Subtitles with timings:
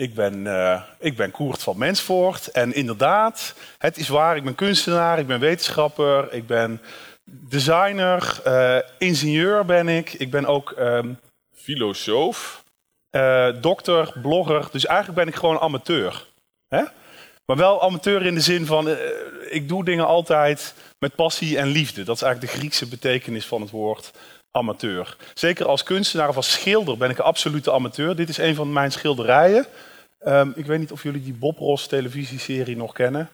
[0.00, 4.54] Ik ben, uh, ik ben Koert van Mensvoort en inderdaad, het is waar, ik ben
[4.54, 6.80] kunstenaar, ik ben wetenschapper, ik ben
[7.24, 11.18] designer, uh, ingenieur ben ik, ik ben ook um,
[11.56, 12.64] filosoof,
[13.10, 16.26] uh, dokter, blogger, dus eigenlijk ben ik gewoon amateur.
[16.68, 16.82] Hè?
[17.46, 18.96] Maar wel amateur in de zin van,
[19.50, 22.02] ik doe dingen altijd met passie en liefde.
[22.02, 24.10] Dat is eigenlijk de Griekse betekenis van het woord
[24.50, 25.16] amateur.
[25.34, 28.16] Zeker als kunstenaar of als schilder ben ik een absolute amateur.
[28.16, 29.66] Dit is een van mijn schilderijen.
[30.26, 33.30] Um, ik weet niet of jullie die Bob Ross televisieserie nog kennen.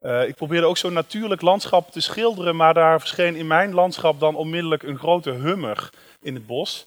[0.00, 4.20] Uh, ik probeerde ook zo'n natuurlijk landschap te schilderen, maar daar verscheen in mijn landschap
[4.20, 5.90] dan onmiddellijk een grote hummer
[6.22, 6.84] in het bos.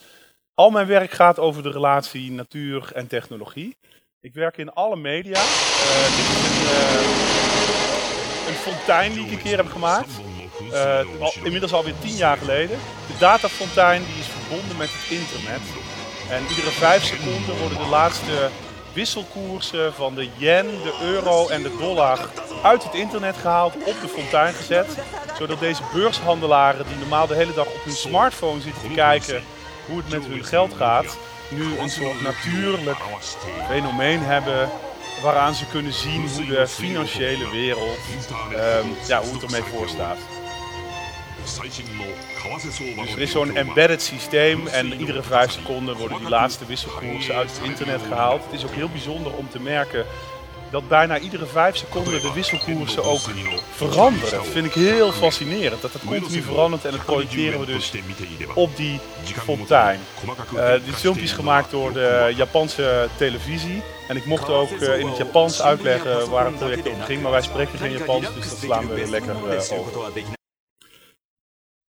[0.53, 3.77] Al mijn werk gaat over de relatie natuur en technologie.
[4.21, 5.39] Ik werk in alle media.
[5.39, 6.97] Uh, dit is een, uh,
[8.47, 10.09] een, fontein die ik een keer heb gemaakt.
[11.19, 12.77] Al, inmiddels alweer tien jaar geleden.
[13.07, 15.61] De datafontein die is verbonden met het internet.
[16.29, 18.49] En iedere vijf seconden worden de laatste
[18.97, 22.19] wisselkoersen van de yen, de euro en de dollar
[22.63, 24.97] uit het internet gehaald, op de fontein gezet.
[25.37, 29.43] Zodat deze beurshandelaren die normaal de hele dag op hun smartphone zitten te kijken
[29.87, 31.17] hoe het met hun geld gaat,
[31.49, 32.97] nu een soort natuurlijk
[33.67, 34.69] fenomeen hebben
[35.23, 37.97] waaraan ze kunnen zien hoe de financiële wereld,
[38.51, 40.17] um, ja, hoe het ermee voor staat.
[42.95, 47.51] Dus er is zo'n embedded systeem en iedere vijf seconden worden die laatste wisselkoersen uit
[47.51, 48.43] het internet gehaald.
[48.43, 50.05] Het is ook heel bijzonder om te merken
[50.71, 53.19] dat bijna iedere vijf seconden de wisselkoersen ook
[53.71, 54.31] veranderen.
[54.31, 57.93] Dat vind ik heel fascinerend, dat het continu verandert en dat projecteren we dus
[58.53, 59.99] op die fontein.
[60.53, 65.07] Uh, dit filmpje is gemaakt door de Japanse televisie en ik mocht ook uh, in
[65.07, 68.59] het Japans uitleggen waar het project over ging, maar wij spreken geen Japans, dus dat
[68.59, 70.36] slaan we lekker uh, over.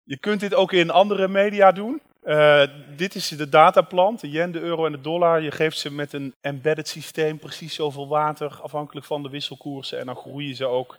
[0.04, 2.00] Je kunt dit ook in andere media doen.
[2.24, 2.62] Uh,
[2.96, 5.42] dit is de dataplant, de yen, de euro en de dollar.
[5.42, 9.98] Je geeft ze met een embedded systeem precies zoveel water, afhankelijk van de wisselkoersen.
[9.98, 10.98] En dan groeien ze ook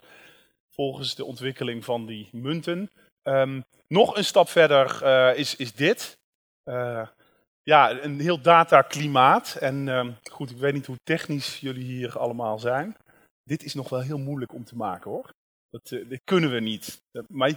[0.70, 2.90] volgens de ontwikkeling van die munten.
[3.24, 6.18] Um, nog een stap verder uh, is, is dit.
[6.70, 7.08] Uh,
[7.64, 9.58] ja, een heel dataklimaat.
[9.60, 12.98] En uh, goed, ik weet niet hoe technisch jullie hier allemaal zijn.
[13.44, 15.34] Dit is nog wel heel moeilijk om te maken hoor.
[15.76, 17.02] Dat, dat kunnen we niet.
[17.28, 17.52] Maar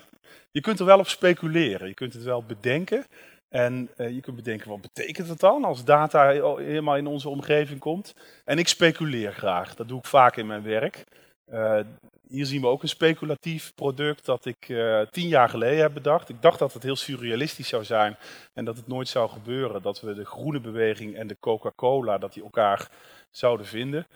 [0.51, 1.89] je, kunt er wel op speculeren.
[1.89, 3.05] Je kunt het wel bedenken.
[3.49, 7.81] En uh, je kunt bedenken, wat betekent het dan als data helemaal in onze omgeving
[7.81, 8.15] komt?
[8.45, 9.75] En ik speculeer graag.
[9.75, 11.05] Dat doe ik vaak in mijn werk.
[11.53, 11.81] Uh,
[12.29, 14.75] hier zien we ook een speculatief product dat ik
[15.11, 16.29] tien jaar geleden heb bedacht.
[16.29, 18.17] Ik dacht dat het heel surrealistisch zou zijn
[18.55, 19.83] en dat het nooit zou gebeuren.
[19.83, 22.91] Dat we de groene beweging en de Coca-Cola, dat die elkaar
[23.31, 24.07] zouden vinden.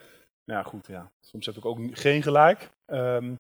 [0.45, 2.71] Nou goed, ja, soms heb ik ook geen gelijk.
[2.87, 3.39] Um,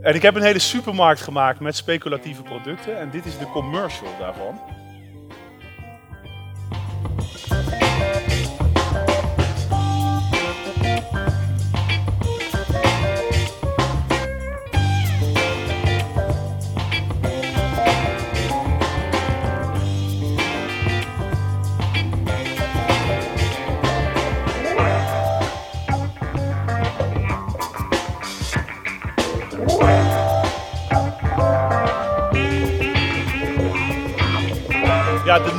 [0.00, 2.98] en ik heb een hele supermarkt gemaakt met speculatieve producten.
[2.98, 4.60] En dit is de commercial daarvan.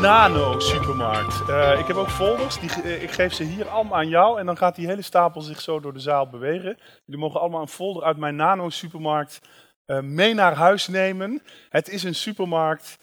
[0.07, 1.49] Nano-supermarkt.
[1.49, 4.45] Uh, ik heb ook folders, die, uh, ik geef ze hier allemaal aan jou en
[4.45, 6.77] dan gaat die hele stapel zich zo door de zaal bewegen.
[7.05, 9.41] Jullie mogen allemaal een folder uit mijn Nano-supermarkt
[9.85, 11.41] uh, mee naar huis nemen.
[11.69, 12.97] Het is een supermarkt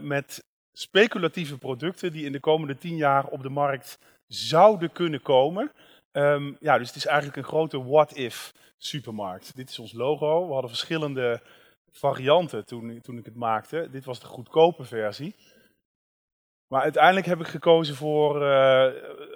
[0.00, 5.72] met speculatieve producten die in de komende tien jaar op de markt zouden kunnen komen.
[6.12, 9.56] Um, ja, dus het is eigenlijk een grote what-if supermarkt.
[9.56, 10.46] Dit is ons logo.
[10.46, 11.40] We hadden verschillende
[11.92, 13.88] varianten toen, toen ik het maakte.
[13.90, 15.34] Dit was de goedkope versie.
[16.70, 18.86] Maar uiteindelijk heb ik gekozen voor, uh,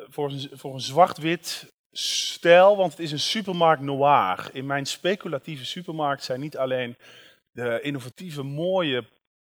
[0.09, 4.51] voor een, voor een zwart-wit stijl, want het is een supermarkt noir.
[4.53, 6.97] In mijn speculatieve supermarkt zijn niet alleen
[7.51, 9.05] de innovatieve, mooie,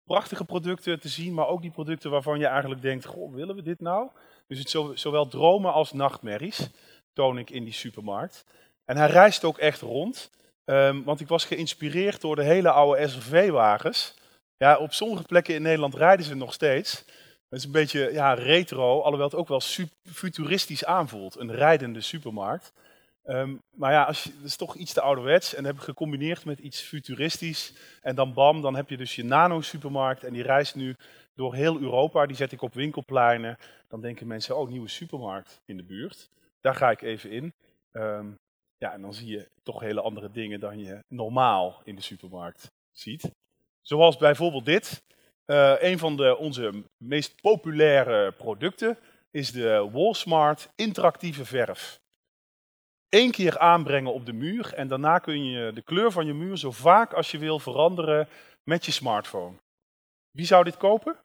[0.04, 3.62] prachtige producten te zien, maar ook die producten waarvan je eigenlijk denkt, goh, willen we
[3.62, 4.10] dit nou?
[4.46, 6.70] Dus het zo, zowel dromen als nachtmerries
[7.12, 8.44] toon ik in die supermarkt.
[8.84, 10.30] En hij reist ook echt rond,
[10.64, 14.14] um, want ik was geïnspireerd door de hele oude SRV-wagens.
[14.56, 17.04] Ja, op sommige plekken in Nederland rijden ze nog steeds.
[17.52, 19.60] Het is een beetje ja, retro, alhoewel het ook wel
[20.04, 21.38] futuristisch aanvoelt.
[21.38, 22.72] Een rijdende supermarkt.
[23.24, 26.44] Um, maar ja, als je, dat is toch iets te ouderwets en heb ik gecombineerd
[26.44, 27.72] met iets futuristisch.
[28.02, 30.96] En dan bam, dan heb je dus je nano-supermarkt en die reist nu
[31.34, 32.26] door heel Europa.
[32.26, 33.58] Die zet ik op winkelpleinen.
[33.88, 36.30] Dan denken mensen, oh, nieuwe supermarkt in de buurt.
[36.60, 37.52] Daar ga ik even in.
[37.92, 38.38] Um,
[38.78, 42.70] ja, en dan zie je toch hele andere dingen dan je normaal in de supermarkt
[42.92, 43.30] ziet.
[43.82, 45.02] Zoals bijvoorbeeld dit.
[45.46, 48.98] Uh, een van de, onze meest populaire producten.
[49.30, 52.00] is de Wallsmart interactieve verf.
[53.08, 56.56] Eén keer aanbrengen op de muur en daarna kun je de kleur van je muur
[56.56, 58.28] zo vaak als je wil veranderen
[58.64, 59.56] met je smartphone.
[60.30, 61.16] Wie zou dit kopen?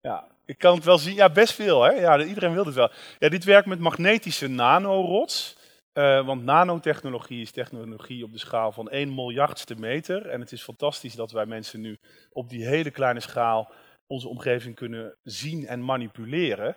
[0.00, 1.14] Ja, ik kan het wel zien.
[1.14, 1.82] Ja, best veel.
[1.82, 1.90] Hè?
[1.90, 2.90] Ja, iedereen wil het wel.
[3.18, 5.56] Ja, dit werkt met magnetische nanorods.
[5.94, 10.26] Uh, want nanotechnologie is technologie op de schaal van 1 miljardste meter.
[10.26, 11.98] En het is fantastisch dat wij mensen nu
[12.32, 13.72] op die hele kleine schaal
[14.06, 16.76] onze omgeving kunnen zien en manipuleren.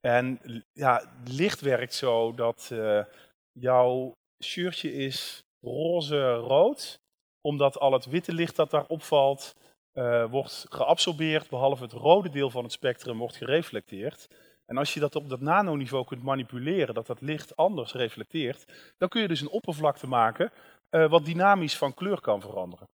[0.00, 0.40] En
[0.72, 3.04] ja, licht werkt zo dat uh,
[3.52, 7.00] jouw shirtje is roze-rood,
[7.40, 9.54] omdat al het witte licht dat daar opvalt,
[9.94, 14.28] uh, wordt geabsorbeerd, behalve het rode deel van het spectrum wordt gereflecteerd.
[14.70, 18.64] En als je dat op dat nanoniveau kunt manipuleren, dat dat licht anders reflecteert,
[18.98, 20.52] dan kun je dus een oppervlakte maken
[20.90, 22.88] uh, wat dynamisch van kleur kan veranderen.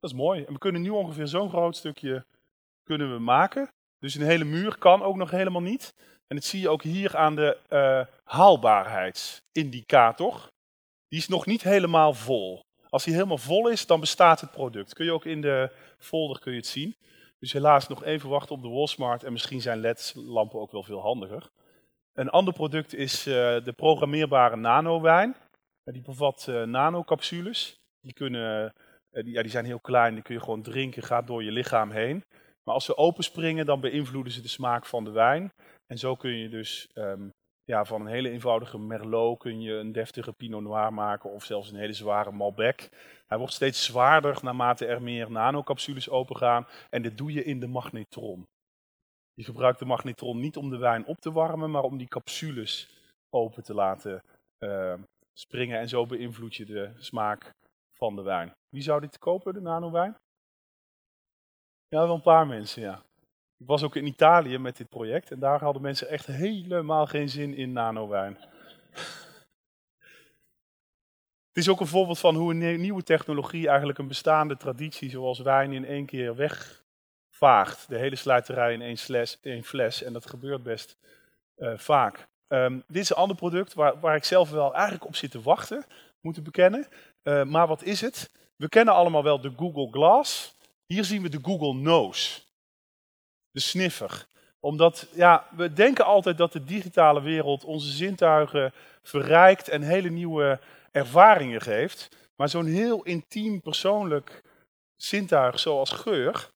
[0.00, 0.44] Dat is mooi.
[0.44, 2.24] En we kunnen nu ongeveer zo'n groot stukje
[2.82, 3.68] kunnen we maken.
[3.98, 5.94] Dus een hele muur kan ook nog helemaal niet.
[6.26, 10.46] En dat zie je ook hier aan de uh, haalbaarheidsindicator.
[11.08, 12.64] Die is nog niet helemaal vol.
[12.88, 14.94] Als die helemaal vol is, dan bestaat het product.
[14.94, 16.96] Kun je ook in de folder kun je het zien.
[17.38, 21.00] Dus helaas nog even wachten op de Walsmart en misschien zijn LED-lampen ook wel veel
[21.00, 21.50] handiger.
[22.12, 25.36] Een ander product is uh, de programmeerbare nanowijn.
[25.84, 27.80] die bevat uh, nanocapsules.
[28.00, 28.74] Die, kunnen,
[29.10, 31.90] die, ja, die zijn heel klein, die kun je gewoon drinken, gaat door je lichaam
[31.90, 32.24] heen.
[32.64, 35.52] Maar als ze openspringen, dan beïnvloeden ze de smaak van de wijn.
[35.86, 37.32] En zo kun je dus um,
[37.68, 41.70] ja, van een hele eenvoudige Merlot kun je een deftige Pinot Noir maken of zelfs
[41.70, 42.88] een hele zware Malbec.
[43.26, 47.66] Hij wordt steeds zwaarder naarmate er meer nanocapsules opengaan en dit doe je in de
[47.66, 48.46] magnetron.
[49.34, 52.88] Je gebruikt de magnetron niet om de wijn op te warmen, maar om die capsules
[53.30, 54.22] open te laten
[54.58, 54.94] uh,
[55.32, 57.50] springen en zo beïnvloed je de smaak
[57.96, 58.52] van de wijn.
[58.68, 60.14] Wie zou dit kopen, de nanowijn?
[61.88, 63.02] Ja, wel een paar mensen, ja.
[63.58, 67.28] Ik was ook in Italië met dit project en daar hadden mensen echt helemaal geen
[67.28, 68.38] zin in nanowijn.
[71.48, 75.38] Het is ook een voorbeeld van hoe een nieuwe technologie eigenlijk een bestaande traditie zoals
[75.38, 77.88] wijn in één keer wegvaagt.
[77.88, 80.96] De hele slijterij in één, één fles en dat gebeurt best
[81.56, 82.28] uh, vaak.
[82.48, 85.40] Um, dit is een ander product waar, waar, ik zelf wel eigenlijk op zit te
[85.40, 85.84] wachten,
[86.20, 86.86] moet ik bekennen.
[87.22, 88.30] Uh, maar wat is het?
[88.56, 90.56] We kennen allemaal wel de Google Glass.
[90.86, 92.40] Hier zien we de Google Nose
[93.58, 94.26] de sniffer.
[94.60, 98.72] Omdat ja, we denken altijd dat de digitale wereld onze zintuigen
[99.02, 100.60] verrijkt en hele nieuwe
[100.90, 102.08] ervaringen geeft.
[102.36, 104.42] Maar zo'n heel intiem persoonlijk
[104.96, 106.50] zintuig zoals geur,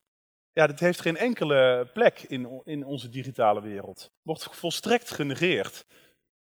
[0.52, 4.10] ja, dat heeft geen enkele plek in, in onze digitale wereld.
[4.22, 5.86] Wordt volstrekt genegeerd.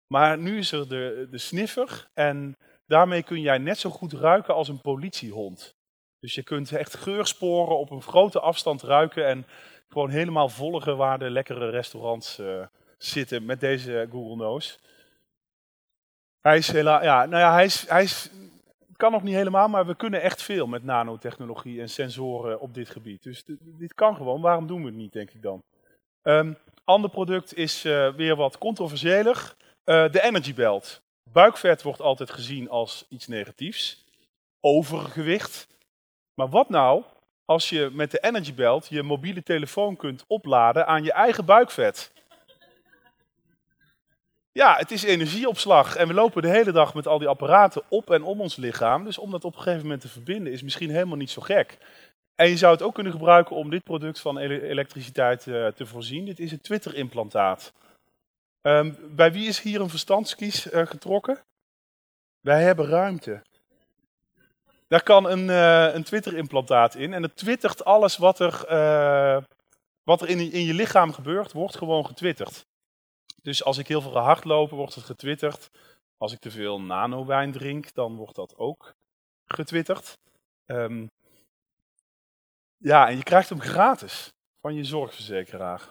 [0.07, 4.55] Maar nu is er de, de sniffer en daarmee kun jij net zo goed ruiken
[4.55, 5.75] als een politiehond.
[6.19, 9.47] Dus je kunt echt geursporen op een grote afstand ruiken en
[9.93, 12.67] gewoon helemaal volgen waar de lekkere restaurants uh,
[12.99, 14.79] zitten met deze Google Nose.
[16.41, 18.31] Hij is helaas, ja, nou ja, hij is, hij is,
[18.97, 22.91] kan nog niet helemaal, maar we kunnen echt veel met nanotechnologie en sensoren op dit
[22.91, 23.23] gebied.
[23.23, 25.63] Dus dit kan gewoon, waarom doen we het niet, denk ik dan.
[26.23, 29.55] Um, ander product is uh, weer wat controversiëler.
[29.85, 31.03] Uh, de Energy Belt.
[31.33, 34.05] Buikvet wordt altijd gezien als iets negatiefs.
[34.61, 35.67] Overgewicht.
[36.35, 37.03] Maar wat nou
[37.51, 42.13] als je met de Energy Belt je mobiele telefoon kunt opladen aan je eigen buikvet.
[44.53, 48.11] Ja, het is energieopslag en we lopen de hele dag met al die apparaten op
[48.11, 49.05] en om ons lichaam.
[49.05, 51.79] Dus om dat op een gegeven moment te verbinden is misschien helemaal niet zo gek.
[52.35, 56.25] En je zou het ook kunnen gebruiken om dit product van elektriciteit uh, te voorzien.
[56.25, 57.73] Dit is een Twitter-implantaat.
[58.63, 61.39] Um, bij wie is hier een verstandskies uh, getrokken?
[62.41, 63.43] Wij hebben ruimte.
[64.91, 67.13] Daar kan een, uh, een Twitter-implantaat in.
[67.13, 69.43] En het twittert alles wat er, uh,
[70.03, 72.67] wat er in, in je lichaam gebeurt, wordt gewoon getwitterd.
[73.43, 75.71] Dus als ik heel veel ga hardlopen, wordt het getwitterd.
[76.19, 78.95] Als ik te veel nanowijn drink, dan wordt dat ook
[79.47, 80.19] getwitterd.
[80.67, 81.11] Um,
[82.77, 85.89] ja, en je krijgt hem gratis van je zorgverzekeraar.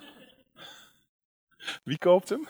[1.83, 2.47] Wie koopt hem?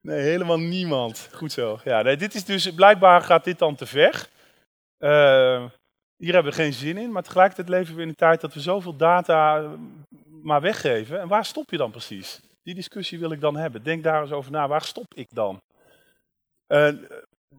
[0.00, 1.28] Nee, helemaal niemand.
[1.32, 1.80] Goed zo.
[1.84, 4.30] Ja, nee, dit is dus, blijkbaar gaat dit dan te ver.
[5.02, 5.64] Uh,
[6.16, 8.60] hier hebben we geen zin in, maar tegelijkertijd leven we in een tijd dat we
[8.60, 9.70] zoveel data eh,
[10.42, 11.20] maar weggeven.
[11.20, 12.40] En waar stop je dan precies?
[12.62, 13.82] Die discussie wil ik dan hebben.
[13.82, 15.62] Denk daar eens over na, waar stop ik dan?
[16.68, 16.92] Uh,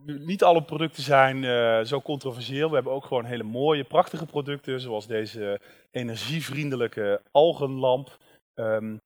[0.04, 1.44] niet alle producten zijn
[1.86, 2.68] zo controversieel.
[2.68, 5.60] We hebben ook gewoon hele mooie, prachtige producten, zoals deze
[5.90, 8.18] energievriendelijke algenlamp.
[8.54, 9.00] Um,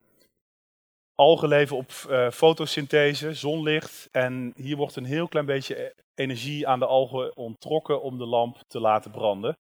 [1.19, 4.09] algen leven op uh, fotosynthese, zonlicht.
[4.13, 8.57] En hier wordt een heel klein beetje energie aan de algen onttrokken om de lamp
[8.67, 9.57] te laten branden.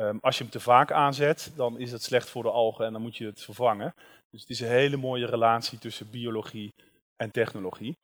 [0.00, 2.92] Um, als je hem te vaak aanzet, dan is het slecht voor de algen en
[2.92, 3.94] dan moet je het vervangen.
[4.30, 6.74] Dus het is een hele mooie relatie tussen biologie
[7.16, 7.96] en technologie.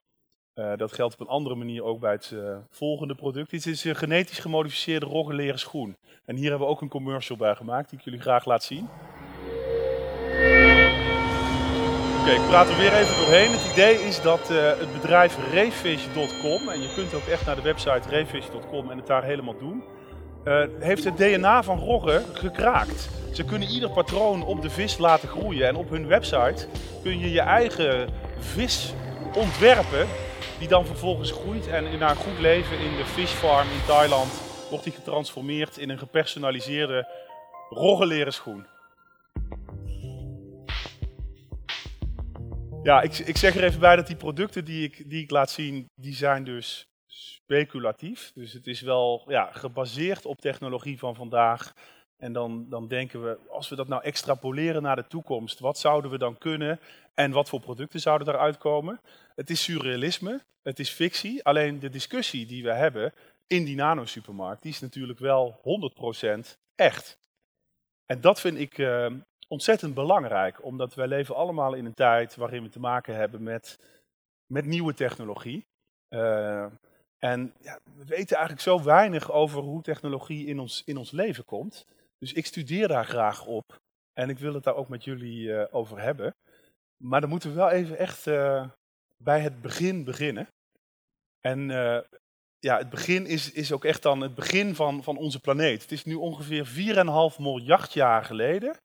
[0.54, 2.34] Uh, dat geldt op een andere manier ook bij het
[2.70, 3.50] volgende product.
[3.50, 5.96] Dit is een genetisch gemodificeerde roggeleren schoen.
[6.24, 8.88] En hier hebben we ook een commercial bij gemaakt die ik jullie graag laat zien.
[12.22, 13.50] Oké, ik praat er weer even doorheen.
[13.50, 17.62] Het idee is dat uh, het bedrijf Refish.com, en je kunt ook echt naar de
[17.62, 19.84] website Refish.com en het daar helemaal doen,
[20.78, 23.08] heeft het DNA van roggen gekraakt.
[23.32, 26.66] Ze kunnen ieder patroon op de vis laten groeien en op hun website
[27.02, 28.94] kun je je eigen vis
[29.34, 30.06] ontwerpen
[30.58, 34.32] die dan vervolgens groeit en naar een goed leven in de fish farm in Thailand
[34.68, 37.08] wordt die getransformeerd in een gepersonaliseerde
[37.70, 38.71] roggeleren schoen.
[42.82, 45.50] Ja, ik, ik zeg er even bij dat die producten die ik, die ik laat
[45.50, 48.32] zien, die zijn dus speculatief.
[48.34, 51.74] Dus het is wel ja, gebaseerd op technologie van vandaag.
[52.16, 56.10] En dan, dan denken we, als we dat nou extrapoleren naar de toekomst, wat zouden
[56.10, 56.80] we dan kunnen
[57.14, 59.00] en wat voor producten zouden eruit komen?
[59.34, 63.12] Het is surrealisme, het is fictie, alleen de discussie die we hebben
[63.46, 65.60] in die nanosupermarkt, die is natuurlijk wel
[66.46, 67.18] 100% echt.
[68.06, 69.06] En dat vind ik uh,
[69.52, 73.78] ontzettend belangrijk, omdat wij leven allemaal in een tijd waarin we te maken hebben met,
[74.46, 75.66] met nieuwe technologie.
[76.08, 76.66] Uh,
[77.18, 81.44] en ja, we weten eigenlijk zo weinig over hoe technologie in ons, in ons leven
[81.44, 81.86] komt.
[82.18, 83.80] Dus ik studeer daar graag op
[84.12, 86.34] en ik wil het daar ook met jullie uh, over hebben.
[86.96, 88.68] Maar dan moeten we wel even echt uh,
[89.16, 90.48] bij het begin beginnen.
[91.40, 91.68] En
[92.58, 95.82] ja, het begin is, is ook echt dan het begin van, van onze planeet.
[95.82, 96.66] Het is nu ongeveer
[97.34, 98.76] 4,5 miljard jaar geleden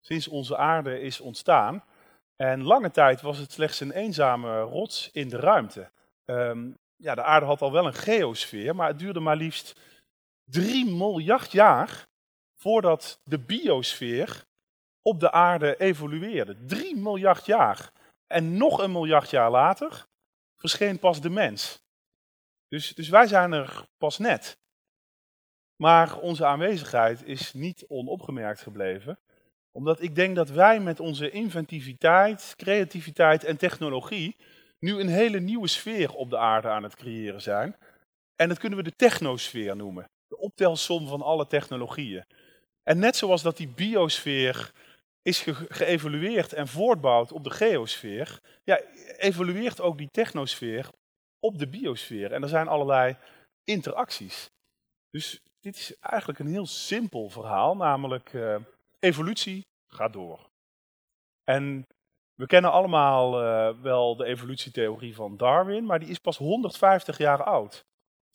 [0.00, 1.84] sinds onze aarde is ontstaan.
[2.36, 5.90] En lange tijd was het slechts een eenzame rots in de ruimte.
[6.24, 9.80] Um, ja, de aarde had al wel een geosfeer, maar het duurde maar liefst
[10.44, 12.08] 3 miljard jaar
[12.54, 14.44] voordat de biosfeer
[15.02, 16.64] op de aarde evolueerde.
[16.66, 17.92] 3 miljard jaar.
[18.26, 20.06] En nog een miljard jaar later
[20.56, 21.82] verscheen pas de mens.
[22.68, 24.58] Dus, dus wij zijn er pas net.
[25.76, 29.18] Maar onze aanwezigheid is niet onopgemerkt gebleven.
[29.80, 34.36] Omdat ik denk dat wij met onze inventiviteit, creativiteit en technologie
[34.78, 37.76] nu een hele nieuwe sfeer op de aarde aan het creëren zijn.
[38.36, 40.04] En dat kunnen we de technosfeer noemen.
[40.28, 42.24] De optelsom van alle technologieën.
[42.82, 44.72] En net zoals dat die biosfeer
[45.22, 48.80] is ge geëvolueerd en voortbouwt op de geosfeer, ja,
[49.16, 50.88] evolueert ook die technosfeer
[51.38, 52.32] op de biosfeer.
[52.32, 53.16] En er zijn allerlei
[53.64, 54.50] interacties.
[55.10, 58.56] Dus dit is eigenlijk een heel simpel verhaal, namelijk uh,
[58.98, 60.48] evolutie gaat door.
[61.44, 61.86] En
[62.34, 67.42] we kennen allemaal uh, wel de evolutietheorie van Darwin, maar die is pas 150 jaar
[67.42, 67.84] oud.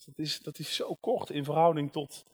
[0.06, 2.26] Dat is, dat is zo kort in verhouding tot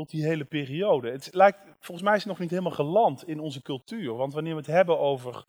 [0.00, 1.10] tot die hele periode.
[1.10, 4.14] Het lijkt, volgens mij is nog niet helemaal geland in onze cultuur.
[4.14, 5.44] Want wanneer we het hebben over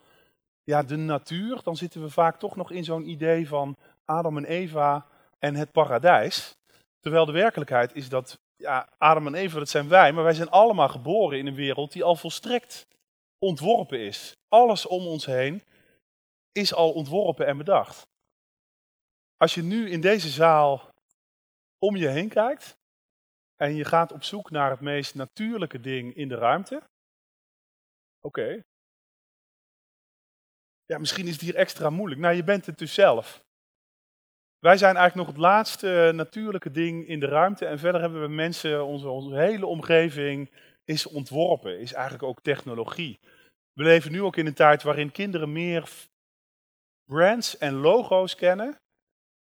[0.64, 4.46] ja, de natuur, dan zitten we vaak toch nog in zo'n idee van Adam en
[4.46, 5.06] Eva
[5.40, 6.58] en het paradijs.
[7.00, 10.50] Terwijl de werkelijkheid is dat ja, Adam en Eva, dat zijn wij, maar wij zijn
[10.50, 12.88] allemaal geboren in een wereld die al volstrekt
[13.46, 14.38] ontworpen is.
[14.48, 15.64] Alles om ons heen
[16.52, 18.08] is al ontworpen en bedacht.
[19.38, 20.90] Als je nu in deze zaal
[21.78, 22.80] om je heen kijkt,
[23.56, 26.84] en je gaat op zoek naar het meest natuurlijke ding in de ruimte.
[28.20, 28.62] Oké.
[30.86, 32.22] Ja, misschien is het hier extra moeilijk.
[32.22, 33.44] Nou, je bent het dus zelf.
[34.60, 37.66] Wij zijn eigenlijk nog het laatste natuurlijke ding in de ruimte.
[37.66, 40.52] En verder hebben we mensen, onze, onze hele omgeving
[40.92, 43.20] is ontworpen, is eigenlijk ook technologie.
[43.74, 45.90] We leven nu ook in een tijd waarin kinderen meer
[47.04, 48.76] brands en logo's kennen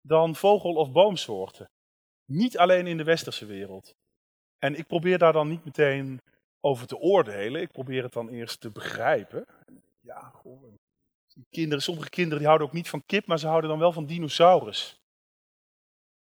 [0.02, 1.70] dan vogel- of boomsoorten.
[2.26, 3.94] Niet alleen in de westerse wereld.
[4.58, 6.22] En ik probeer daar dan niet meteen
[6.60, 7.62] over te oordelen.
[7.62, 9.46] Ik probeer het dan eerst te begrijpen.
[10.00, 10.74] Ja, goh,
[11.50, 14.06] kinderen, sommige kinderen die houden ook niet van kip, maar ze houden dan wel van
[14.06, 15.00] dinosaurus.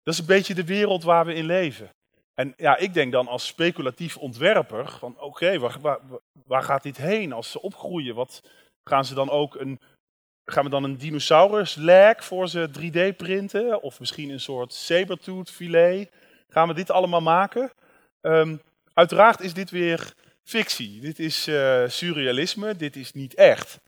[0.03, 1.89] Dat is een beetje de wereld waar we in leven.
[2.35, 5.99] En ja, ik denk dan als speculatief ontwerper van oké, waar,
[6.45, 8.15] waar, gaat dit heen als ze opgroeien?
[8.15, 8.41] Wat
[8.83, 9.79] gaan ze dan ook een,
[10.45, 13.81] gaan we dan een dinosaurus leg voor ze 3D printen?
[13.81, 16.11] Of misschien een soort sabertooth filet?
[16.47, 17.71] Gaan we dit allemaal maken?
[18.21, 18.61] Um,
[18.93, 20.13] uiteraard is dit weer
[20.43, 20.99] fictie.
[20.99, 23.79] Dit is uh, surrealisme, dit is niet echt.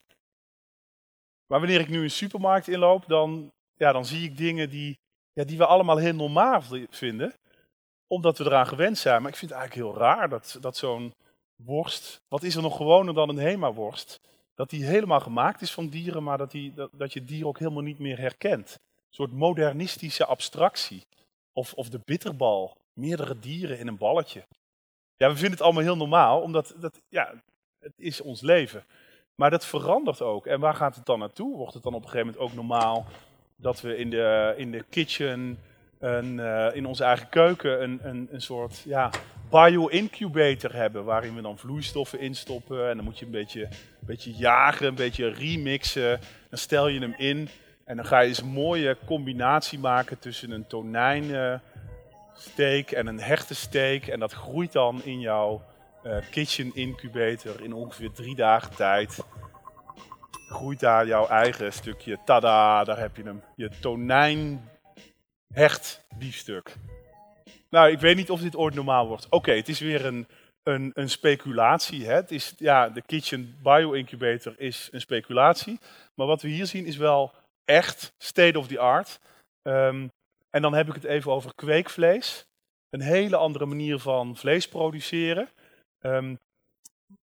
[1.48, 5.00] Maar wanneer ik nu een supermarkt inloop, dan, ja, dan zie ik dingen die,
[5.34, 7.34] ja, die we allemaal heel normaal vinden.
[8.08, 9.22] Omdat we eraan gewend zijn.
[9.22, 11.14] Maar ik vind het eigenlijk heel raar dat, dat zo'n
[11.56, 14.22] worst, wat is er nog gewoner dan een Hema-worst,
[14.56, 17.84] dat die helemaal gemaakt is van dieren, maar dat, die, dat, je dier ook helemaal
[17.84, 18.80] niet meer herkent.
[18.96, 21.06] Een soort modernistische abstractie.
[21.54, 24.46] Of, of de bitterbal meerdere dieren in een balletje.
[25.16, 27.34] Ja, we vinden het allemaal heel normaal, omdat dat, ja,
[27.80, 28.86] het is ons leven.
[29.36, 30.46] Maar dat verandert ook.
[30.46, 31.58] En waar gaat het dan naartoe?
[31.58, 33.06] Wordt het dan op een gegeven moment ook normaal
[33.56, 35.60] dat we in de, in de kitchen,
[36.00, 39.10] een, uh, in onze eigen keuken, een, een, een soort ja,
[39.50, 41.06] bio-incubator hebben.
[41.06, 42.90] Waarin we dan vloeistoffen instoppen.
[42.90, 46.20] En dan moet je een beetje, een beetje jagen, een beetje remixen.
[46.50, 47.50] Dan stel je hem in.
[47.86, 51.62] En dan ga je eens een mooie combinatie maken tussen een tonijnsteak
[52.92, 54.04] en een hertensteak.
[54.04, 55.62] En dat groeit dan in jouw
[56.04, 59.26] uh, kitchen incubator in ongeveer drie dagen tijd.
[60.50, 63.42] Groeit daar jouw eigen stukje, tada, daar heb je hem.
[63.56, 64.70] Je tonijn
[65.54, 66.76] hecht biefstuk.
[67.70, 69.30] Nou, ik weet niet of dit ooit normaal wordt.
[69.30, 70.28] Oké, het is weer een,
[70.64, 72.06] een, een speculatie.
[72.06, 72.14] Hè?
[72.14, 75.80] Het is, ja, de Kitchen Bio Incubator is een speculatie.
[76.16, 77.34] Maar wat we hier zien is wel
[77.66, 79.20] echt state of the art.
[79.64, 80.12] Um,
[80.50, 82.46] en dan heb ik het even over kweekvlees.
[82.90, 85.50] Een hele andere manier van vlees produceren.
[86.02, 86.40] Um,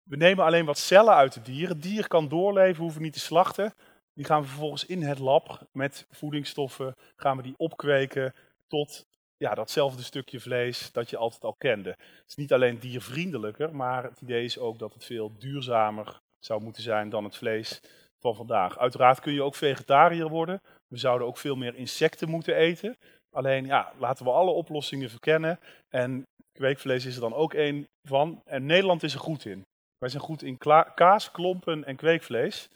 [0.04, 1.70] we nemen alleen wat cellen uit het dier.
[1.70, 3.74] Het dier kan doorleven, hoeven niet te slachten.
[4.18, 8.34] Die gaan we vervolgens in het lab met voedingsstoffen gaan we die opkweken
[8.68, 9.06] tot
[9.38, 11.90] ja, datzelfde stukje vlees dat je altijd al kende.
[11.90, 16.62] Het is niet alleen diervriendelijker, maar het idee is ook dat het veel duurzamer zou
[16.62, 17.82] moeten zijn dan het vlees
[18.20, 18.78] van vandaag.
[18.78, 20.62] Uiteraard kun je ook vegetariër worden.
[20.88, 22.98] We zouden ook veel meer insecten moeten eten.
[23.32, 25.60] Alleen ja, laten we alle oplossingen verkennen.
[25.90, 28.42] En kweekvlees is er dan ook één van.
[28.46, 29.66] En Nederland is er goed in.
[29.98, 30.58] Wij zijn goed in
[30.96, 32.70] kaas, klompen en kweekvlees.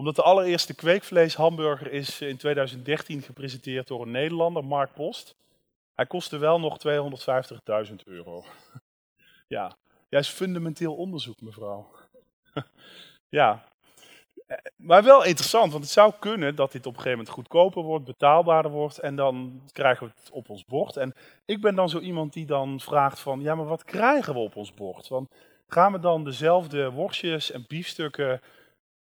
[0.00, 5.34] Omdat de allereerste kweekvleeshamburger is in 2013 gepresenteerd door een Nederlander, Mark Post.
[5.94, 6.78] Hij kostte wel nog
[7.88, 8.44] 250.000 euro.
[9.56, 9.76] ja,
[10.08, 11.90] is fundamenteel onderzoek, mevrouw.
[13.28, 13.64] ja,
[14.76, 18.04] maar wel interessant, want het zou kunnen dat dit op een gegeven moment goedkoper wordt,
[18.04, 20.96] betaalbaarder wordt en dan krijgen we het op ons bord.
[20.96, 21.14] En
[21.44, 24.56] ik ben dan zo iemand die dan vraagt van, ja maar wat krijgen we op
[24.56, 25.08] ons bord?
[25.08, 25.28] Want
[25.68, 28.40] gaan we dan dezelfde worstjes en biefstukken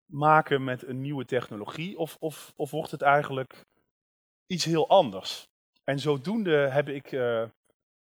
[0.06, 3.64] maken met een nieuwe technologie of, of, of wordt het eigenlijk
[4.46, 5.48] iets heel anders?
[5.84, 7.48] En zodoende heb ik uh,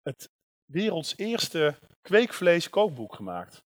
[0.02, 0.30] het
[0.64, 3.64] werelds eerste kweekvlees kookboek gemaakt.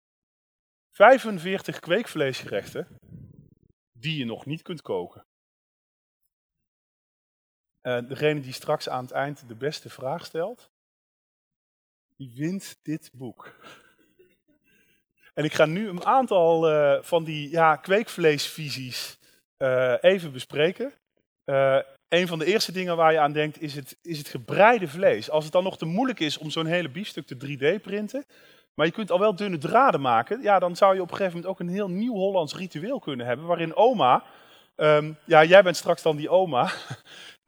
[0.91, 2.99] 45 kweekvleesgerechten
[3.93, 5.27] die je nog niet kunt koken.
[7.83, 10.71] Uh, degene die straks aan het eind de beste vraag stelt,
[12.17, 13.55] die wint dit boek.
[15.39, 19.19] En ik ga nu een aantal uh, van die ja, kweekvleesvisies
[19.59, 20.93] uh, even bespreken.
[22.09, 25.31] een van de eerste dingen waar je aan denkt is het, is het gebreide vlees.
[25.31, 28.25] Als het dan nog te moeilijk is om zo'n hele biefstuk te 3D-printen,
[28.75, 30.43] maar je kunt al wel dunne draden maken.
[30.43, 33.27] Ja, dan zou je op een gegeven moment ook een heel nieuw Hollands ritueel kunnen
[33.27, 33.47] hebben.
[33.47, 34.25] Waarin oma,
[34.77, 36.71] um, ja, jij bent straks dan die oma.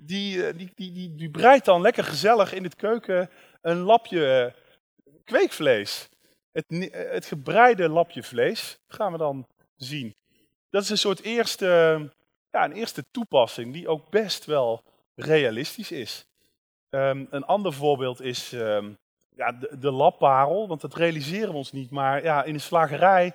[0.03, 3.31] Die, eh, die, die, die, die breidt dan lekker gezellig in het keuken
[3.63, 4.55] een lapje
[5.25, 6.09] kweekvlees.
[6.53, 10.15] Het, eh, het gebreide lapje vlees gaan we dan zien.
[10.71, 11.67] Dat is een soort eerste,
[12.51, 14.83] ja, een eerste toepassing die ook best wel
[15.15, 16.27] realistisch is.
[16.91, 18.99] Um, een ander voorbeeld is um,
[19.37, 21.91] ja, de, labparel, want dat realiseren we ons niet.
[21.91, 23.33] Maar ja, in de slagerij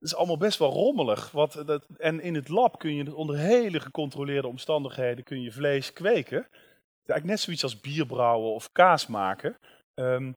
[0.00, 1.30] is allemaal best wel rommelig.
[1.30, 5.92] Wat, dat, en in het lab kun je onder hele gecontroleerde omstandigheden kun je vlees
[5.92, 6.38] kweken.
[6.38, 9.56] Is eigenlijk net zoiets als bier brouwen of kaas maken.
[9.94, 10.36] Um,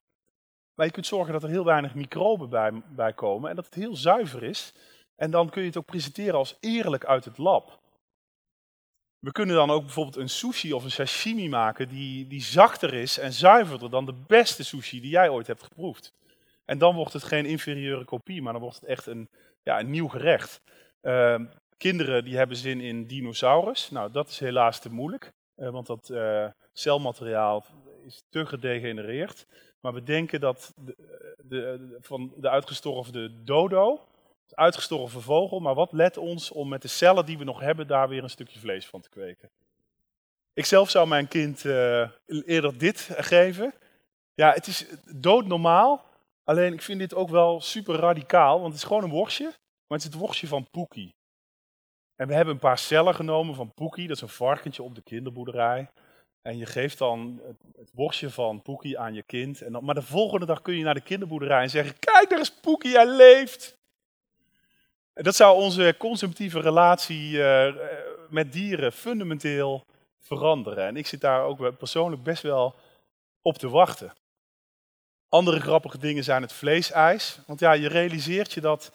[0.80, 3.74] maar je kunt zorgen dat er heel weinig microben bij, bij komen en dat het
[3.74, 4.74] heel zuiver is.
[5.16, 7.80] En dan kun je het ook presenteren als eerlijk uit het lab.
[9.20, 13.18] We kunnen dan ook bijvoorbeeld een sushi of een sashimi maken die, die zachter is
[13.18, 16.14] en zuiverder dan de beste sushi die jij ooit hebt geproefd.
[16.66, 19.30] En dan wordt het geen inferieure kopie, maar dan wordt het echt een,
[19.64, 20.62] ja, een nieuw gerecht.
[21.02, 21.40] Uh,
[21.78, 23.90] kinderen die hebben zin in dinosaurus.
[23.90, 27.66] Nou, dat is helaas te moeilijk, uh, want dat uh, celmateriaal
[28.06, 29.46] is te gedegenereerd.
[29.80, 30.96] Maar we denken dat de,
[31.44, 34.08] de, van de uitgestorven dodo,
[34.54, 38.10] uitgestorven vogel, maar wat let ons om met de cellen die we nog hebben daar
[38.10, 39.50] weer een stukje vlees van te kweken.
[40.54, 43.74] Ik zelf zou mijn kind uh, eerder dit geven.
[44.34, 46.06] Ja, het is doodnormaal,
[46.44, 49.98] alleen ik vind dit ook wel super radicaal, want het is gewoon een worstje, maar
[49.98, 51.16] het is het worstje van Poekie.
[52.16, 55.02] En we hebben een paar cellen genomen van Poekie, dat is een varkentje op de
[55.02, 55.90] kinderboerderij.
[56.42, 59.62] En je geeft dan het, het worstje van Poekie aan je kind.
[59.62, 62.40] En dan, maar de volgende dag kun je naar de kinderboerderij en zeggen, kijk daar
[62.40, 63.78] is Poekie, hij leeft.
[65.14, 67.76] Dat zou onze consumptieve relatie uh,
[68.30, 69.86] met dieren fundamenteel
[70.20, 70.86] veranderen.
[70.86, 72.76] En ik zit daar ook persoonlijk best wel
[73.42, 74.14] op te wachten.
[75.30, 77.40] Andere grappige dingen zijn het vleesijs.
[77.48, 78.92] Want ja, je realiseert je dat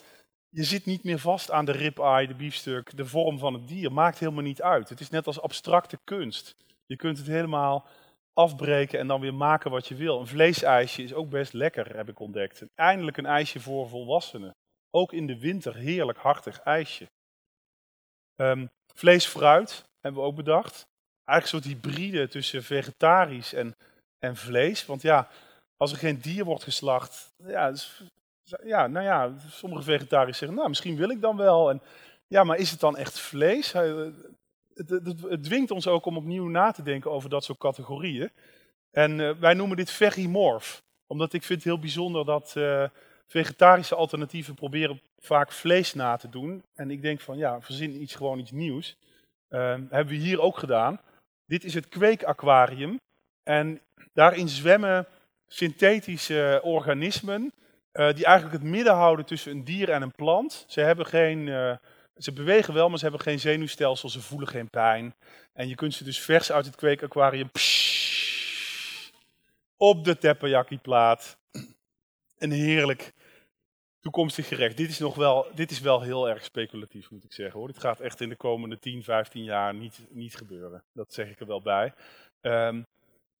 [0.48, 3.92] je zit niet meer vast aan de ribeye, de biefstuk, de vorm van het dier.
[3.92, 4.88] Maakt helemaal niet uit.
[4.88, 6.56] Het is net als abstracte kunst.
[6.86, 7.86] Je kunt het helemaal
[8.32, 10.20] afbreken en dan weer maken wat je wil.
[10.20, 12.64] Een vleesijsje is ook best lekker, heb ik ontdekt.
[12.74, 14.54] Eindelijk een ijsje voor volwassenen.
[14.90, 17.06] Ook in de winter heerlijk hartig ijsje.
[18.40, 20.86] Um, vlees, fruit hebben we ook bedacht.
[21.24, 23.76] Eigenlijk een soort hybride tussen vegetarisch en,
[24.18, 24.86] en vlees.
[24.86, 25.28] Want ja,
[25.76, 27.74] als er geen dier wordt geslacht, ja,
[28.64, 31.70] ja, nou ja, sommige vegetariërs zeggen, nou misschien wil ik dan wel.
[31.70, 31.82] En,
[32.26, 33.72] ja, maar is het dan echt vlees?
[34.74, 38.30] Het, dwingt ons ook om opnieuw na te denken over dat soort categorieën.
[38.90, 42.84] En uh, wij noemen dit verimorf, omdat ik vind het heel bijzonder dat uh,
[43.26, 46.62] vegetarische alternatieven proberen vaak vlees na te doen.
[46.74, 48.96] En ik denk van ja, verzin iets gewoon iets nieuws.
[49.50, 49.60] Uh,
[49.90, 51.00] hebben we hier ook gedaan.
[51.46, 53.00] Dit is het kweekaquarium.
[53.42, 53.80] En
[54.12, 55.06] daarin zwemmen
[55.46, 57.52] synthetische organismen
[57.92, 60.64] uh, die eigenlijk het midden houden tussen een dier en een plant.
[60.68, 61.48] Ze hebben geen,
[62.16, 65.14] ze bewegen wel, maar ze hebben geen zenuwstelsel, ze voelen geen pijn.
[65.52, 67.50] En je kunt ze dus vers uit het kweekaquarium
[69.76, 71.38] op de teppanyaki-plaat.
[72.38, 73.12] Een heerlijk
[74.00, 74.76] toekomstig gerecht.
[74.76, 77.58] Dit is nog wel, dit is wel heel erg speculatief, moet ik zeggen.
[77.58, 77.68] Hoor.
[77.68, 80.84] Dit gaat echt in de komende 10, 15 jaar niet, niet gebeuren.
[80.92, 81.94] Dat zeg ik er wel bij.
[82.40, 82.86] Um,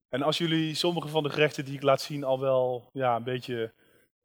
[0.09, 3.23] en als jullie sommige van de gerechten die ik laat zien al wel ja, een
[3.23, 3.73] beetje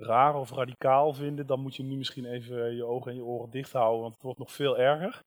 [0.00, 3.50] raar of radicaal vinden, dan moet je nu misschien even je ogen en je oren
[3.50, 5.22] dicht houden, want het wordt nog veel erger.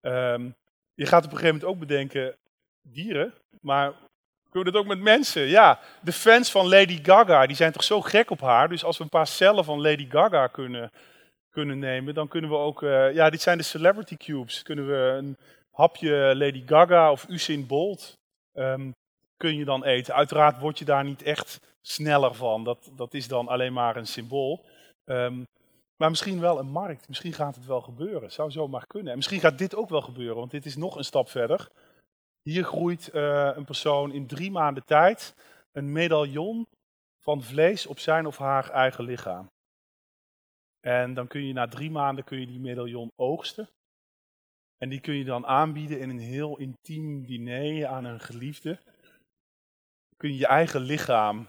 [0.00, 0.54] Um,
[0.94, 2.36] je gaat op een gegeven moment ook bedenken,
[2.82, 3.92] dieren, maar
[4.50, 5.42] kunnen we dat ook met mensen?
[5.42, 8.96] Ja, de fans van Lady Gaga, die zijn toch zo gek op haar, dus als
[8.96, 10.90] we een paar cellen van Lady Gaga kunnen,
[11.50, 15.14] kunnen nemen, dan kunnen we ook, uh, ja, dit zijn de celebrity cubes, kunnen we
[15.18, 15.36] een
[15.70, 18.18] hapje Lady Gaga of Usain Bolt
[18.54, 18.94] um,
[19.36, 20.14] kun je dan eten.
[20.14, 22.64] Uiteraard word je daar niet echt sneller van.
[22.64, 24.64] Dat, dat is dan alleen maar een symbool.
[25.04, 25.46] Um,
[25.96, 27.08] maar misschien wel een markt.
[27.08, 28.32] Misschien gaat het wel gebeuren.
[28.32, 29.10] Zou zomaar kunnen.
[29.10, 31.68] En misschien gaat dit ook wel gebeuren, want dit is nog een stap verder.
[32.42, 35.34] Hier groeit uh, een persoon in drie maanden tijd
[35.72, 36.66] een medaillon
[37.20, 39.50] van vlees op zijn of haar eigen lichaam.
[40.80, 43.68] En dan kun je na drie maanden kun je die medaillon oogsten.
[44.78, 48.78] En die kun je dan aanbieden in een heel intiem diner aan een geliefde
[50.16, 51.48] kun je je eigen lichaam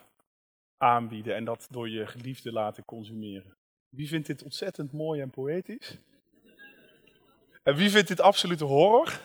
[0.78, 3.56] aanbieden en dat door je geliefde laten consumeren.
[3.90, 5.98] Wie vindt dit ontzettend mooi en poëtisch?
[7.64, 9.20] En wie vindt dit absolute horror?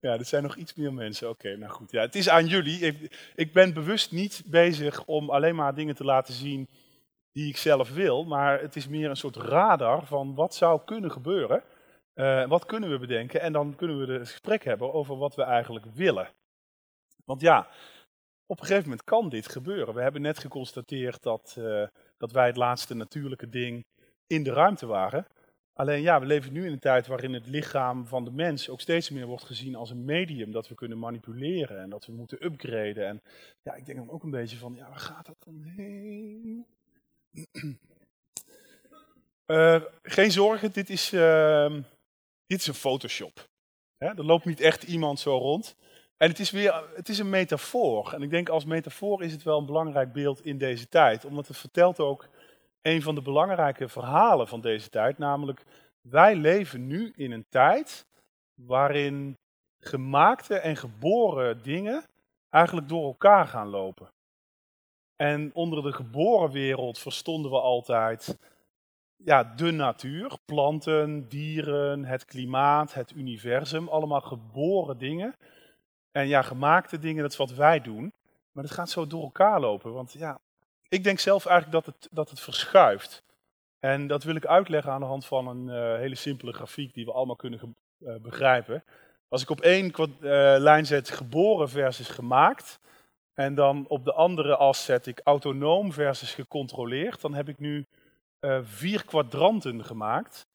[0.00, 1.28] Ja, er zijn nog iets meer mensen.
[1.28, 1.90] Oké, nou goed.
[1.90, 2.78] Ja, het is aan jullie.
[2.78, 6.68] Ik, ik, ben bewust niet bezig om alleen maar dingen te laten zien
[7.32, 8.24] die ik zelf wil.
[8.24, 11.62] Maar het is meer een soort radar van wat zou kunnen gebeuren.
[12.14, 13.40] Uh, wat kunnen we bedenken?
[13.40, 16.28] En dan kunnen we het gesprek hebben over wat we eigenlijk willen.
[17.24, 17.68] Want ja,
[18.50, 19.94] op een gegeven moment kan dit gebeuren.
[19.94, 21.86] We hebben net geconstateerd dat, uh,
[22.16, 23.84] dat wij het laatste natuurlijke ding
[24.26, 25.26] in de ruimte waren.
[25.72, 28.80] Alleen ja, we leven nu in een tijd waarin het lichaam van de mens ook
[28.80, 32.44] steeds meer wordt gezien als een medium dat we kunnen manipuleren en dat we moeten
[32.44, 33.06] upgraden.
[33.06, 33.22] En
[33.62, 36.66] ja, ik denk dan ook een beetje van, ja, waar gaat dat dan heen?
[39.46, 39.82] uh,
[40.16, 41.74] geen zorgen, dit is, uh,
[42.46, 43.48] dit is een Photoshop.
[43.98, 45.76] er loopt niet echt iemand zo rond.
[46.20, 48.12] En het is weer het is een metafoor.
[48.12, 51.24] En ik denk als metafoor is het wel een belangrijk beeld in deze tijd.
[51.24, 52.28] Omdat het vertelt ook
[52.82, 55.18] een van de belangrijke verhalen van deze tijd.
[55.18, 55.64] Namelijk,
[56.00, 58.06] wij leven nu in een tijd
[58.54, 59.38] waarin
[59.78, 62.04] gemaakte en geboren dingen
[62.50, 64.08] eigenlijk door elkaar gaan lopen.
[65.16, 68.38] En onder de geboren wereld verstonden we altijd
[69.16, 75.34] ja, de natuur, planten, dieren, het klimaat, het universum, allemaal geboren dingen.
[76.12, 78.12] En ja, gemaakte dingen, dat is wat wij doen.
[78.52, 79.92] Maar het gaat zo door elkaar lopen.
[79.92, 80.40] Want ja,
[80.88, 83.22] ik denk zelf eigenlijk dat het, dat het verschuift.
[83.78, 87.04] En dat wil ik uitleggen aan de hand van een uh, hele simpele grafiek die
[87.04, 88.84] we allemaal kunnen uh, begrijpen.
[89.28, 90.08] Als ik op één uh,
[90.58, 92.80] lijn zet geboren versus gemaakt,
[93.34, 97.86] en dan op de andere as zet ik autonoom versus gecontroleerd, dan heb ik nu
[98.62, 100.46] vier kwadranten gemaakt.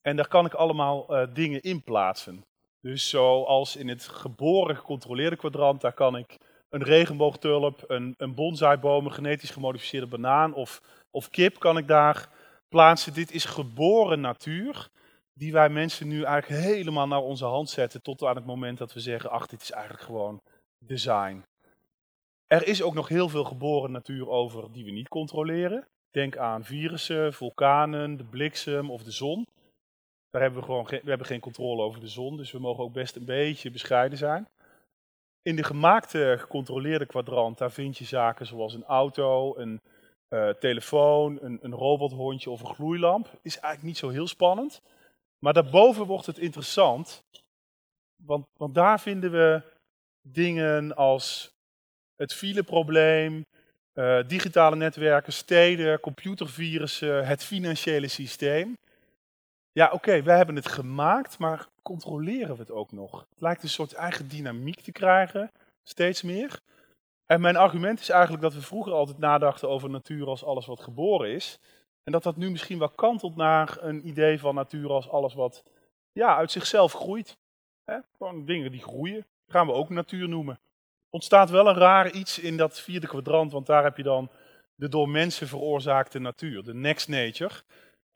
[0.00, 2.44] En daar kan ik allemaal dingen in plaatsen.
[2.86, 9.06] Dus zoals in het geboren gecontroleerde kwadrant, daar kan ik een regenboogtulp, een, een bonsaiboom,
[9.06, 12.28] een genetisch gemodificeerde banaan of, of kip kan ik daar
[12.68, 13.14] plaatsen.
[13.14, 14.88] Dit is geboren natuur,
[15.32, 18.92] die wij mensen nu eigenlijk helemaal naar onze hand zetten tot aan het moment dat
[18.92, 20.40] we zeggen, ach, dit is eigenlijk gewoon
[20.78, 21.44] design.
[22.46, 25.86] Er is ook nog heel veel geboren natuur over die we niet controleren.
[26.10, 29.46] Denk aan virussen, vulkanen, de bliksem of de zon.
[30.36, 32.84] Daar hebben we gewoon geen, we hebben geen controle over de zon, dus we mogen
[32.84, 34.48] ook best een beetje bescheiden zijn.
[35.42, 39.80] In de gemaakte, gecontroleerde kwadrant, daar vind je zaken zoals een auto, een
[40.28, 43.26] uh, telefoon, een, een robothondje of een gloeilamp.
[43.42, 44.80] Is eigenlijk niet zo heel spannend.
[45.38, 47.24] Maar daarboven wordt het interessant,
[48.22, 49.62] want, want daar vinden we
[50.22, 51.54] dingen als
[52.16, 53.46] het fileprobleem,
[53.92, 58.76] eh, digitale netwerken, steden, computervirussen, het financiële systeem.
[59.76, 63.26] Ja, oké, wij hebben het gemaakt, maar controleren we het ook nog?
[63.30, 66.60] Het lijkt een soort eigen dynamiek te krijgen, steeds meer.
[67.26, 70.80] En mijn argument is eigenlijk dat we vroeger altijd nadachten over natuur als alles wat
[70.80, 71.58] geboren is.
[72.04, 75.62] En dat dat nu misschien wel kantelt naar een idee van natuur als alles wat
[76.12, 77.38] ja, uit zichzelf groeit.
[78.16, 80.58] Gewoon dingen die groeien, gaan we ook natuur noemen.
[81.10, 84.30] Ontstaat wel een raar iets in dat vierde kwadrant, want daar heb je dan
[84.74, 87.54] de door mensen veroorzaakte natuur, de next nature.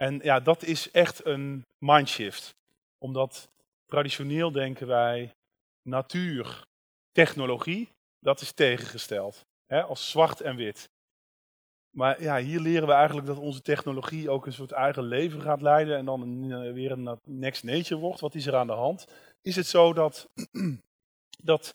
[0.01, 2.55] En ja, dat is echt een mindshift.
[2.99, 3.49] Omdat
[3.87, 5.35] traditioneel denken wij
[5.83, 6.67] natuur,
[7.13, 9.47] technologie, dat is tegengesteld.
[9.67, 10.91] Hè, als zwart en wit.
[11.91, 15.63] Maar ja, hier leren we eigenlijk dat onze technologie ook een soort eigen leven gaat
[15.63, 18.21] leiden en dan eh, weer een next nature wordt.
[18.21, 19.07] Wat is er aan de hand?
[19.43, 20.29] Is het zo dat,
[21.51, 21.75] dat,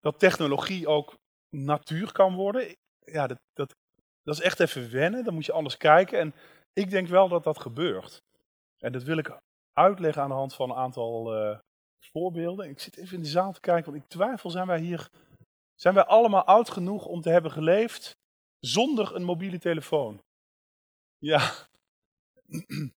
[0.00, 2.76] dat technologie ook natuur kan worden?
[3.04, 3.74] Ja, dat, dat,
[4.22, 5.24] dat is echt even wennen.
[5.24, 6.18] Dan moet je anders kijken.
[6.18, 6.34] En
[6.76, 8.22] ik denk wel dat dat gebeurt.
[8.78, 9.38] En dat wil ik
[9.72, 11.58] uitleggen aan de hand van een aantal uh,
[11.98, 12.68] voorbeelden.
[12.68, 15.10] Ik zit even in de zaal te kijken, want ik twijfel, zijn wij hier,
[15.74, 18.16] zijn wij allemaal oud genoeg om te hebben geleefd
[18.58, 20.22] zonder een mobiele telefoon?
[21.18, 21.52] Ja.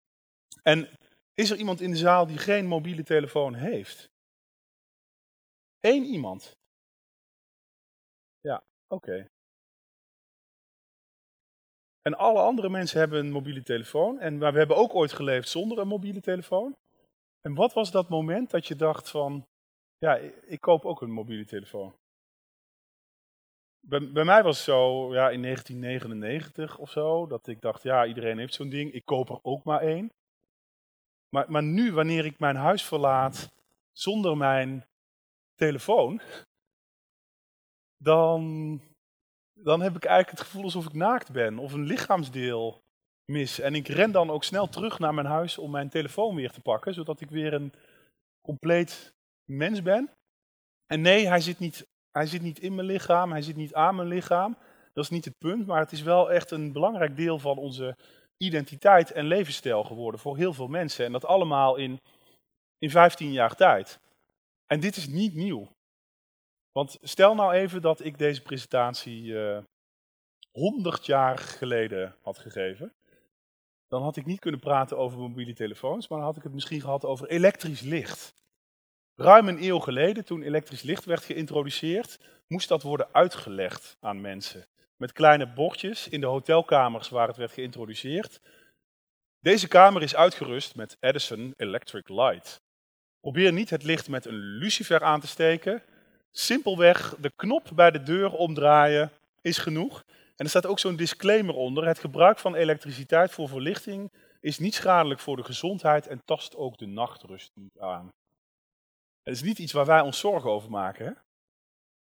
[0.63, 0.89] En
[1.35, 4.11] is er iemand in de zaal die geen mobiele telefoon heeft?
[5.81, 6.57] Eén iemand?
[8.41, 9.27] Ja, oké.
[12.07, 14.21] En alle andere mensen hebben een mobiele telefoon.
[14.21, 16.77] En we hebben ook ooit geleefd zonder een mobiele telefoon.
[17.41, 19.47] En wat was dat moment dat je dacht van,
[19.99, 20.17] ja,
[20.47, 21.95] ik koop ook een mobiele telefoon?
[23.81, 28.39] Bij, mij was het zo, ja, in 1999 of zo, dat ik dacht, ja, iedereen
[28.39, 30.13] heeft zo'n ding, ik koop er ook maar één.
[31.29, 33.53] Maar, maar nu, wanneer ik mijn huis verlaat
[33.93, 34.87] zonder mijn
[35.55, 36.21] telefoon,
[38.11, 38.81] dan
[39.63, 42.83] dan heb ik eigenlijk het gevoel alsof ik naakt ben of een lichaamsdeel
[43.25, 43.61] mis.
[43.61, 46.61] En ik ren dan ook snel terug naar mijn huis om mijn telefoon weer te
[46.61, 47.73] pakken, zodat ik weer een
[48.41, 49.15] compleet
[49.45, 50.11] mens ben.
[50.87, 53.95] En nee, hij zit niet, hij zit niet in mijn lichaam, hij zit niet aan
[53.97, 54.57] mijn lichaam.
[54.93, 57.97] Dat is niet het punt, maar het is wel echt een belangrijk deel van onze
[58.37, 61.05] identiteit en levensstijl geworden voor heel veel mensen.
[61.05, 62.01] En dat allemaal in,
[62.79, 64.01] in 15 jaar tijd.
[64.67, 65.76] En dit is niet nieuw.
[66.77, 69.65] Want stel nou even dat ik deze presentatie uh, eh,
[70.51, 72.95] 100 jaar geleden had gegeven.
[73.89, 76.81] Dan had ik niet kunnen praten over mobiele telefoons, maar dan had ik het misschien
[76.81, 78.35] gehad over elektrisch licht.
[79.15, 84.67] Ruim een eeuw geleden, toen elektrisch licht werd geïntroduceerd, moest dat worden uitgelegd aan mensen.
[84.97, 88.41] Met kleine bordjes in de hotelkamers waar het werd geïntroduceerd.
[89.41, 92.63] Deze kamer is uitgerust met Edison Electric Light.
[93.21, 95.83] Probeer niet het licht met een lucifer aan te steken,
[96.39, 100.05] Simpelweg de knop bij de deur omdraaien is genoeg.
[100.09, 101.87] En er staat ook zo'n disclaimer onder.
[101.87, 106.79] Het gebruik van elektriciteit voor verlichting is niet schadelijk voor de gezondheid en tast ook
[106.79, 108.13] de nachtrust niet aan.
[109.23, 111.17] Het is niet iets waar wij ons zorgen over maken.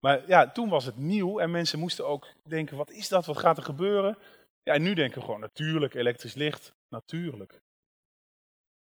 [0.00, 3.38] Maar ja, toen was het nieuw en mensen moesten ook denken, wat is dat, wat
[3.38, 4.18] gaat er gebeuren?
[4.62, 7.60] Ja, en nu denken we gewoon, natuurlijk, elektrisch licht, natuurlijk.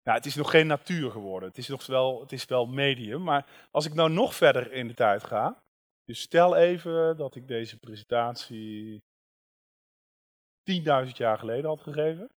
[0.06, 1.50] Ja, het is nog geen natuur geworden.
[1.50, 3.24] Het is nog wel, het is wel medium.
[3.24, 5.64] Maar als ik nou nog verder in de tijd ga.
[6.04, 9.04] Dus stel even dat ik deze presentatie
[10.72, 12.30] 10.000 jaar geleden had gegeven.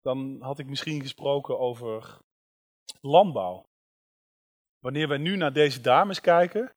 [0.00, 2.18] Dan had ik misschien gesproken over
[3.00, 3.66] landbouw.
[4.78, 6.72] Wanneer wij nu naar deze dames kijken,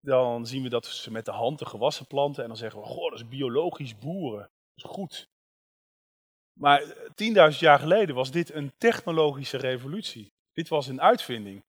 [0.00, 2.42] dan zien we dat ze met de hand de gewassen planten.
[2.42, 4.50] En dan zeggen we, goh, dat is biologisch boeren.
[4.74, 5.28] Dat is goed.
[6.58, 6.82] Maar
[7.52, 10.32] 10.000 jaar geleden was dit een technologische revolutie.
[10.52, 11.62] Dit was een uitvinding.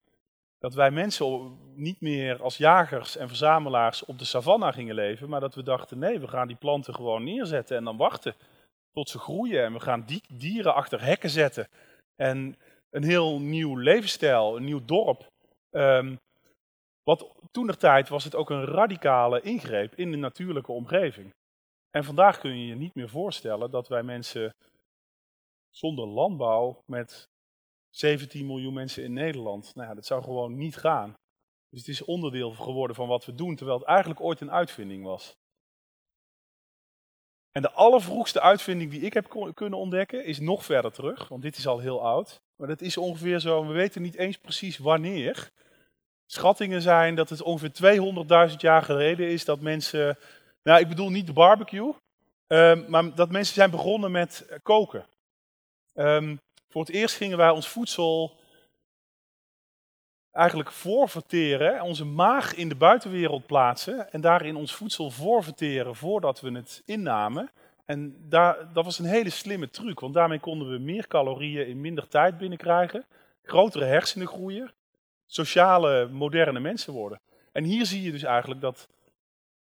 [0.59, 5.40] Dat wij mensen niet meer als jagers en verzamelaars op de savanna gingen leven, maar
[5.40, 8.35] dat we dachten, nee, we gaan die planten gewoon neerzetten en dan wachten
[8.92, 9.64] tot ze groeien.
[9.64, 11.68] En we gaan die dieren achter hekken zetten.
[12.16, 12.57] En
[12.90, 15.31] een heel nieuw levensstijl, een nieuw dorp.
[15.70, 16.18] Um,
[17.03, 21.35] wat toen tijd was het ook een radicale ingreep in de natuurlijke omgeving.
[21.90, 24.55] En vandaag kun je je niet meer voorstellen dat wij mensen
[25.79, 27.29] zonder landbouw met
[27.91, 29.75] 17 miljoen mensen in Nederland.
[29.75, 31.14] Nou ja, dat zou gewoon niet gaan.
[31.71, 35.05] Dus het is onderdeel geworden van wat we doen, terwijl het eigenlijk ooit een uitvinding
[35.05, 35.37] was.
[37.51, 41.57] En de allervroegste uitvinding die ik heb kunnen ontdekken is nog verder terug, want dit
[41.57, 42.41] is al heel oud.
[42.57, 45.51] Maar dat is ongeveer zo, we weten niet eens precies wanneer.
[46.27, 50.19] Schattingen zijn dat het ongeveer 200.000 jaar geleden is dat mensen,
[50.62, 51.95] nou ik bedoel niet de barbecue,
[52.49, 55.07] uh, maar dat mensen zijn begonnen met koken.
[55.99, 58.37] Um, voor het eerst gingen wij ons voedsel
[60.33, 66.51] eigenlijk voorverteren, onze maag in de buitenwereld plaatsen en daarin ons voedsel voorverteren voordat we
[66.51, 67.51] het innamen.
[67.85, 71.81] En daar, dat was een hele slimme truc, want daarmee konden we meer calorieën in
[71.81, 73.07] minder tijd binnenkrijgen,
[73.43, 74.73] grotere hersenen groeien,
[75.27, 77.21] sociale, moderne mensen worden.
[77.53, 78.89] En hier zie je dus eigenlijk dat,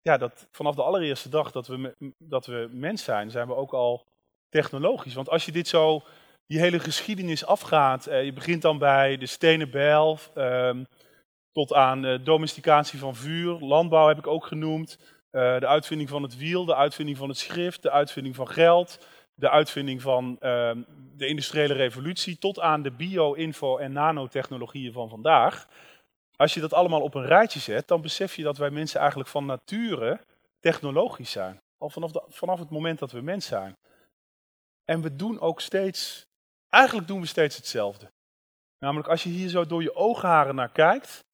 [0.01, 3.73] ja, dat vanaf de allereerste dag dat we, dat we mens zijn, zijn we ook
[3.73, 4.05] al
[4.49, 5.13] technologisch.
[5.13, 6.01] Want als je dit zo,
[6.47, 10.75] die hele geschiedenis afgaat, eh, je begint dan bij de stenen bijl, eh,
[11.57, 14.99] tot aan uh, domesticatie van vuur, landbouw heb ik ook genoemd,
[15.31, 19.05] uh, de uitvinding van het wiel, de uitvinding van het schrift, de uitvinding van geld,
[19.33, 20.71] de uitvinding van uh,
[21.15, 25.67] de industriële revolutie, tot aan de bio, info en nanotechnologieën van vandaag.
[26.35, 29.29] Als je dat allemaal op een rijtje zet, dan besef je dat wij mensen eigenlijk
[29.29, 30.19] van nature
[30.59, 31.61] technologisch zijn.
[31.77, 33.77] Al vanaf, vanaf het moment dat we mens zijn.
[34.89, 36.25] En we doen ook steeds,
[36.69, 38.11] eigenlijk doen we steeds hetzelfde.
[38.77, 41.25] Namelijk als je hier zo door je oogharen naar kijkt,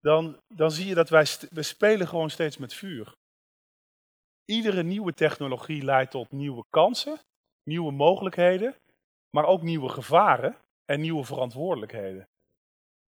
[0.00, 3.16] dan, dan zie je dat wij we spelen gewoon steeds met vuur.
[4.44, 7.18] Iedere nieuwe technologie leidt tot nieuwe kansen,
[7.62, 8.76] nieuwe mogelijkheden,
[9.30, 12.28] maar ook nieuwe gevaren en nieuwe verantwoordelijkheden.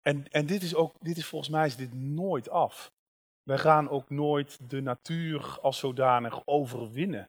[0.03, 2.92] En, en dit is ook, dit is volgens mij is dit nooit af.
[3.42, 7.29] We gaan ook nooit de natuur als zodanig overwinnen.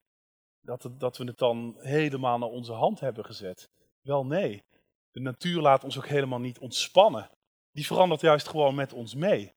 [0.62, 3.70] Dat, dat we het dan helemaal naar onze hand hebben gezet.
[4.02, 4.64] Wel nee,
[5.12, 7.30] de natuur laat ons ook helemaal niet ontspannen.
[7.72, 9.54] Die verandert juist gewoon met ons mee.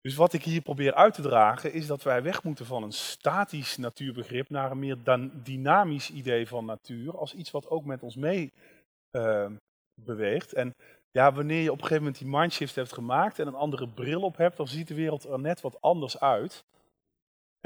[0.00, 2.92] Dus wat ik hier probeer uit te dragen is dat wij weg moeten van een
[2.92, 4.98] statisch natuurbegrip naar een meer
[5.42, 8.52] dynamisch idee van natuur als iets wat ook met ons mee
[9.10, 9.50] uh,
[10.00, 10.52] beweegt.
[10.52, 10.74] En
[11.10, 14.22] ja, wanneer je op een gegeven moment die mindshift hebt gemaakt en een andere bril
[14.22, 16.64] op hebt, dan ziet de wereld er net wat anders uit.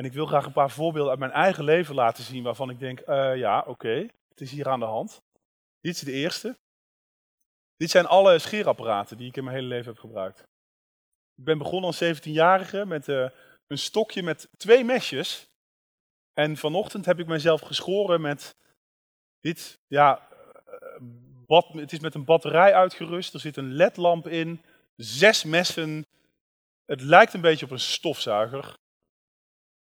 [0.01, 2.79] En ik wil graag een paar voorbeelden uit mijn eigen leven laten zien waarvan ik
[2.79, 5.23] denk, uh, ja, oké, het is hier aan de hand.
[5.81, 6.59] Dit is de eerste.
[7.77, 10.41] Dit zijn alle scheerapparaten die ik in mijn hele leven heb gebruikt.
[11.37, 13.29] Ik ben begonnen als 17-jarige met uh,
[13.67, 15.51] een stokje met twee mesjes.
[16.33, 18.57] En vanochtend heb ik mezelf geschoren met
[19.41, 20.29] dit, ja,
[21.73, 24.65] het is met een batterij uitgerust, er zit een ledlamp in,
[24.97, 26.07] zes messen.
[26.85, 28.79] Het lijkt een beetje op een stofzuiger.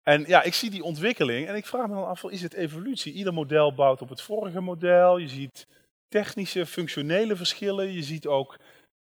[0.08, 3.12] En ja, ik zie die ontwikkeling en ik vraag me dan af, is het evolutie?
[3.12, 5.16] Ieder model bouwt op het vorige model.
[5.16, 5.66] Je ziet
[6.08, 7.92] technische, functionele verschillen.
[7.92, 8.56] Je ziet ook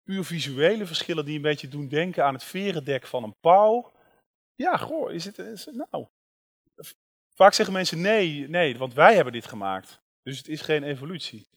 [0.03, 3.91] puur visuele verschillen die een beetje doen denken aan het verendek van een pauw.
[4.55, 6.05] Ja, goh, is het, is het nou?
[7.35, 10.01] Vaak zeggen mensen nee, nee, want wij hebben dit gemaakt.
[10.23, 11.47] Dus het is geen evolutie.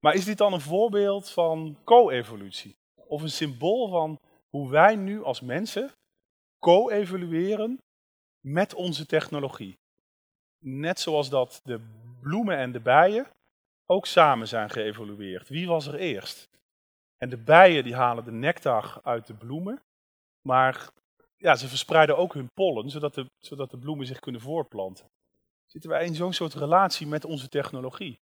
[0.00, 2.76] Maar is dit dan een voorbeeld van co-evolutie?
[3.06, 5.92] Of een symbool van hoe wij nu als mensen
[6.58, 7.78] co-evolueren
[8.40, 9.78] met onze technologie?
[10.58, 11.80] Net zoals dat de
[12.20, 13.26] bloemen en de bijen
[13.86, 15.48] ook samen zijn geëvolueerd.
[15.48, 16.48] Wie was er eerst?
[17.16, 19.82] En de bijen die halen de nectar uit de bloemen,
[20.40, 20.88] maar
[21.36, 25.10] ja, ze verspreiden ook hun pollen, zodat de, zodat de bloemen zich kunnen voortplanten.
[25.66, 28.20] Zitten wij in zo'n soort relatie met onze technologie?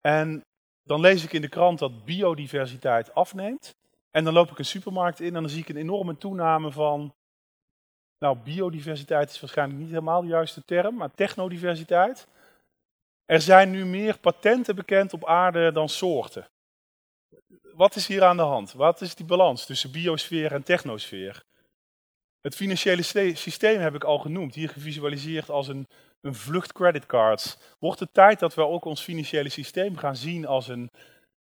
[0.00, 0.44] En
[0.82, 3.76] dan lees ik in de krant dat biodiversiteit afneemt.
[4.10, 7.14] En dan loop ik een supermarkt in en dan zie ik een enorme toename van.
[8.18, 12.26] Nou, biodiversiteit is waarschijnlijk niet helemaal de juiste term, maar technodiversiteit.
[13.24, 16.46] Er zijn nu meer patenten bekend op aarde dan soorten.
[17.62, 18.72] Wat is hier aan de hand?
[18.72, 21.44] Wat is die balans tussen biosfeer en technosfeer?
[22.40, 23.02] Het financiële
[23.34, 25.86] systeem heb ik al genoemd, hier gevisualiseerd als een
[26.26, 27.56] een vlucht creditcards.
[27.78, 30.90] Wordt het tijd dat we ook ons financiële systeem gaan zien als een,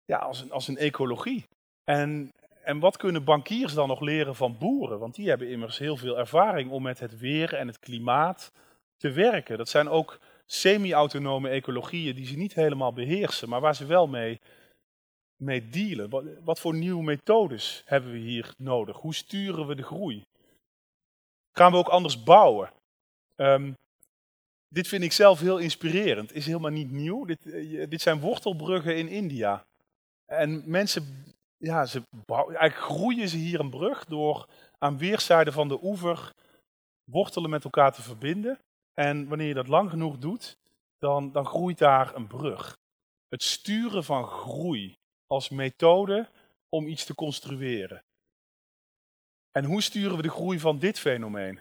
[0.05, 1.47] ja, als een, als een ecologie?
[1.83, 2.31] En,
[2.71, 4.99] en wat kunnen bankiers dan nog leren van boeren?
[4.99, 8.51] Want die hebben immers heel veel ervaring om met het weer en het klimaat
[8.97, 9.57] te werken.
[9.57, 14.39] Dat zijn ook semi-autonome ecologieën die ze niet helemaal beheersen, maar waar ze wel mee,
[15.35, 16.09] mee dealen.
[16.43, 18.97] Wat, voor nieuwe methodes hebben we hier nodig?
[18.97, 20.25] Hoe sturen we de groei?
[21.51, 22.71] Gaan we ook anders bouwen?
[23.35, 23.77] Um,
[24.67, 26.33] dit vind ik zelf heel inspirerend.
[26.33, 27.25] Is helemaal niet nieuw.
[27.25, 29.65] Dit, eh, dit zijn wortelbruggen in India.
[30.25, 31.25] En mensen,
[31.61, 36.33] ja, ze eigenlijk groeien ze hier een brug door aan weerszijden van de oever
[37.03, 38.59] wortelen met elkaar te verbinden.
[38.93, 40.57] En wanneer je dat lang genoeg doet,
[40.97, 42.77] dan, dan groeit daar een brug.
[43.27, 44.97] Het sturen van groei
[45.27, 46.29] als methode
[46.69, 48.03] om iets te construeren.
[49.51, 51.59] En hoe sturen we de groei van dit fenomeen?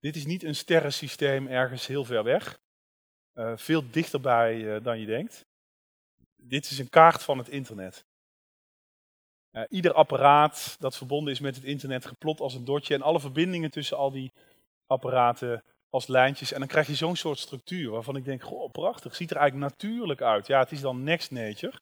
[0.00, 2.60] Dit is niet een sterrensysteem ergens heel ver weg.
[3.34, 5.46] Uh, veel dichterbij uh, dan je denkt.
[6.36, 8.04] Dit is een kaart van het internet.
[9.52, 13.20] Uh, ieder apparaat dat verbonden is met het internet geplot als een dotje en alle
[13.20, 14.32] verbindingen tussen al die
[14.86, 16.52] apparaten als lijntjes.
[16.52, 19.72] En dan krijg je zo'n soort structuur waarvan ik denk, goh, prachtig, ziet er eigenlijk
[19.72, 20.46] natuurlijk uit.
[20.46, 21.78] Ja, het is dan next nature.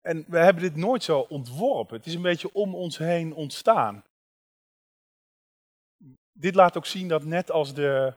[0.00, 1.96] En we hebben dit nooit zo ontworpen.
[1.96, 4.04] Het is een beetje om ons heen ontstaan.
[6.32, 8.14] Dit laat ook zien dat net als de,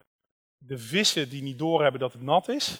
[0.57, 2.77] de vissen die niet doorhebben dat het nat is,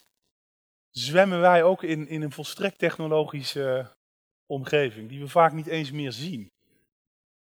[0.90, 3.98] zwemmen wij ook in, in een volstrekt technologische
[4.50, 6.52] omgeving, die we vaak niet eens meer zien.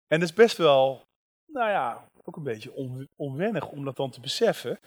[0.08, 1.02] En dat is best wel,
[1.46, 4.80] nou ja, ook een beetje on, onwennig om dat dan te beseffen.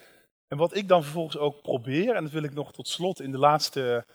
[0.48, 3.30] En wat ik dan vervolgens ook probeer, en dat wil ik nog tot slot in
[3.30, 4.06] de laatste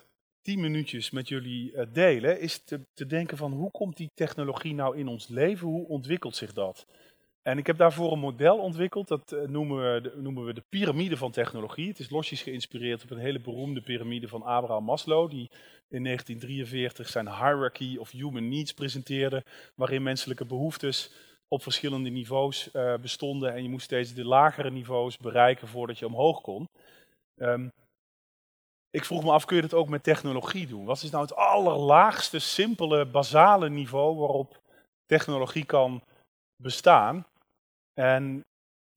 [0.42, 4.74] tien minuutjes met jullie eh, delen, is te, te denken van hoe komt die technologie
[4.74, 6.86] nou in ons leven, hoe ontwikkelt zich dat?
[7.42, 10.64] En ik heb daarvoor een model ontwikkeld, dat eh, noemen we, de, noemen we de
[10.70, 11.88] piramide van technologie.
[11.88, 15.50] Het is losjes geïnspireerd op een hele beroemde piramide van Abraham Maslow, die
[15.88, 19.44] in 1943 zijn Hierarchy of Human Needs presenteerde,
[19.76, 21.12] waarin menselijke behoeftes
[21.48, 26.06] op verschillende niveaus uh, bestonden en je moest steeds de lagere niveaus bereiken voordat je
[26.06, 26.70] omhoog kon.
[27.36, 27.72] Um,
[28.90, 30.86] ik vroeg me af, kun je dat ook met technologie doen?
[30.86, 34.62] Wat is nou het allerlaagste, simpele, basale niveau waarop
[35.06, 36.04] technologie kan
[36.64, 37.26] bestaan?
[37.94, 38.42] En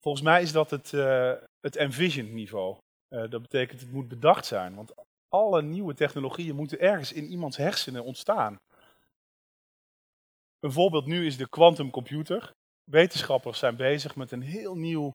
[0.01, 2.77] volgens mij is dat het, uh, het envision niveau.
[3.09, 4.93] Uh, dat betekent het moet bedacht zijn, want
[5.29, 8.59] alle nieuwe technologieën moeten ergens in iemands hersenen ontstaan.
[10.59, 12.53] Een voorbeeld nu is de quantumcomputer.
[12.83, 15.13] Wetenschappers zijn bezig met een heel nieuw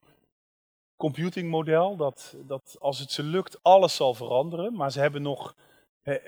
[0.97, 4.75] computingmodel dat, dat als het ze lukt alles zal veranderen.
[4.75, 5.55] Maar ze hebben, nog,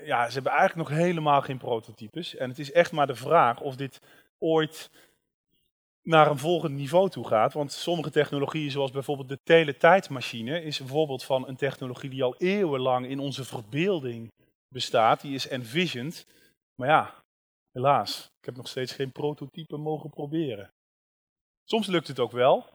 [0.03, 2.35] ja, ze hebben eigenlijk nog helemaal geen prototypes.
[2.35, 3.99] En het is echt maar de vraag of dit
[4.37, 4.89] ooit
[6.07, 7.53] naar een volgend niveau toe gaat.
[7.53, 12.35] Want sommige technologieën, zoals bijvoorbeeld de teletijdmachine, is een voorbeeld van een technologie die al
[12.37, 14.31] eeuwenlang in onze verbeelding
[14.73, 15.21] bestaat.
[15.21, 16.25] Die is envisioned.
[16.75, 17.13] Maar ja,
[17.71, 20.71] helaas, ik heb nog steeds geen prototype mogen proberen.
[21.63, 22.65] Soms lukt het ook wel.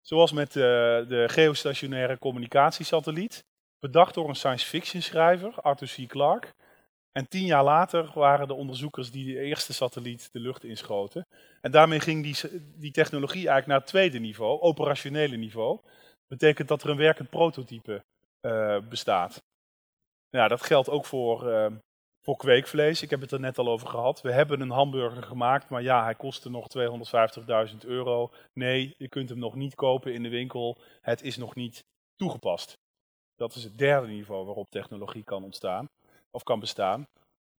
[0.00, 0.62] Zoals met uh,
[1.08, 3.44] de geostationaire communicatiesatelliet.
[3.78, 6.08] Bedacht door een science fiction schrijver, Arthur C.
[6.08, 6.48] Clarke.
[7.18, 11.26] En tien jaar later waren de onderzoekers die de eerste satelliet de lucht inschoten.
[11.60, 15.76] En daarmee ging die, die technologie eigenlijk naar het tweede niveau, operationele niveau.
[15.82, 18.04] Dat betekent dat er een werkend prototype
[18.40, 19.42] uh, bestaat.
[20.30, 21.66] Dat geldt ook voor, uh,
[22.24, 23.02] voor kweekvlees.
[23.02, 24.20] Ik heb het er net al over gehad.
[24.20, 26.66] We hebben een hamburger gemaakt, maar ja, hij kostte nog
[27.72, 28.32] 250.000 euro.
[28.52, 30.78] Nee, je kunt hem nog niet kopen in de winkel.
[31.00, 31.84] Het is nog niet
[32.16, 32.78] toegepast.
[33.34, 35.88] Dat is het derde niveau waarop technologie kan ontstaan
[36.30, 37.06] of kan bestaan.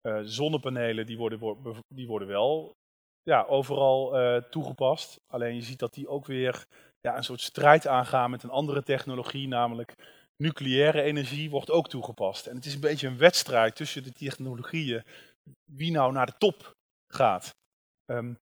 [0.02, 1.64] Uh, zonnepanelen die worden,
[1.94, 2.76] die worden wel
[3.22, 5.20] ja, overal uh, toegepast.
[5.26, 6.66] Alleen je ziet dat die ook weer
[7.00, 9.94] ja, een soort strijd aangaan met een andere technologie, namelijk
[10.36, 12.46] nucleaire energie wordt ook toegepast.
[12.46, 15.04] En het is een beetje een wedstrijd tussen de technologieën
[15.64, 16.76] wie nou naar de top
[17.12, 17.56] gaat.
[18.10, 18.38] Um,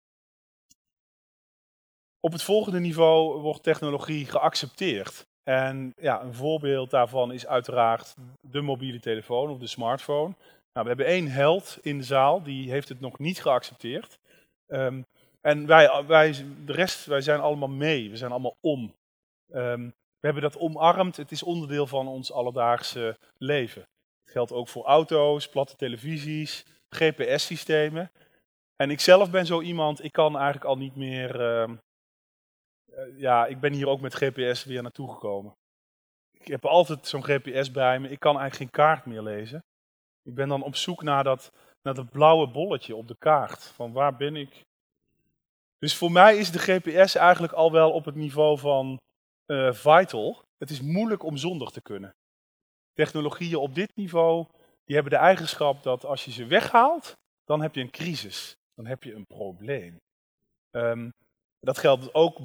[2.20, 5.26] op het volgende niveau wordt technologie geaccepteerd.
[5.48, 10.34] En ja, een voorbeeld daarvan is uiteraard de mobiele telefoon of de smartphone.
[10.72, 14.18] Nou, we hebben één held in de zaal, die heeft het nog niet geaccepteerd.
[14.66, 15.06] Um,
[15.40, 18.94] en wij, wij, de rest, wij zijn allemaal mee, we zijn allemaal om.
[19.52, 23.82] Um, we hebben dat omarmd, het is onderdeel van ons alledaagse leven.
[24.22, 28.10] Het geldt ook voor auto's, platte televisies, GPS-systemen.
[28.76, 31.70] En ik zelf ben zo iemand, ik kan eigenlijk al niet meer uh, eh,
[33.16, 35.56] ja, ik ben hier ook met GPS weer naartoe gekomen.
[36.32, 38.08] Ik heb altijd zo'n GPS bij me.
[38.08, 39.64] Ik kan eigenlijk geen kaart meer lezen.
[40.22, 43.64] Ik ben dan op zoek naar dat, naar dat blauwe bolletje op de kaart.
[43.64, 44.64] Van waar ben ik?
[45.78, 48.98] Dus voor mij is de GPS eigenlijk al wel op het niveau van
[49.46, 50.42] uh, vital.
[50.58, 52.14] Het is moeilijk om zonder te kunnen.
[52.92, 54.46] Technologieën op dit niveau,
[54.84, 57.12] die hebben de eigenschap dat als je ze weghaalt,
[57.44, 58.54] dan heb je een crisis.
[58.74, 59.96] Dan heb je een probleem.
[60.70, 61.12] Um,
[61.66, 62.38] dat geldt ook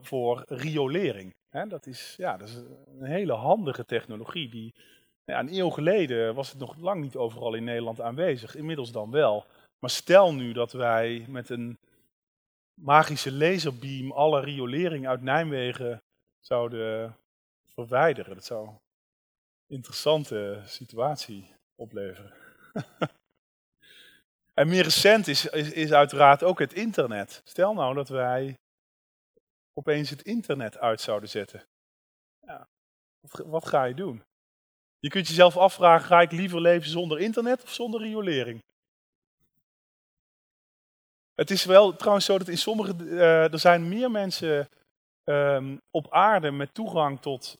[0.00, 1.34] voor riolering.
[1.68, 4.48] Dat, is, ja, dat is een hele handige technologie.
[4.48, 4.74] Die,
[5.24, 8.54] een eeuw geleden was het nog lang niet overal in Nederland aanwezig.
[8.54, 9.46] Inmiddels dan wel.
[9.78, 11.78] Maar stel nu dat wij met een
[12.74, 16.02] magische laserbeam alle riolering uit Nijmegen
[16.40, 17.16] zouden
[17.74, 18.34] verwijderen.
[18.34, 18.78] Dat zou een
[19.66, 22.32] interessante situatie opleveren.
[24.60, 27.40] en meer recent is, is, is uiteraard ook het internet.
[27.44, 28.56] Stel nou dat wij
[29.78, 31.64] opeens het internet uit zouden zetten.
[32.40, 32.68] Ja,
[33.30, 34.22] wat, ga je doen?
[34.98, 38.62] Je kunt jezelf afvragen, ga ik liever leven zonder internet of zonder riolering?
[41.34, 44.68] Het is wel trouwens zo dat in sommige, uh, er zijn meer mensen
[45.24, 47.58] um, op aarde met toegang tot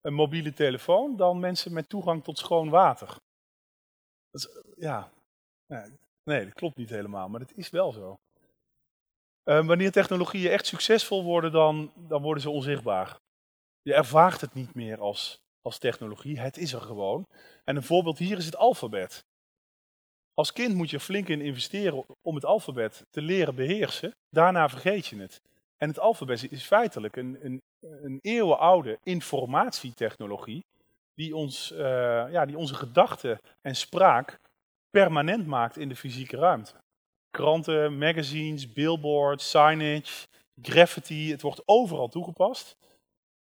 [0.00, 3.08] een mobiele telefoon dan mensen met toegang tot schoon water.
[4.30, 5.10] Dat is, ja,
[6.22, 8.18] nee, dat klopt niet helemaal, maar het is wel zo.
[9.48, 13.18] Uh, wanneer technologieën echt succesvol worden, dan, dan worden ze onzichtbaar.
[13.82, 17.26] Je ervaart het niet meer als, als technologie, het is er gewoon.
[17.64, 19.24] En een voorbeeld hier is het alfabet.
[20.34, 24.10] Als kind moet je flink in investeren om het alfabet te leren beheersen.
[24.28, 25.40] Daarna vergeet je het.
[25.76, 30.64] En het alfabet is feitelijk een, een, een eeuwenoude informatietechnologie
[31.14, 31.78] die, ons, uh,
[32.30, 34.38] ja, die onze gedachten en spraak
[34.90, 36.84] permanent maakt in de fysieke ruimte.
[37.36, 40.26] Kranten, magazines, billboards, signage,
[40.62, 42.76] graffiti, het wordt overal toegepast.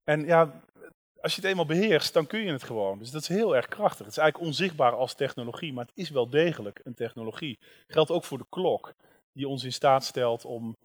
[0.05, 0.63] En ja,
[1.21, 2.99] als je het eenmaal beheerst, dan kun je het gewoon.
[2.99, 3.99] Dus dat is heel erg krachtig.
[4.07, 7.59] Het is eigenlijk onzichtbaar als technologie, maar het is wel degelijk een technologie.
[7.87, 8.95] Geldt ook voor de klok,
[9.33, 10.77] die ons in staat stelt om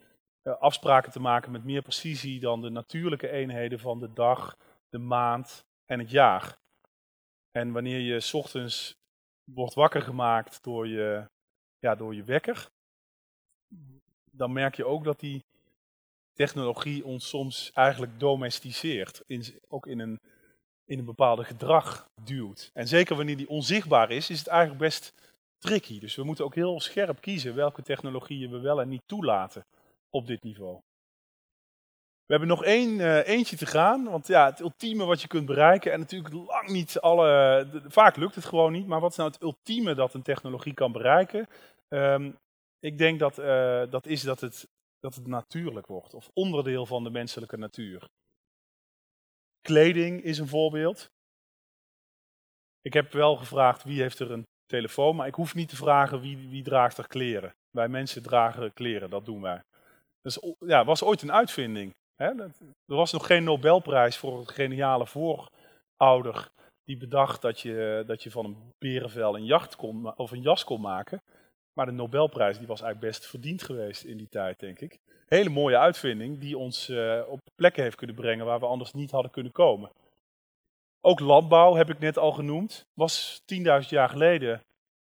[0.44, 4.58] uh, afspraken te maken met meer precisie dan de natuurlijke eenheden van de dag,
[4.90, 6.58] de maand en het jaar.
[7.52, 8.96] En wanneer je ochtends
[9.52, 11.30] wordt wakker gemaakt door je,
[11.80, 12.72] ja, door je wekker,
[14.36, 15.44] dan merk je ook dat die
[16.34, 19.24] technologie ons soms eigenlijk domesticeert.
[19.28, 20.20] In, ook in een,
[20.86, 22.70] in een bepaalde gedrag duwt.
[22.74, 25.14] En zeker wanneer die onzichtbaar is, is het eigenlijk best
[25.58, 26.00] tricky.
[26.00, 29.66] Dus we moeten ook heel scherp kiezen welke technologieën we wel en niet toelaten
[30.10, 30.82] op dit niveau.
[32.26, 35.46] We hebben nog één, uh, eentje te gaan, want ja, het ultieme wat je kunt
[35.46, 39.32] bereiken, en natuurlijk lang niet alle, vaak lukt het gewoon niet, maar wat is nou
[39.32, 41.48] het ultieme dat een technologie kan bereiken?
[41.90, 42.38] Um,
[42.84, 44.68] ik denk dat uh, dat is dat het,
[45.00, 48.10] dat het natuurlijk wordt, of onderdeel van de menselijke natuur.
[49.62, 51.12] Kleding is een voorbeeld.
[52.82, 56.20] Ik heb wel gevraagd wie heeft er een telefoon, maar ik hoef niet te vragen
[56.20, 57.56] wie, wie draagt er kleren.
[57.70, 59.64] Wij mensen dragen kleren, dat doen wij.
[60.22, 61.94] Dat ja, was ooit een uitvinding.
[62.16, 62.26] Hè?
[62.26, 62.52] Er
[62.86, 66.50] was nog geen Nobelprijs voor een geniale voorouder
[66.84, 70.64] die bedacht dat je, dat je van een berenvel een, jacht kon, of een jas
[70.64, 71.22] kon maken.
[71.74, 75.00] Maar de Nobelprijs die was eigenlijk best verdiend geweest in die tijd, denk ik.
[75.26, 79.12] Hele mooie uitvinding die ons uh, op plekken heeft kunnen brengen waar we anders niet
[79.12, 79.92] hadden kunnen komen.
[81.02, 84.62] Ook landbouw, heb ik net al genoemd, was 10.000 jaar geleden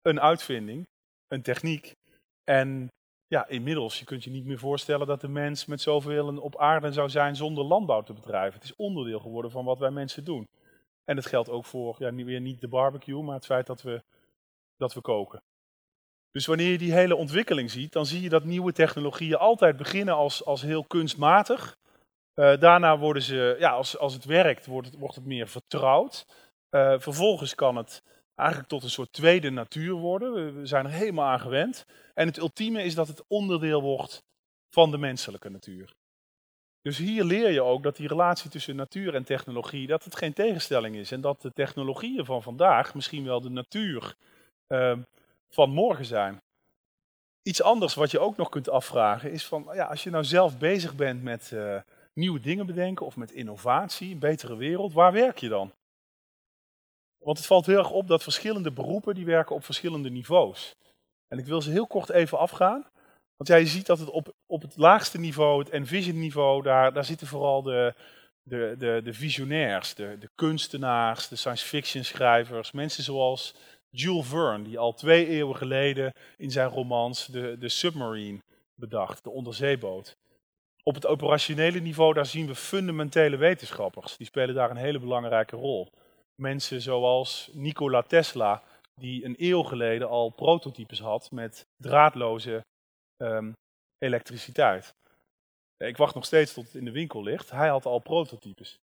[0.02, 0.88] een uitvinding,
[1.28, 1.96] een techniek.
[2.44, 2.88] En
[3.28, 6.92] ja, inmiddels, je kunt je niet meer voorstellen dat de mens met zoveel op aarde
[6.92, 8.54] zou zijn zonder landbouw te bedrijven.
[8.54, 10.48] Het is onderdeel geworden van wat wij mensen doen.
[11.06, 14.04] En dat geldt ook voor, ja, weer niet de barbecue, maar het feit dat we,
[14.78, 15.42] dat we koken.
[16.34, 20.16] Dus wanneer je die hele ontwikkeling ziet, dan zie je dat nieuwe technologieën altijd beginnen
[20.16, 21.78] als, als heel kunstmatig.
[22.36, 26.26] Uh, daarna worden ze, ja, als, als het werkt, wordt het, wordt het meer vertrouwd.
[26.72, 28.04] Uh, vervolgens kan het
[28.36, 30.60] eigenlijk tot een soort tweede natuur worden.
[30.60, 31.86] We zijn er helemaal aan gewend.
[32.14, 34.24] En het ultieme is dat het onderdeel wordt
[34.70, 35.94] van de menselijke natuur.
[36.82, 40.34] Dus hier leer je ook dat die relatie tussen natuur en technologie, dat het geen
[40.34, 41.12] tegenstelling is.
[41.12, 44.16] En dat de technologieën van vandaag misschien wel de natuur
[44.68, 44.98] uh,
[45.54, 46.42] van morgen zijn.
[47.42, 50.58] Iets anders wat je ook nog kunt afvragen is van, ja, als je nou zelf
[50.58, 51.82] bezig bent met uh,
[52.14, 55.72] nieuwe dingen bedenken of met innovatie, een betere wereld, waar werk je dan?
[57.24, 60.76] Want het valt heel erg op dat verschillende beroepen die werken op verschillende niveaus.
[61.28, 62.86] En ik wil ze heel kort even afgaan.
[63.36, 66.94] Want ja, je ziet dat het op, op het laagste niveau, het Envision niveau, daar,
[66.94, 67.94] daar zitten vooral de,
[68.42, 73.56] de, de, de visionairs, de, de kunstenaars, de science fiction schrijvers, mensen zoals
[73.96, 78.40] Jules Verne, die al twee eeuwen geleden in zijn romans de, de submarine
[78.76, 80.18] bedacht, de onderzeeboot.
[80.84, 84.18] Op het operationele niveau, daar zien we fundamentele wetenschappers.
[84.18, 85.88] Die spelen daar een hele belangrijke rol.
[86.42, 88.64] Mensen zoals Nikola Tesla,
[88.96, 92.66] die een eeuw geleden al prototypes had met draadloze
[93.18, 93.54] um,
[93.98, 94.94] elektriciteit.
[95.78, 97.50] Ik wacht nog steeds tot het in de winkel ligt.
[97.50, 98.80] Hij had al prototypes.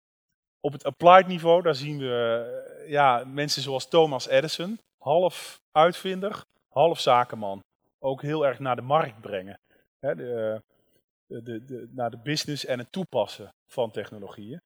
[0.59, 2.43] Op het applied niveau, daar zien we
[2.83, 7.63] eh, ja, mensen zoals Thomas Edison, half uitvinder, half zakenman.
[7.99, 9.59] Ook heel erg naar de markt brengen.
[9.99, 10.61] Hè, de,
[11.25, 14.61] de, de, naar de business en het toepassen van technologieën.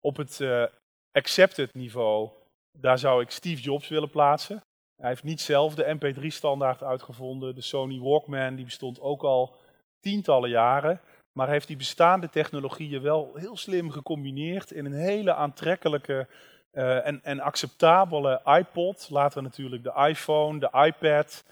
[0.00, 0.66] Op het uh,
[1.12, 2.30] accepted niveau,
[2.78, 4.60] daar zou ik Steve Jobs willen plaatsen.
[4.96, 7.54] Hij heeft niet zelf de MP3-standaard uitgevonden.
[7.54, 9.56] De Sony Walkman die bestond ook al
[10.00, 11.00] tientallen jaren.
[11.32, 16.28] Maar heeft die bestaande technologieën wel heel slim gecombineerd in een hele aantrekkelijke
[16.76, 19.10] uh, en, en, acceptabele iPod.
[19.10, 21.44] Later natuurlijk de iPhone, de iPad.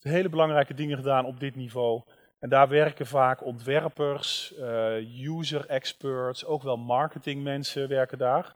[0.00, 2.02] Hele belangrijke dingen gedaan op dit niveau.
[2.38, 8.54] En daar werken vaak ontwerpers, uh, user experts, ook wel marketingmensen werken daar.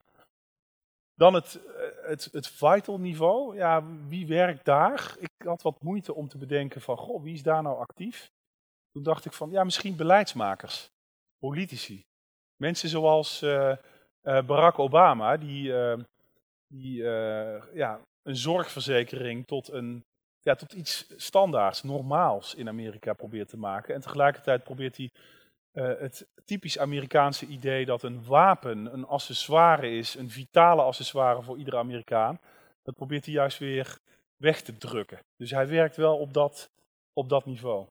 [1.15, 3.57] Dan het, eh, het, het vital niveau.
[3.57, 5.15] Ja, wie werkt daar?
[5.19, 8.31] Ik had wat moeite om te bedenken van, goh, wie is daar nou actief?
[8.93, 10.91] Toen dacht ik van, ja, misschien beleidsmakers,
[11.39, 12.05] politici.
[12.57, 13.45] Mensen zoals
[14.23, 15.99] uh, Barack Obama, die, uh,
[16.67, 17.03] die
[17.75, 20.05] ja, een zorgverzekering tot, een,
[20.41, 23.95] ja, tot iets standaards, normaals in Amerika probeert te maken.
[23.95, 25.11] En tegelijkertijd probeert hij
[25.73, 31.77] het typisch Amerikaanse idee dat een wapen een accessoire is, een vitale accessoire voor iedere
[31.77, 32.39] Amerikaan.
[32.83, 33.99] Dat probeert hij juist weer
[34.37, 35.19] weg te drukken.
[35.37, 36.71] Dus hij werkt wel op dat,
[37.13, 37.87] op dat niveau.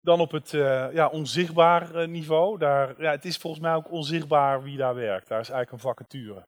[0.00, 2.58] Dan op het uh, ja, onzichtbaar eh, niveau.
[2.58, 5.28] Daar, ja, het is volgens mij ook onzichtbaar wie daar werkt.
[5.28, 6.46] Daar is eigenlijk een vacature.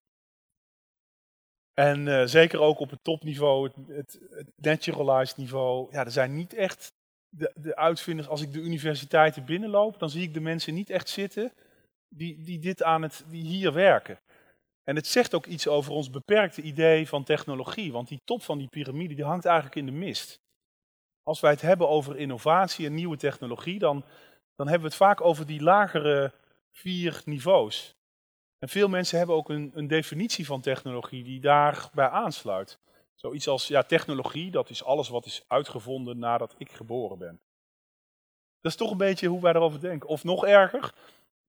[1.75, 5.93] En uh, zeker ook op het topniveau, het, het, het, naturalized niveau.
[5.93, 6.93] Ja, er zijn niet echt
[7.29, 8.29] de, de uitvinders.
[8.29, 11.53] Als ik de universiteiten binnenloop, dan zie ik de mensen niet echt zitten
[12.09, 14.19] die, die, dit aan het, die hier werken.
[14.85, 17.93] En het zegt ook iets over ons beperkte idee van technologie.
[17.93, 20.41] Want die top van die piramide die hangt eigenlijk in de mist.
[21.23, 24.05] Als wij het hebben over innovatie en nieuwe technologie, dan,
[24.55, 26.33] dan hebben we het vaak over die lagere
[26.71, 27.97] vier niveaus.
[28.59, 32.79] En veel mensen hebben ook een, een definitie van technologie die daarbij aansluit.
[33.15, 37.41] Zoiets als, ja, technologie, dat is alles wat is uitgevonden nadat ik geboren ben.
[38.61, 40.09] Dat is toch een beetje hoe wij erover denken.
[40.09, 40.95] Of nog erger,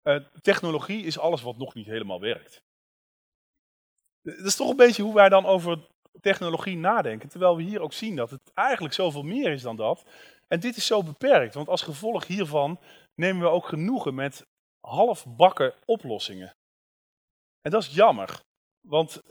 [0.04, 2.64] uh, technologie is alles wat nog niet helemaal werkt.
[4.22, 5.88] Dat is toch een beetje hoe wij dan over
[6.22, 7.30] technologie nadenken.
[7.30, 10.06] Terwijl we hier ook zien dat het eigenlijk zoveel meer is dan dat.
[10.48, 12.80] En dit is zo beperkt, want als gevolg hiervan
[13.16, 14.46] nemen we ook genoegen met
[14.80, 16.56] halfbakken oplossingen.
[17.62, 18.42] En dat is jammer,
[18.88, 19.22] want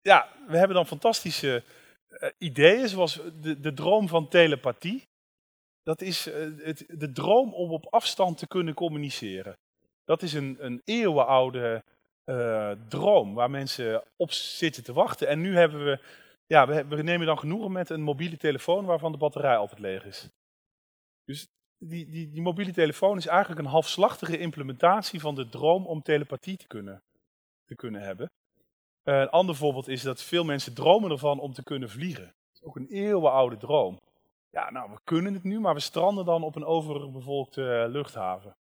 [0.00, 1.64] ja, we hebben dan fantastische
[2.08, 5.02] uh, ideeën, zoals de, de droom van telepathie.
[5.82, 9.58] Dat is uh, het, de droom om op afstand te kunnen communiceren.
[10.04, 11.84] Dat is een, een eeuwenoude
[12.28, 15.28] uh, droom waar mensen op zitten te wachten.
[15.28, 15.98] En nu hebben we,
[16.46, 20.28] ja, we, nemen dan genoegen met een mobiele telefoon waarvan de batterij altijd leeg is.
[21.24, 21.48] Dus
[21.78, 26.56] die, die, die mobiele telefoon is eigenlijk een halfslachtige implementatie van de droom om telepathie
[26.56, 27.02] te kunnen,
[27.64, 28.30] te kunnen hebben.
[29.04, 32.34] Uh, een ander voorbeeld is dat veel mensen dromen ervan om te kunnen vliegen.
[32.60, 34.00] Ook een eeuwenoude droom.
[34.50, 38.56] Ja, nou, we kunnen het nu, maar we stranden dan op een overbevolkte uh, luchthaven.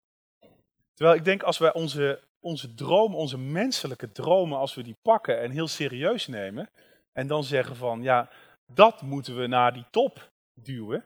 [0.94, 5.40] Terwijl ik denk, als wij onze onze droom, onze menselijke dromen, als we die pakken
[5.40, 6.70] en heel serieus nemen,
[7.12, 8.30] en dan zeggen van, ja,
[8.74, 11.06] dat moeten we naar die top duwen,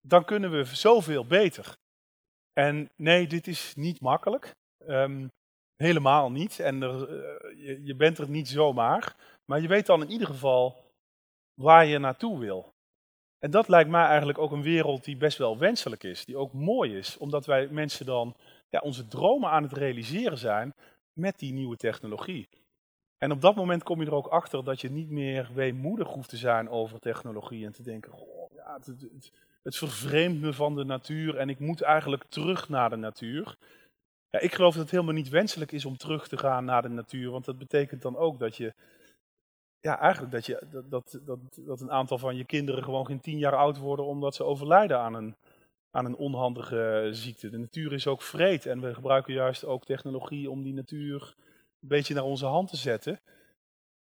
[0.00, 1.76] dan kunnen we zoveel beter.
[2.52, 4.54] En nee, dit is niet makkelijk.
[4.88, 5.30] Um,
[5.76, 6.60] helemaal niet.
[6.60, 7.00] En uh,
[7.56, 9.16] je, je, bent er niet zomaar.
[9.44, 10.90] Maar je weet dan in ieder geval
[11.54, 12.72] waar je naartoe wil.
[13.38, 16.24] En dat lijkt mij eigenlijk ook een wereld die best wel wenselijk is.
[16.24, 17.18] Die ook mooi is.
[17.18, 18.34] Omdat wij mensen dan
[18.72, 20.74] ja, onze dromen aan het realiseren zijn
[21.12, 22.48] met die nieuwe technologie.
[23.18, 26.28] En op dat moment kom je er ook achter dat je niet meer weemoedig hoeft
[26.28, 28.12] te zijn over technologie en te denken,
[28.54, 32.90] ja, het, het, het vervreemdt me van de natuur en ik moet eigenlijk terug naar
[32.90, 33.56] de natuur.
[34.30, 36.88] Ja, ik geloof dat het helemaal niet wenselijk is om terug te gaan naar de
[36.88, 38.74] natuur, want dat betekent dan ook dat je,
[39.80, 43.20] ja, eigenlijk dat, je, dat, dat, dat, dat een aantal van je kinderen gewoon geen
[43.20, 45.36] tien jaar oud worden omdat ze overlijden aan een
[45.92, 47.50] aan een onhandige ziekte.
[47.50, 51.34] De natuur is ook vreed en we gebruiken juist ook technologie om die natuur
[51.80, 53.20] een beetje naar onze hand te zetten.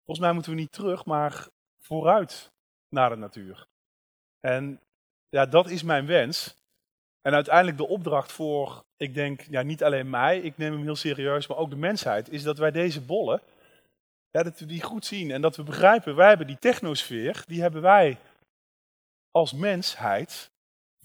[0.06, 1.48] Volgens mij moeten we niet terug, maar
[1.80, 2.52] vooruit
[2.90, 3.68] naar de natuur.
[4.40, 4.82] En
[5.30, 6.56] ja, dat is mijn wens.
[7.22, 10.96] En uiteindelijk de opdracht voor, ik denk, ja, niet alleen mij, ik neem hem heel
[10.96, 13.42] serieus, maar ook de mensheid, is dat wij deze bollen,
[14.32, 17.62] ja, dat we die goed zien en dat we begrijpen, wij hebben die technosfeer, die
[17.62, 18.18] hebben wij
[19.32, 20.52] als mensheid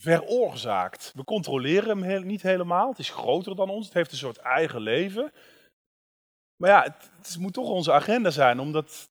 [0.03, 1.13] veroorzaakt.
[1.15, 2.89] We controleren hem niet helemaal.
[2.89, 3.85] Het is groter dan ons.
[3.85, 5.33] Het heeft een soort eigen leven.
[6.57, 9.11] Maar ja, het, moet toch onze agenda zijn om dat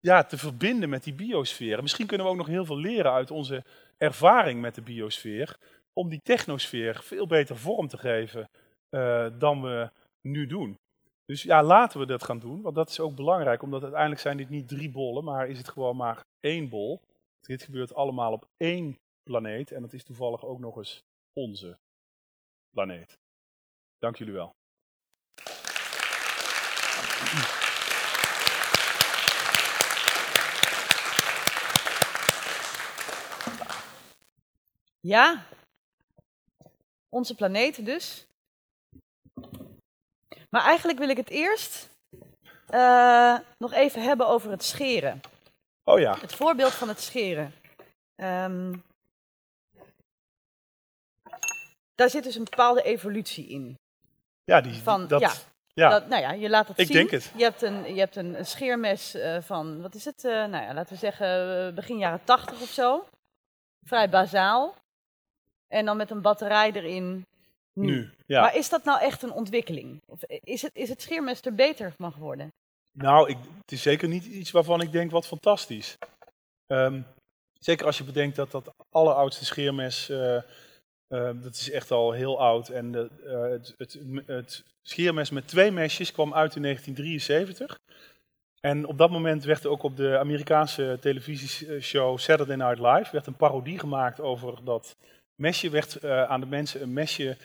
[0.00, 1.82] ja, te verbinden met die biosfeer.
[1.82, 3.64] Misschien kunnen we ook nog heel veel leren uit onze
[3.98, 5.56] ervaring met de biosfeer.
[5.92, 8.48] Om die technosfeer veel beter vorm te geven
[8.90, 9.90] uh, dan we
[10.20, 10.78] nu doen.
[11.24, 12.62] Dus ja, laten we dat gaan doen.
[12.62, 13.62] Want dat is ook belangrijk.
[13.62, 17.00] Omdat uiteindelijk zijn dit niet drie bollen, maar is het gewoon maar één bol.
[17.40, 19.72] Dit gebeurt allemaal op één planeet.
[19.72, 21.78] En dat is toevallig ook nog eens onze
[22.70, 23.18] planeet.
[23.98, 24.54] Dank jullie wel.
[35.00, 35.46] Ja,
[37.08, 38.26] onze planeet dus.
[40.50, 41.90] Maar eigenlijk wil ik het eerst
[42.70, 45.20] uh, nog even hebben over het scheren.
[45.84, 46.18] Oh ja.
[46.18, 47.52] Het voorbeeld van het scheren.
[48.16, 48.84] Um,
[51.96, 53.78] daar zit dus een bepaalde evolutie in.
[54.44, 55.32] Ja, die, van, dat, ja,
[55.74, 55.88] ja.
[55.88, 56.96] Dat, nou ja, je laat het ik zien.
[56.96, 57.32] denk het.
[57.36, 60.24] Je hebt een, je hebt een, scheermes uh, van, wat is het?
[60.24, 63.04] Uh, nou ja, laten we zeggen begin jaren tachtig of zo.
[63.84, 64.74] Vrij bazaal.
[65.68, 67.26] En dan met een batterij erin.
[67.72, 67.86] Nu.
[67.86, 68.40] nu ja.
[68.40, 70.00] Maar is dat nou echt een ontwikkeling?
[70.06, 72.52] Of is het, is het scheermes er beter van geworden?
[72.92, 75.96] Nou, ik, het is zeker niet iets waarvan ik denk wat fantastisch.
[76.66, 77.06] Um,
[77.58, 80.10] zeker als je bedenkt dat dat alleroudste scheermes...
[80.10, 80.38] Uh,
[81.08, 82.68] uh, dat is echt al heel oud.
[82.68, 87.78] En de, uh, het, het, het, scheermes met twee mesjes kwam uit in 1973.
[88.60, 93.26] En op dat moment werd er ook op de Amerikaanse televisieshow Saturday Night Live werd
[93.26, 94.96] een parodie gemaakt over dat
[95.34, 95.70] mesje.
[95.70, 97.36] Werd eh, aan de mensen een mesje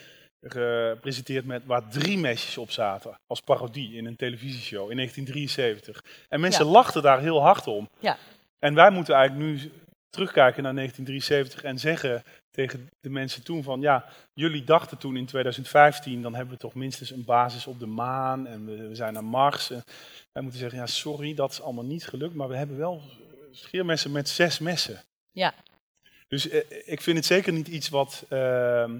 [0.41, 3.19] gepresenteerd met waar drie mesjes op zaten.
[3.27, 6.03] Als parodie in een televisieshow in 1973.
[6.29, 6.71] En mensen Ja.
[6.71, 7.89] lachten daar heel hard om.
[7.99, 8.17] Ja.
[8.59, 9.71] En wij moeten eigenlijk nu
[10.09, 15.25] terugkijken naar 1973 en zeggen tegen de mensen toen van ja, jullie dachten toen in
[15.25, 19.13] 2015, dan hebben we toch minstens een basis op de maan en we, we zijn
[19.13, 19.69] naar Mars.
[19.69, 19.83] En
[20.31, 23.01] wij moeten zeggen, ja sorry, dat is allemaal niet gelukt, maar we hebben wel
[23.51, 25.03] scheermessen met zes messen.
[25.31, 25.53] Ja.
[26.27, 28.99] Dus eh, ik vind het zeker niet iets wat, ehm,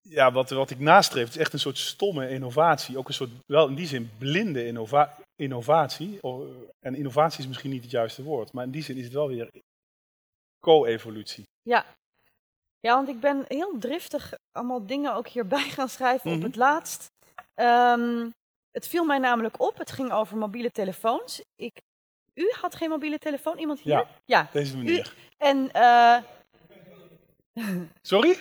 [0.00, 1.24] ja, wat, wat ik nastreef.
[1.24, 2.98] Het is echt een soort stomme innovatie.
[2.98, 6.20] Ook een soort, wel in die zin, blinde innova innovatie.
[6.80, 9.28] En innovatie is misschien niet het juiste woord, maar in die zin is het wel
[9.28, 9.50] weer
[10.60, 11.44] co-evolutie.
[11.64, 11.84] Ja.
[12.80, 16.38] Ja, want ik ben heel driftig allemaal dingen ook hierbij gaan schrijven Mhm.
[16.38, 17.10] op het laatst.
[17.54, 18.30] Ehm,
[18.70, 21.42] het viel mij namelijk op, het ging over mobiele telefoons.
[21.56, 21.80] Ik,
[22.34, 23.92] u had geen mobiele telefoon, iemand hier?
[23.92, 24.08] Ja.
[24.24, 24.48] Ja.
[24.52, 25.14] Deze manier.
[25.38, 26.18] En, eh,
[28.02, 28.38] Sorry?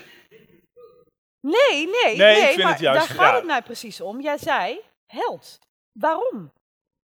[1.39, 3.35] nee, nee, Nee, ik nee, vind maar het juist- daar gaat ja.
[3.35, 4.21] het mij precies om.
[4.21, 5.59] Jij zei, held.
[5.99, 6.37] Waarom?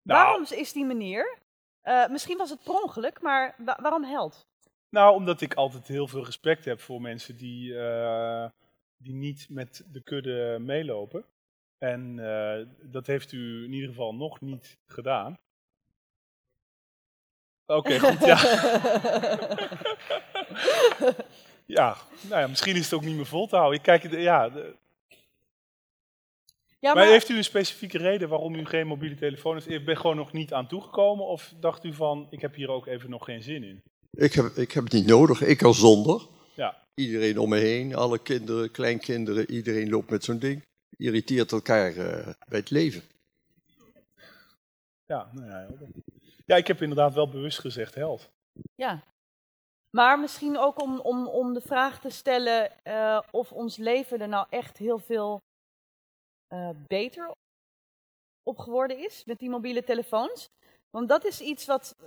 [0.02, 0.24] Nou.
[0.24, 1.38] Waarom is die meneer?
[1.82, 4.46] eh, misschien was het per ongeluk, maar wa- waarom held?
[4.90, 8.50] Nou, omdat ik altijd heel veel respect heb voor mensen die, eh,
[8.98, 11.26] die niet met de kudde meelopen.
[11.78, 15.38] En eh, dat heeft u in ieder geval nog niet gedaan.
[17.66, 18.38] Oké, goed, ja.
[21.78, 23.78] ja, nou ja, misschien is het ook niet meer vol te houden.
[23.78, 24.76] Ik kijk, ja, de-
[26.80, 29.68] ja, maar heeft u een specifieke reden waarom u geen mobiele telefoon heeft?
[29.68, 31.26] U bent gewoon nog niet aan toegekomen?
[31.26, 33.84] Of dacht u van, ik heb hier ook even nog geen zin in?
[34.12, 36.28] Ik heb, ik heb het niet nodig, ik al zonder.
[36.56, 36.88] Ja.
[36.94, 40.66] Iedereen om me heen, alle kinderen, kleinkinderen, iedereen loopt met zo'n ding.
[40.98, 43.02] Irriteert elkaar eh, bij het leven.
[45.06, 45.68] Ja, nou ja,
[46.46, 48.30] ja, ik heb inderdaad wel bewust gezegd held.
[48.76, 49.04] Ja.
[49.90, 54.28] Maar misschien ook om, om, om de vraag te stellen eh, of ons leven er
[54.28, 55.42] nou echt heel veel
[56.48, 57.32] eh, beter
[58.44, 60.50] op geworden is met die mobiele telefoons.
[60.92, 62.06] Want dat is iets wat, eh,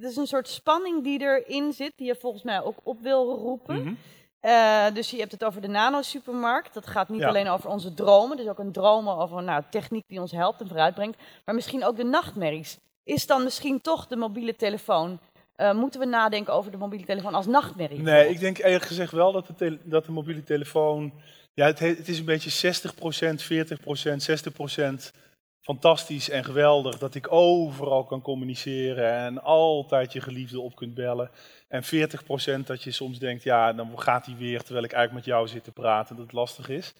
[0.00, 3.34] dat is een soort spanning die erin zit, die je volgens mij ook op wil
[3.36, 3.82] roepen.
[3.82, 3.92] Mhm.
[4.40, 6.74] Eh, dus je hebt het over de nano-supermarkt.
[6.74, 7.28] Dat gaat niet Ja.
[7.28, 10.66] alleen over onze dromen, dus ook een dromen over nou, techniek die ons helpt en
[10.68, 11.18] vooruitbrengt.
[11.44, 12.78] Maar misschien ook de nachtmerries.
[13.04, 15.18] Is dan misschien toch de mobiele telefoon,
[15.56, 18.00] eh, moeten we nadenken over de mobiele telefoon als nachtmerrie?
[18.00, 21.12] Nee, ik denk eerlijk gezegd wel dat de, dat de mobiele telefoon.
[21.54, 25.12] Ja, het, he- het is een beetje 60%, 40%, 60%
[25.66, 26.98] fantastisch en geweldig.
[26.98, 31.30] Dat ik overal kan communiceren en altijd je geliefde op kunt bellen.
[31.68, 35.34] En 40% dat je soms denkt, ja, dan gaat hij weer terwijl ik eigenlijk met
[35.34, 36.94] jou zit te praten, dat lastig is.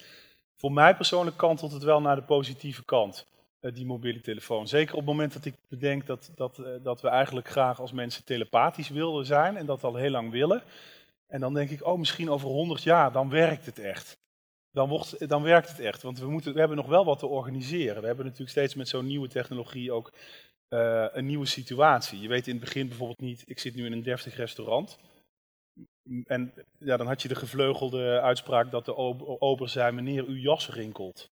[0.56, 3.26] Voor mij persoonlijk kantelt het wel naar de positieve kant,
[3.60, 4.68] eh, die mobiele telefoon.
[4.68, 7.92] Zeker op het moment dat ik bedenk dat, dat, eh, dat we eigenlijk graag als
[7.92, 10.62] mensen telepathisch wilden zijn en dat al heel lang willen.
[11.26, 14.18] En dan denk ik, oh, misschien over 100 jaar, dan werkt het echt.
[14.76, 17.26] Dan, wordt, dan werkt het echt, want we, moeten, we hebben nog wel wat te
[17.26, 18.00] organiseren.
[18.00, 20.12] We hebben natuurlijk steeds met zo'n nieuwe technologie ook
[20.68, 22.20] eh, een nieuwe situatie.
[22.20, 24.98] Je weet in het begin bijvoorbeeld niet, ik zit nu in een deftig restaurant.
[26.24, 30.36] En ja, dan had je de gevleugelde uitspraak dat de ob- ober zei, meneer, uw
[30.36, 31.30] jas rinkelt.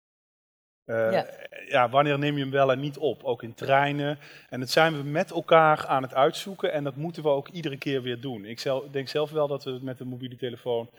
[0.84, 1.26] Eh, Ja.
[1.66, 3.24] ja, wanneer neem je hem wel en niet op?
[3.24, 4.18] Ook in treinen.
[4.48, 7.78] En dat zijn we met elkaar aan het uitzoeken en dat moeten we ook iedere
[7.78, 8.44] keer weer doen.
[8.44, 10.90] Ik zelf, denk zelf wel dat we met de mobiele telefoon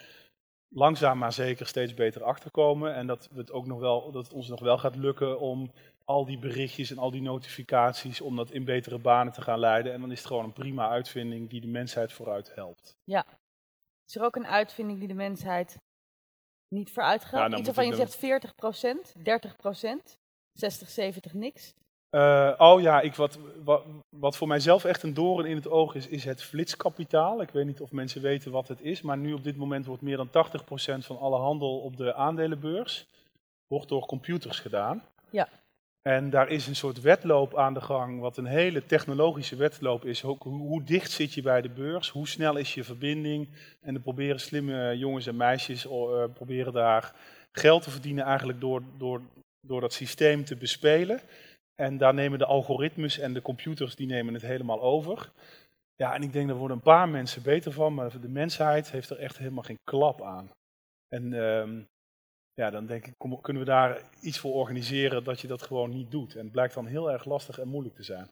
[0.74, 2.96] langzaam maar zeker steeds beter achterkomen.
[2.96, 5.72] En dat, we het ook nog wel, dat het ons nog wel gaat lukken om
[6.06, 9.94] al die berichtjes en al die notificaties, om dat in betere banen te gaan leiden.
[9.94, 12.98] En dan is het gewoon een prima uitvinding die de mensheid vooruit helpt.
[14.08, 15.78] Is er ook een uitvinding die de mensheid
[16.68, 17.52] niet vooruit gaat?
[17.52, 20.18] Ja, Iets waarvan je zegt 40%, 30%,
[20.52, 21.74] 60, 70 niks?
[22.14, 25.96] Eh, oh ja, ik, wat, wat, wat voor mijzelf echt een doorn in het oog
[25.96, 27.42] is, is het flitskapitaal.
[27.42, 30.02] Ik weet niet of mensen weten wat het is, maar nu op dit moment wordt
[30.02, 30.32] meer dan 80%
[31.06, 33.08] van alle handel op de aandelenbeurs
[33.68, 35.04] wordt door computers gedaan.
[35.30, 35.50] Ja.
[36.02, 40.24] En daar is een soort wedloop aan de gang, wat een hele technologische wedloop is.
[40.24, 42.10] Ook hoe, hoe dicht zit je bij de beurs?
[42.10, 43.50] Hoe snel is je verbinding?
[43.82, 47.16] En dan proberen slimme jongens en meisjes eh, proberen daar
[47.52, 49.22] geld te verdienen eigenlijk door, door,
[49.62, 51.22] door dat systeem te bespelen.
[51.76, 55.32] En daar nemen de algoritmes en de computers die nemen het helemaal over.
[55.96, 59.10] Ja, en ik denk daar worden een paar mensen beter van, maar de mensheid heeft
[59.10, 60.52] er echt helemaal geen klap aan.
[61.08, 61.84] En ehm,
[62.54, 65.90] ja, dan denk ik, kom- kunnen we daar iets voor organiseren dat je dat gewoon
[65.90, 66.36] niet doet.
[66.36, 68.28] En het blijkt dan heel erg lastig en moeilijk te zijn.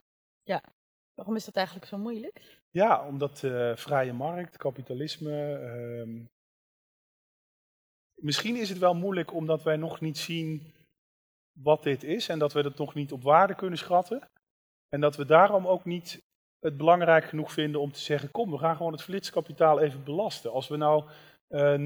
[1.14, 2.60] Waarom is dat eigenlijk zo moeilijk?
[2.70, 5.54] Ja, omdat eh, vrije markt, kapitalisme.
[5.58, 6.24] ehm,
[8.14, 10.72] misschien is het wel moeilijk omdat wij nog niet zien
[11.52, 14.28] wat dit is en dat we het nog niet op waarde kunnen schatten.
[14.88, 16.22] En dat we daarom ook niet
[16.60, 20.52] het belangrijk genoeg vinden om te zeggen, kom, we gaan gewoon het flitskapitaal even belasten.
[20.52, 21.04] Als we nou
[21.48, 21.78] eh 0,001%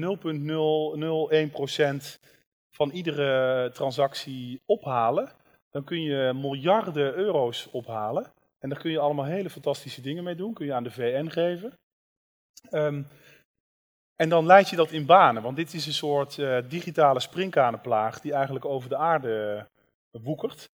[2.69, 5.31] van iedere transactie ophalen,
[5.69, 8.31] dan kun je miljarden euro's ophalen.
[8.59, 10.53] En daar kun je allemaal hele fantastische dingen mee doen.
[10.53, 11.73] Kun je aan de VN geven.
[12.69, 13.03] Ehm,
[14.17, 15.41] en dan leid je dat in banen.
[15.41, 19.67] Want dit is een soort eh, digitale springkanenplaag die eigenlijk over de aarde
[20.11, 20.69] woekert.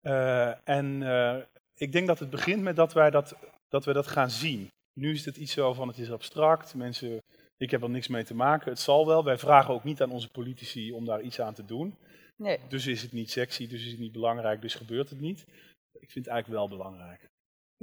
[0.00, 1.36] Eh, en eh,
[1.74, 3.36] ik denk dat het begint met dat wij dat,
[3.68, 4.68] dat we dat gaan zien.
[4.92, 6.74] Nu is het iets zo van het is abstract.
[6.74, 7.22] Mensen,
[7.56, 8.70] ik heb er niks mee te maken.
[8.70, 9.24] Het zal wel.
[9.24, 11.96] Wij vragen ook niet aan onze politici om daar iets aan te doen.
[12.36, 12.58] Nee.
[12.68, 15.44] Dus is het niet sexy, dus is het niet belangrijk, dus gebeurt het niet.
[15.92, 17.28] Ik vind het eigenlijk wel belangrijk.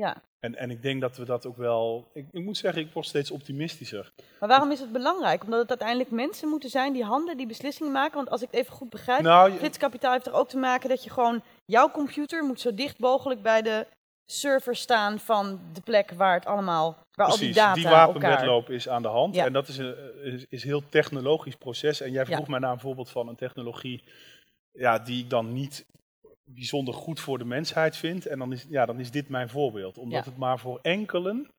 [0.01, 0.21] Ja.
[0.39, 2.09] En, en ik denk dat we dat ook wel.
[2.13, 4.11] Ik, ik moet zeggen, ik word steeds optimistischer.
[4.39, 5.43] Maar waarom is het belangrijk?
[5.43, 8.15] Omdat het uiteindelijk mensen moeten zijn die handelen, die beslissingen maken.
[8.15, 11.03] Want als ik het even goed begrijp, Nou, flitskapitaal heeft er ook te maken dat
[11.03, 11.41] je gewoon...
[11.65, 13.87] Jouw computer moet zo dicht mogelijk bij de
[14.25, 16.97] server staan van de plek waar het allemaal...
[17.11, 18.07] Waar al die precies, data die elkaar...
[18.07, 19.35] wapenwedloop is aan de hand.
[19.35, 19.45] Ja.
[19.45, 22.01] En dat is een is, is heel technologisch proces.
[22.01, 22.35] En jij Ja.
[22.35, 24.03] vroeg mij naar een voorbeeld van een technologie
[24.71, 25.85] ja, die ik dan niet
[26.43, 28.25] bijzonder goed voor de mensheid vind.
[28.25, 29.97] En dan is, ja, dan is dit mijn voorbeeld.
[29.97, 30.29] Omdat Ja.
[30.29, 31.49] het maar voor enkelen.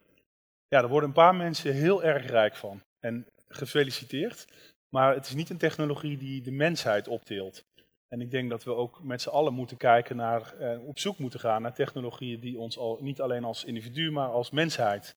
[0.68, 2.82] Ja, er worden een paar mensen heel erg rijk van.
[3.00, 4.46] En gefeliciteerd.
[4.88, 7.64] Maar het is niet een technologie die de mensheid optilt.
[8.08, 11.18] En ik denk dat we ook met z'n allen moeten kijken naar, eh, op zoek
[11.18, 15.16] moeten gaan naar technologieën die ons al niet alleen als individu, maar als mensheid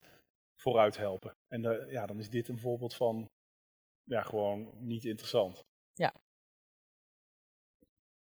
[0.62, 1.32] vooruit helpen.
[1.48, 3.30] En eh, ja, dan is dit een voorbeeld van,
[4.04, 5.64] ja, gewoon niet interessant.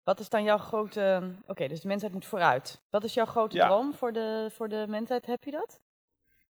[0.04, 1.32] Wat is dan jouw grote...
[1.46, 2.80] Oké, dus de mensheid moet vooruit.
[2.90, 3.66] Wat is jouw grote Ja.
[3.66, 5.26] droom voor de, voor de mensheid?
[5.26, 5.80] Heb je dat?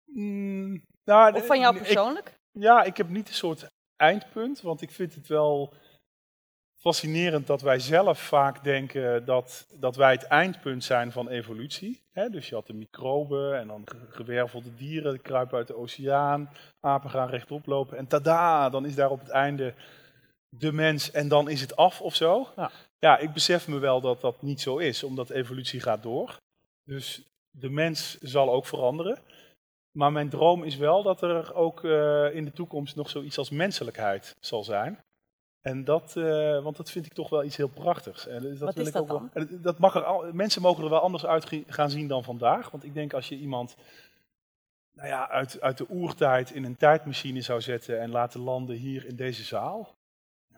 [0.06, 2.38] Mm, nou, Of van jou ik- persoonlijk?
[2.52, 5.74] Ja, ik heb niet een soort eindpunt, want ik vind het wel
[6.76, 12.06] fascinerend dat wij zelf vaak denken dat, dat wij het eindpunt zijn van evolutie.
[12.32, 16.50] Dus je had de microben en dan ge- gewervelde dieren, die kruipen uit de oceaan,
[16.80, 19.74] apen gaan rechtop lopen en tada, dan is daar op het einde
[20.50, 22.48] de mens en dan is het af of zo.
[22.56, 22.72] Ja.
[23.00, 26.38] ja, ik besef me wel dat dat niet zo is, omdat evolutie gaat door.
[26.84, 27.22] Dus
[27.52, 29.20] de mens zal ook veranderen.
[29.92, 33.50] Maar mijn droom is wel dat er ook eh, in de toekomst nog zoiets als
[33.50, 35.04] menselijkheid zal zijn.
[35.62, 38.28] En dat, eh, want dat vind ik toch wel iets heel prachtigs.
[38.28, 39.62] En dat Wat wil is ik dat ook dan?
[39.62, 42.72] dat mag er al, mensen mogen er wel anders uit gaan zien dan vandaag.
[42.72, 43.76] Want ik denk als je iemand
[44.94, 49.06] nou ja, uit, uit de oertijd in een tijdmachine zou zetten en laten landen hier
[49.06, 49.96] in deze zaal,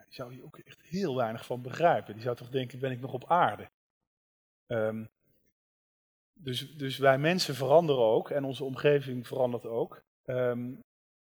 [0.10, 2.14] die zou je ook echt heel weinig van begrijpen.
[2.14, 3.70] Die zou toch denken, ben ik nog op aarde?
[4.68, 5.06] Ehm,
[6.34, 10.04] dus, dus wij mensen veranderen ook en onze omgeving verandert ook.
[10.26, 10.72] Ehm,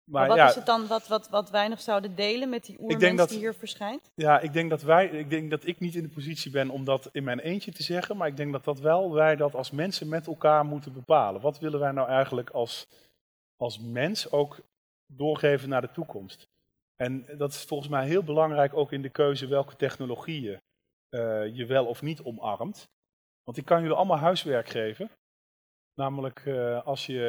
[0.04, 2.66] Maar maar wat ja, is het dan wat, wat, wat wij nog zouden delen met
[2.66, 4.12] die oermens dat- die hier verschijnt?
[4.16, 6.84] ja, ik denk dat wij, ik denk dat ik niet in de positie ben om
[6.86, 9.72] dat in mijn eentje te zeggen, maar ik denk dat dat wel wij dat als
[9.72, 11.42] mensen met elkaar moeten bepalen.
[11.42, 12.88] Wat willen wij nou eigenlijk als,
[13.58, 14.60] als mens ook
[15.06, 16.48] doorgeven naar de toekomst?
[17.02, 20.62] En dat is volgens mij heel belangrijk ook in de keuze welke technologieën
[21.10, 22.90] eh, je wel of niet omarmt.
[23.44, 25.10] Want ik kan jullie allemaal huiswerk geven.
[25.94, 27.22] Namelijk eh, als je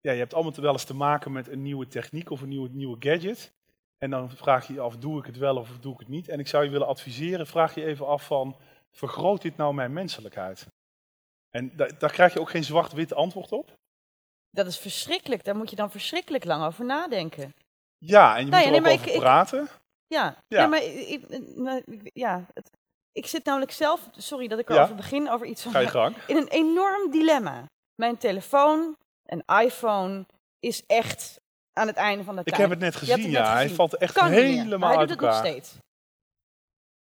[0.00, 2.68] ja, je hebt allemaal wel eens te maken met een nieuwe techniek of een nieuwe,
[2.68, 3.52] nieuwe gadget.
[3.98, 6.28] En dan vraag je je af, doe ik het wel of doe ik het niet?
[6.28, 8.56] En ik zou je willen adviseren, vraag je even af van,
[8.90, 10.66] vergroot dit nou mijn menselijkheid?
[11.50, 13.74] En da- daar krijg je ook geen zwart-wit antwoord op.
[14.50, 15.44] Dat is verschrikkelijk.
[15.44, 17.54] Daar moet je dan verschrikkelijk lang over nadenken.
[18.04, 19.68] Ja, en je Nou moet ja, er nee, ook over ik- ik- praten.
[20.06, 20.60] Ja, Ja.
[20.60, 20.66] ja.
[20.66, 21.28] maar, ik, ik-
[21.86, 22.70] ik- ja, het,
[23.12, 24.74] ik zit namelijk zelf, sorry dat ik Ja.
[24.74, 26.16] erover begin, over iets van Ga je gang.
[26.26, 27.64] in een enorm dilemma.
[27.94, 30.26] Mijn telefoon, een iPhone,
[30.58, 31.40] is echt
[31.72, 32.60] aan het einde van de Ik tijd.
[32.60, 33.52] heb het net gezien, het net ja.
[33.52, 35.76] Hij valt echt Kan helemaal hij uit doet het nog steeds.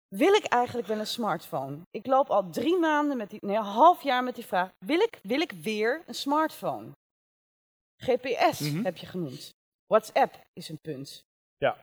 [0.07, 1.77] Wil ik eigenlijk wel een smartphone?
[1.91, 4.69] Ik loop al drie maanden met die, nee, een half jaar met die vraag.
[4.85, 6.91] Wil ik, wil ik weer een smartphone?
[8.03, 8.83] GPS Mhm.
[8.83, 9.53] heb je genoemd.
[9.87, 11.23] WhatsApp is een punt.
[11.57, 11.77] Ja.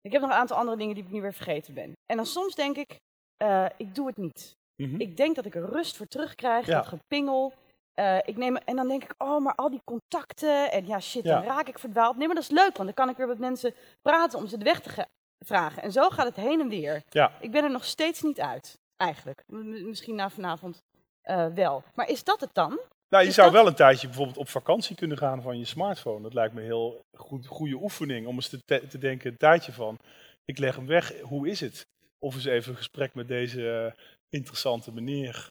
[0.00, 1.92] Ik heb nog een aantal andere dingen die ik nu weer vergeten ben.
[2.06, 2.98] En dan soms denk ik,
[3.36, 4.52] eh, ik doe het niet.
[4.82, 5.00] Mhm.
[5.00, 6.76] Ik denk dat ik er rust voor terugkrijg, Ja.
[6.76, 7.52] dat gepingel.
[7.94, 11.24] Eh, ik neem, en dan denk ik, oh, maar al die contacten en ja, shit,
[11.24, 12.16] dan raak ik verdwaald.
[12.16, 14.56] Nee, maar dat is leuk, want dan kan ik weer met mensen praten om ze
[14.58, 15.06] de weg te ge-
[15.46, 15.82] vragen.
[15.82, 17.02] En zo gaat het heen en weer.
[17.08, 17.32] Ja.
[17.40, 19.42] Ik ben er nog steeds niet uit, eigenlijk.
[19.46, 20.82] M- misschien na vanavond
[21.20, 21.82] eh, wel.
[21.94, 22.78] Maar is dat het dan?
[23.10, 25.64] Nou, je Is zou dat- wel een tijdje bijvoorbeeld op vakantie kunnen gaan van je
[25.64, 26.22] smartphone.
[26.22, 29.36] Dat lijkt me een heel goed, goede oefening om eens te, te, te denken, een
[29.36, 29.98] tijdje van,
[30.44, 31.86] ik leg hem weg, hoe is het?
[32.18, 35.50] Of eens even een gesprek met deze eh, interessante meneer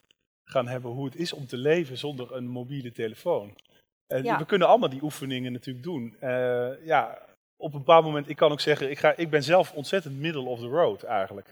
[0.50, 3.56] gaan hebben hoe het is om te leven zonder een mobiele telefoon.
[4.14, 4.38] En Ja.
[4.38, 6.16] we kunnen allemaal die oefeningen natuurlijk doen.
[6.20, 7.26] Eh, ja,
[7.58, 10.48] op een bepaald moment, ik kan ook zeggen, ik, ga, ik ben zelf ontzettend middle
[10.50, 11.48] of the road eigenlijk.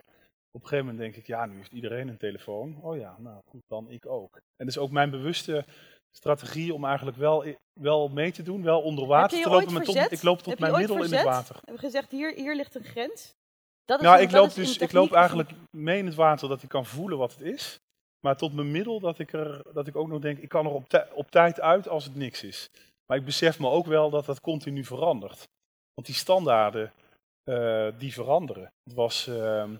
[0.51, 2.81] Op een gegeven moment denk ik, ja, nu heeft iedereen een telefoon.
[2.81, 4.35] Oh ja, nou goed, dan ik ook.
[4.35, 5.65] En dat is ook mijn bewuste
[6.11, 7.45] strategie om eigenlijk wel,
[7.79, 9.73] wel mee te doen, wel onder water je te je lopen.
[9.73, 11.55] Maar tot, ik loop Heb tot je mijn middel in het water.
[11.55, 13.33] Hebben we gezegd, hier, hier ligt een grens.
[13.85, 16.15] Dat is Nou, in- ik dat loop is dus ik loop eigenlijk mee in het
[16.15, 17.79] water dat ik kan voelen wat het is.
[18.19, 20.71] Maar tot mijn middel dat ik, er, dat ik ook nog denk, ik kan er
[20.71, 22.67] op, tij- op tijd uit als het niks is.
[23.05, 25.43] Maar ik besef me ook wel dat dat continu verandert.
[25.93, 26.93] Want die standaarden,
[27.43, 28.71] eh, die veranderen.
[28.83, 29.75] Het was ehm,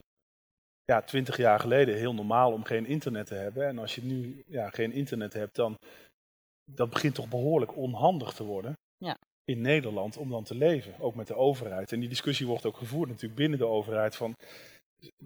[0.84, 3.66] ja, twintig jaar geleden heel normaal om geen internet te hebben.
[3.66, 5.74] En als je nu ja, geen internet hebt, dan
[6.74, 8.72] dat begint toch behoorlijk onhandig te worden.
[8.96, 9.18] Ja.
[9.44, 11.92] In Nederland om dan te leven, ook met de overheid.
[11.92, 14.34] En die discussie wordt ook gevoerd natuurlijk binnen de overheid van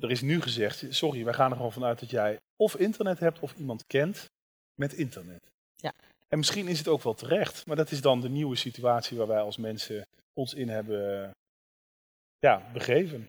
[0.01, 3.41] er is nu gezegd, sorry, wij gaan er gewoon vanuit dat jij of internet hebt
[3.41, 4.31] of iemand kent
[4.75, 5.51] met internet.
[5.77, 5.93] Ja.
[6.29, 9.27] En misschien is het ook wel terecht, maar dat is dan de nieuwe situatie waar
[9.27, 11.31] wij als mensen ons in hebben
[12.39, 13.27] ja, begeven.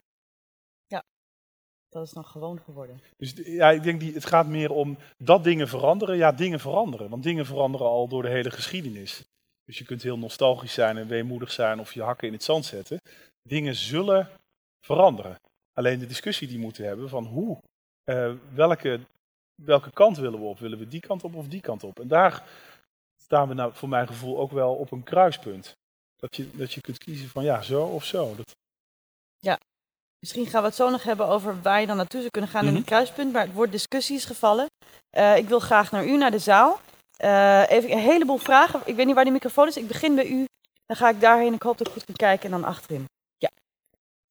[1.94, 3.02] Dat is dan gewoon geworden.
[3.18, 6.18] Dus ja, ik denk die, het gaat meer om dat dingen veranderen.
[6.18, 7.10] Ja, dingen veranderen.
[7.10, 9.24] Want dingen veranderen al door de hele geschiedenis.
[9.66, 12.66] Dus je kunt heel nostalgisch zijn en weemoedig zijn of je hakken in het zand
[12.66, 13.02] zetten.
[13.42, 14.30] Dingen zullen
[14.86, 15.36] veranderen.
[15.74, 17.58] Alleen de discussie die we moeten hebben van hoe,
[18.04, 19.00] eh, welke,
[19.62, 20.60] welke kant willen we op?
[20.60, 22.00] Willen we die kant op of die kant op?
[22.00, 22.44] En daar
[23.22, 25.78] staan we nou voor mijn gevoel ook wel op een kruispunt.
[26.16, 28.36] Dat je, dat je kunt kiezen van ja, zo of zo.
[28.36, 28.56] Dat,
[30.24, 32.62] Misschien gaan we het zo nog hebben over waar je dan naartoe zou kunnen gaan
[32.62, 32.78] in Mhm.
[32.78, 33.34] het kruispunt.
[33.34, 34.66] Maar het woord discussie is gevallen.
[35.10, 36.80] Eh, ik wil graag naar u, naar de zaal.
[37.18, 38.82] Eh, even een heleboel vragen.
[38.86, 39.78] Ik weet niet waar die microfoon is.
[39.78, 40.46] Ik begin bij u.
[40.86, 41.54] Dan ga ik daarheen.
[41.54, 42.46] Ik hoop dat ik goed kan kijken.
[42.46, 43.06] En dan achterin.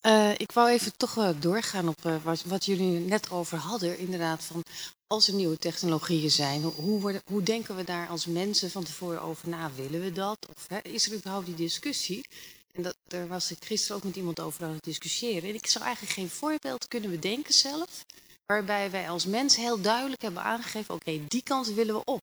[0.01, 3.99] Eh, ik wou even toch eh, doorgaan op eh, wat, wat jullie net over hadden.
[3.99, 4.62] Inderdaad, van
[5.07, 8.84] als er nieuwe technologieën zijn, hoe, hoe, worden, hoe denken we daar als mensen van
[8.84, 9.70] tevoren over na?
[9.76, 10.38] Willen we dat?
[10.57, 12.28] Of hè, is er überhaupt die discussie?
[12.73, 15.49] En daar was ik gisteren ook met iemand over aan het discussiëren.
[15.49, 18.05] En ik zou eigenlijk geen voorbeeld kunnen bedenken zelf,
[18.47, 22.23] waarbij wij als mens heel duidelijk hebben aangegeven, oké, die kant willen we op.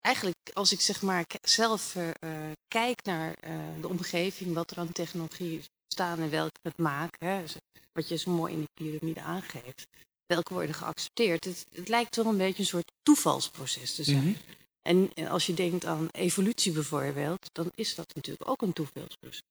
[0.00, 4.78] Eigenlijk, als ik zeg maar zelf eh, eh, kijk naar eh, de omgeving, wat er
[4.78, 5.62] aan technologie
[5.92, 7.56] staan en welke het maken, hè, z-
[7.92, 9.86] wat je zo mooi in die piramide aangeeft,
[10.26, 11.44] welke worden geaccepteerd.
[11.44, 14.26] Het, lijkt wel een beetje een soort toevalsproces te zijn.
[14.26, 14.36] En,
[14.84, 19.42] en als je denkt aan evolutie bijvoorbeeld, dan is dat natuurlijk ook een toevalsproces.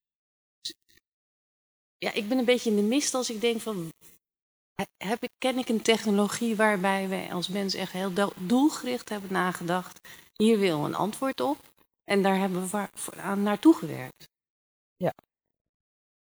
[0.62, 0.74] Dus,
[1.98, 3.90] ja, ik ben een beetje in de mist als ik denk van,
[4.76, 9.10] he- heb ik, ken ik een technologie waarbij wij als mens echt heel do- doelgericht
[9.10, 10.00] hebben nagedacht,
[10.34, 11.58] hier wil een antwoord op,
[12.04, 14.28] en daar hebben we aan naartoe gewerkt.
[14.96, 15.14] Ja,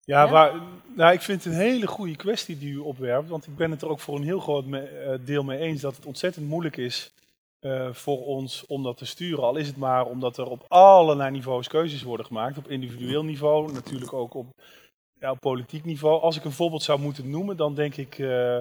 [0.05, 0.29] Ja?
[0.29, 0.61] Waar,
[0.95, 3.29] nou, ik vind het een hele goede kwestie die u opwerpt.
[3.29, 5.95] Want ik ben het er ook voor een heel groot eh, deel mee eens dat
[5.95, 7.11] het ontzettend moeilijk is
[7.59, 9.43] eh, voor ons om dat te sturen.
[9.43, 12.57] Al is het maar omdat er op allerlei niveaus keuzes worden gemaakt.
[12.57, 14.47] Op individueel niveau, natuurlijk ook op,
[15.19, 16.21] ja, politiek niveau.
[16.21, 18.57] Als ik een voorbeeld zou moeten noemen, dan denk ik eh,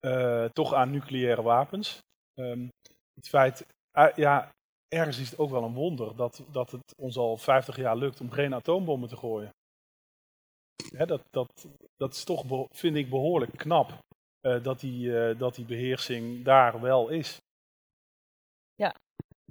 [0.00, 1.98] eh, toch aan nucleaire wapens.
[2.34, 2.66] Ehm,
[3.14, 4.50] het feit, ah, ja,
[4.88, 8.20] ergens is het ook wel een wonder dat, dat het ons al 50 jaar lukt
[8.20, 9.50] om geen atoombommen te gooien.
[11.06, 11.66] Dat, dat,
[11.96, 13.98] dat is toch, vind ik, behoorlijk knap.
[14.40, 17.40] dat, die, dat die beheersing daar wel is.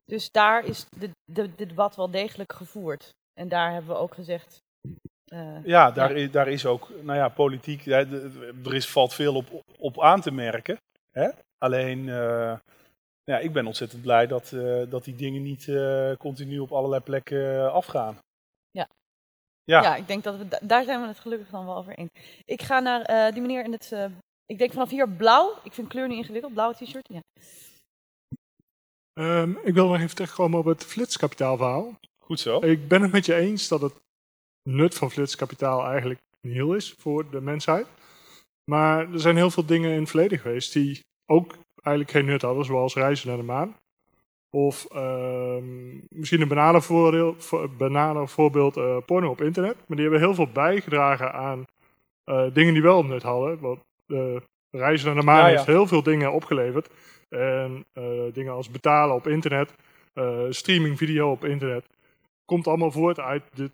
[0.09, 3.09] Dus daar is de, de, de debat wel degelijk gevoerd.
[3.39, 4.57] En daar hebben we ook gezegd.
[5.25, 9.61] eh, Ja, daar, Is, daar is ook, nou ja, politiek, er is, valt veel op,
[9.77, 10.77] op aan te merken.
[11.11, 11.29] Hè?
[11.57, 12.57] Alleen, eh,
[13.23, 15.65] ja, ik ben ontzettend blij dat, eh, dat die dingen niet
[16.17, 18.17] continu op allerlei plekken afgaan.
[18.71, 18.87] Ja.
[19.63, 19.81] Ja.
[19.81, 19.95] ja.
[19.95, 22.09] ik denk dat we da- daar zijn we het gelukkig dan wel over eens.
[22.45, 23.91] Ik ga naar die meneer in het.
[24.45, 25.57] ik denk vanaf hier blauw.
[25.63, 26.53] Ik vind kleur niet ingewikkeld.
[26.53, 27.07] Blauwe t-shirt.
[27.13, 27.19] Ja.
[29.19, 31.99] Ehm, ik wil nog even terugkomen op het flitskapitaalverhaal.
[32.19, 32.59] Goed zo.
[32.59, 33.93] Ik ben het met je eens dat het
[34.63, 37.87] nut van flitskapitaal eigenlijk nihil is voor de mensheid.
[38.63, 42.41] Maar er zijn heel veel dingen in het verleden geweest die ook eigenlijk geen nut
[42.41, 43.75] hadden, zoals reizen naar de maan.
[44.49, 49.75] Of ehm, misschien een banale, voordeel, vo- banale voorbeeld eh, porno op internet.
[49.75, 51.65] Maar die hebben heel veel bijgedragen aan
[52.23, 53.59] eh, dingen die wel nut hadden.
[53.59, 54.35] Want eh,
[54.71, 55.51] reizen naar de maan Ja, ja.
[55.53, 56.89] heeft heel veel dingen opgeleverd.
[57.29, 59.73] En eh, dingen als betalen op internet,
[60.13, 61.85] eh, streaming video op internet.
[62.45, 63.71] Komt allemaal voort uit de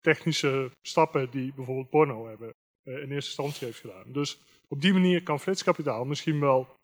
[0.00, 4.12] technische stappen die bijvoorbeeld porno hebben, eh, in eerste instantie heeft gedaan.
[4.12, 6.76] Dus op die manier kan flitskapitaal misschien wel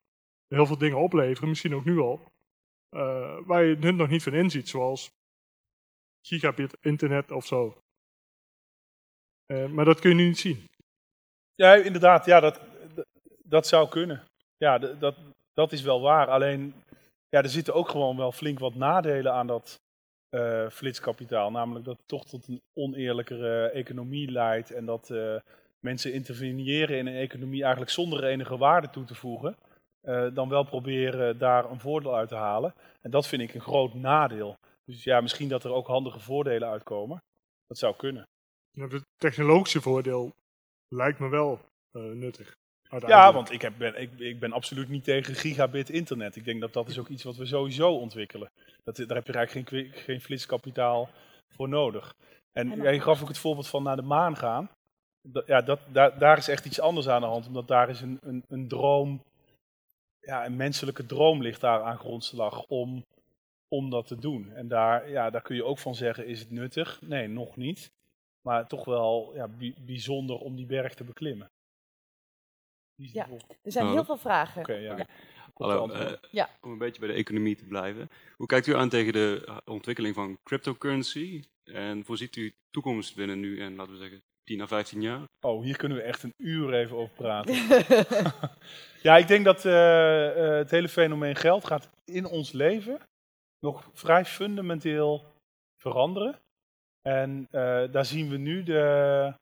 [0.48, 2.30] heel veel dingen opleveren, misschien ook nu al,
[3.44, 5.10] waar je het nog niet van inziet, zoals
[6.26, 7.76] gigabit internet of zo.
[9.46, 10.64] Maar dat kun je nu niet zien.
[11.54, 12.60] Ja, inderdaad, ja, dat,
[12.94, 13.06] dat,
[13.44, 14.24] dat zou kunnen.
[14.56, 15.16] Ja, dat,
[15.54, 16.28] dat is wel waar.
[16.28, 16.74] Alleen,
[17.28, 19.80] ja, er zitten ook gewoon wel flink wat nadelen aan dat
[20.28, 21.50] eh, flitskapitaal.
[21.50, 25.36] Namelijk dat het toch tot een oneerlijkere economie leidt en dat, eh,
[25.82, 29.56] mensen interveneren in een economie eigenlijk zonder enige waarde toe te voegen,
[30.00, 32.74] eh, dan wel proberen daar een voordeel uit te halen.
[33.00, 34.56] En dat vind ik een groot nadeel.
[34.84, 37.22] Dus ja, misschien dat er ook handige voordelen uitkomen.
[37.66, 38.28] Dat zou kunnen.
[38.72, 40.32] Het technologische voordeel
[40.88, 42.02] lijkt me wel eh,
[43.00, 43.10] nuttig.
[43.10, 46.36] Ja, want ik, heb, ben, ik, ik ben absoluut niet tegen gigabit internet.
[46.36, 48.50] Ik denk dat dat is ook iets wat we sowieso ontwikkelen.
[48.84, 51.08] Dat, daar heb je eigenlijk geen, geen flitskapitaal
[51.48, 52.14] voor nodig.
[52.52, 54.70] En jij gaf ook het voorbeeld van naar de maan gaan.
[55.28, 57.46] Dat, ja, dat, daar, daar is echt iets anders aan de hand.
[57.46, 59.22] Omdat daar is een, een, een droom,
[60.20, 63.04] ja, een menselijke droom ligt daar aan grondslag om,
[63.68, 64.50] om dat te doen.
[64.52, 67.00] En daar, ja, daar kun je ook van zeggen, is het nuttig?
[67.02, 67.90] Nee, nog niet.
[68.40, 71.50] Maar toch wel ja, bi- bijzonder om die berg te beklimmen.
[72.96, 73.28] Ja.
[73.62, 73.92] Er zijn Oh.
[73.92, 74.60] heel veel vragen.
[74.60, 74.96] Oké, ja.
[74.96, 75.06] Ja.
[75.54, 76.50] Hallo, eh, Ja.
[76.60, 78.08] om een beetje bij de economie te blijven.
[78.36, 81.42] Hoe kijkt u aan tegen de eh, ontwikkeling van cryptocurrency?
[81.64, 85.20] En voorziet u toekomst binnen nu en laten we zeggen 10 à 15 jaar?
[85.40, 87.54] Oh, hier kunnen we echt een uur even over praten.
[89.08, 92.98] ja, ik denk dat eh, eh, het hele fenomeen geld gaat in ons leven
[93.58, 95.24] nog vrij fundamenteel
[95.82, 96.38] veranderen.
[97.02, 99.34] En eh, daar zien we nu de,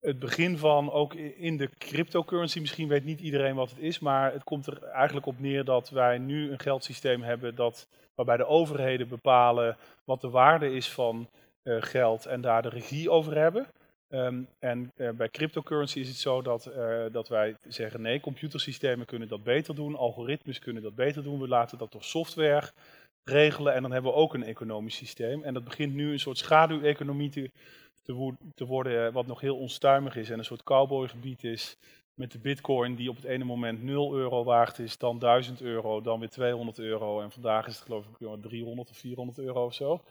[0.00, 2.60] het begin van, ook in de cryptocurrency.
[2.60, 5.90] Misschien weet niet iedereen wat het is, maar het komt er eigenlijk op neer dat
[5.90, 11.28] wij nu een geldsysteem hebben dat, waarbij de overheden bepalen wat de waarde is van
[11.62, 13.66] eh, geld en daar de regie over hebben.
[14.08, 19.06] Ehm, en eh, bij cryptocurrency is het zo dat, eh, dat wij zeggen nee, computersystemen
[19.06, 22.70] kunnen dat beter doen, algoritmes kunnen dat beter doen, we laten dat door software
[23.24, 25.42] regelen en dan hebben we ook een economisch systeem.
[25.42, 27.50] En dat begint nu een soort schaduweconomie te,
[28.08, 31.76] te, te worden, eh, wat nog heel onstuimig is en een soort cowboygebied is
[32.14, 36.00] met de bitcoin die op het ene moment 0 euro waard is, dan 1000 euro,
[36.00, 39.64] dan weer 200 euro en vandaag is het geloof ik weer 300 of 400 euro
[39.64, 40.02] of zo.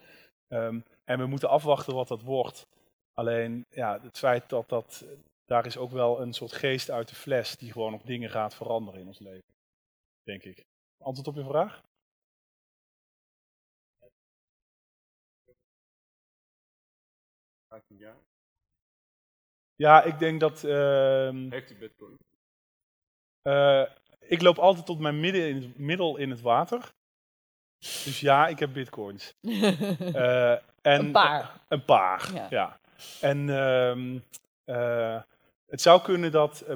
[0.48, 2.68] Ehm, en we moeten afwachten wat dat wordt.
[3.14, 5.06] Alleen ja, het feit dat dat,
[5.46, 8.56] daar is ook wel een soort geest uit de fles die gewoon nog dingen gaat
[8.56, 9.54] veranderen in ons leven.
[10.24, 10.66] Denk ik.
[11.04, 11.84] Antwoord op je vraag?
[19.76, 20.64] Ja, ik denk dat.
[20.64, 22.18] ehm, Heeft u bitcoin?
[23.42, 23.84] eh,
[24.20, 26.92] ik loop altijd tot mijn midden in het, middel in het water.
[27.80, 29.34] Dus ja, ik heb bitcoins.
[30.14, 30.52] Eh,
[30.82, 31.62] en, Een paar.
[31.68, 32.48] Een paar, Ja.
[32.50, 32.80] ja.
[33.22, 34.20] En ehm,
[34.64, 35.22] eh,
[35.68, 36.76] het zou kunnen dat eh,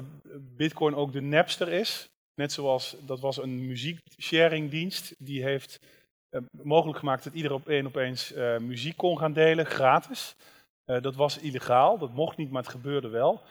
[0.56, 2.10] Bitcoin ook de Napster is.
[2.34, 5.14] Net zoals dat was een muzieksharingdienst.
[5.18, 5.78] Die heeft
[6.28, 10.34] eh, mogelijk gemaakt dat ieder op één opeens eh, muziek kon gaan delen, gratis.
[10.84, 13.42] Eh, dat was illegaal, dat mocht niet, maar het gebeurde wel.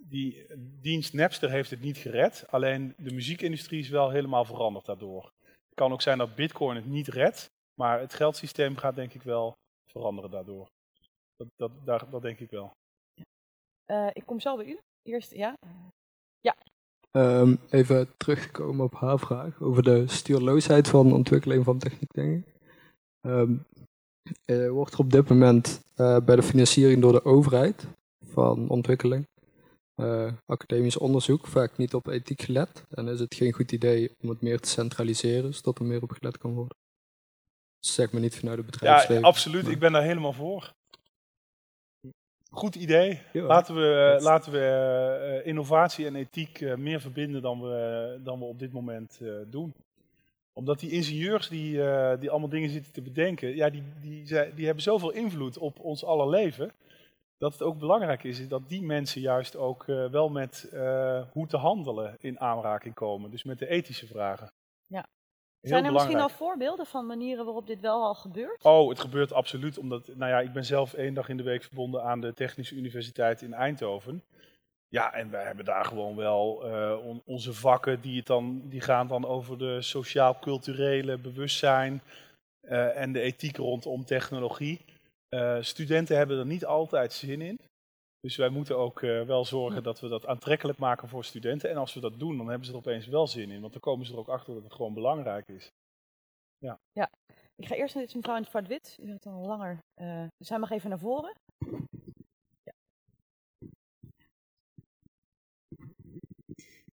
[0.00, 0.46] Die
[0.80, 2.44] dienst Napster heeft het niet gered.
[2.48, 5.32] Alleen de muziekindustrie is wel helemaal veranderd daardoor.
[5.42, 7.52] Het kan ook zijn dat Bitcoin het niet redt.
[7.74, 9.52] Maar het geldsysteem gaat denk ik wel
[9.90, 10.68] veranderen daardoor.
[11.36, 12.70] Dat, dat, daar, dat denk ik wel.
[13.84, 14.78] Eh, ik kom zo bij u.
[15.02, 15.56] Eerst, ja.
[17.16, 22.54] Ehm, even teruggekomen op haar vraag over de stuurloosheid van ontwikkeling van techniek, denk ik.
[23.20, 23.56] Ehm,
[24.44, 27.86] eh, wordt er op dit moment eh, bij de financiering door de overheid
[28.26, 29.26] van ontwikkeling,
[29.94, 32.84] eh, academisch onderzoek, vaak niet op ethiek gelet?
[32.90, 36.10] En is het geen goed idee om het meer te centraliseren, zodat er meer op
[36.10, 36.76] gelet kan worden?
[37.78, 39.24] Zeg maar niet vanuit het Ja, bedrijfsleven.
[39.24, 39.62] absoluut.
[39.62, 40.72] maar- Ik ben daar helemaal voor.
[42.50, 43.20] Goed idee.
[43.32, 43.42] Ja.
[43.42, 48.72] Laten we, laten we innovatie en ethiek meer verbinden dan we, dan we op dit
[48.72, 49.74] moment doen.
[50.56, 54.24] Omdat die ingenieurs die, eh, die allemaal dingen zitten te bedenken, ja, die, die,
[54.54, 56.72] die hebben zoveel invloed op ons aller leven.
[57.38, 61.46] Dat het ook belangrijk is dat die mensen juist ook eh, wel met eh, hoe
[61.46, 63.30] te handelen in aanraking komen.
[63.30, 64.52] Dus met de ethische vragen.
[64.86, 65.06] Ja.
[65.60, 68.64] Heel Zijn er misschien al voorbeelden van manieren waarop dit wel al gebeurt?
[68.64, 69.78] Oh, het gebeurt absoluut.
[69.78, 72.74] Omdat, nou ja, ik ben zelf één dag in de week verbonden aan de Technische
[72.74, 74.22] Universiteit in Eindhoven.
[74.94, 78.80] Ja, en wij hebben daar gewoon wel eh, on- onze vakken die, het dan, die
[78.80, 82.02] gaan dan over de sociaal-culturele bewustzijn
[82.60, 84.84] eh, en de ethiek rondom technologie.
[85.28, 87.58] Eh, studenten hebben er niet altijd zin in.
[88.20, 91.70] Dus wij moeten ook wel zorgen dat we dat aantrekkelijk maken voor studenten.
[91.70, 93.60] En als we dat doen, dan hebben ze er opeens wel zin in.
[93.60, 95.70] Want dan komen ze er ook achter dat het gewoon belangrijk is.
[97.56, 98.98] Ik ga eerst naar deze mevrouw in het zwart-wit.
[99.02, 99.78] U bent al langer.
[99.94, 101.32] eh dus mag even naar voren.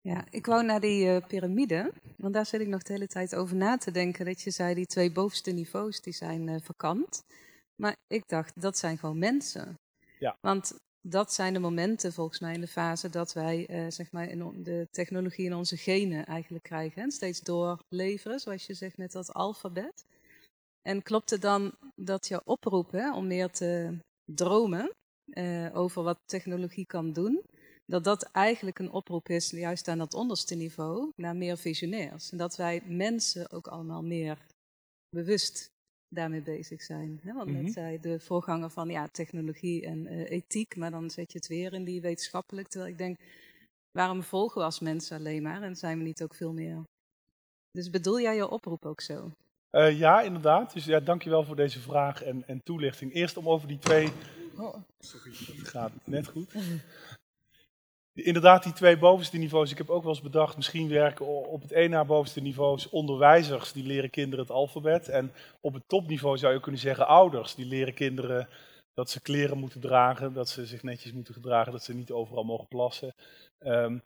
[0.02, 3.34] Ja, ik wou naar die eh, piramide, want daar zit ik nog de hele tijd
[3.34, 4.24] over na te denken.
[4.24, 7.22] Dat je zei, die twee bovenste niveaus, die zijn eh, vakant.
[7.76, 9.74] Maar ik dacht, dat zijn gewoon mensen.
[10.18, 10.36] Ja.
[10.40, 14.28] Want dat zijn de momenten volgens mij in de fase dat wij eh, zeg maar
[14.28, 17.02] in de technologie in onze genen eigenlijk krijgen.
[17.02, 20.04] En steeds doorleveren, zoals je zegt met dat alfabet.
[20.82, 24.94] En klopt het dan dat je oproep hè, om meer te dromen,
[25.72, 27.42] over wat technologie kan doen,
[27.90, 32.30] dat dat eigenlijk een oproep is, juist aan dat onderste niveau, naar meer visionairs.
[32.30, 34.38] En dat wij mensen ook allemaal meer
[35.16, 35.68] bewust
[36.14, 37.20] daarmee bezig zijn.
[37.22, 37.32] Hè?
[37.32, 37.62] Want Mhm.
[37.62, 41.46] net zei de voorganger van ja, technologie en eh, ethiek, maar dan zet je het
[41.46, 42.68] weer in die wetenschappelijk.
[42.68, 43.18] Terwijl ik denk,
[43.98, 46.82] waarom volgen we als mensen alleen maar en zijn we niet ook veel meer?
[47.70, 49.30] Dus bedoel jij je oproep ook zo?
[49.70, 50.72] Eh, ja, inderdaad.
[50.72, 53.14] Dus ja, dankjewel voor deze vraag en, en toelichting.
[53.14, 54.12] Eerst om over die twee...
[54.98, 56.54] Sorry, het gaat net goed.
[58.24, 59.70] Inderdaad, die twee bovenste niveaus.
[59.70, 63.72] Ik heb ook wel eens bedacht, misschien werken op het één na bovenste niveaus onderwijzers,
[63.72, 65.08] die leren kinderen het alfabet.
[65.08, 68.48] En op het topniveau zou je kunnen zeggen ouders, die leren kinderen
[68.94, 72.44] dat ze kleren moeten dragen, dat ze zich netjes moeten gedragen, dat ze niet overal
[72.44, 73.14] mogen plassen.
[73.58, 73.98] Ehm,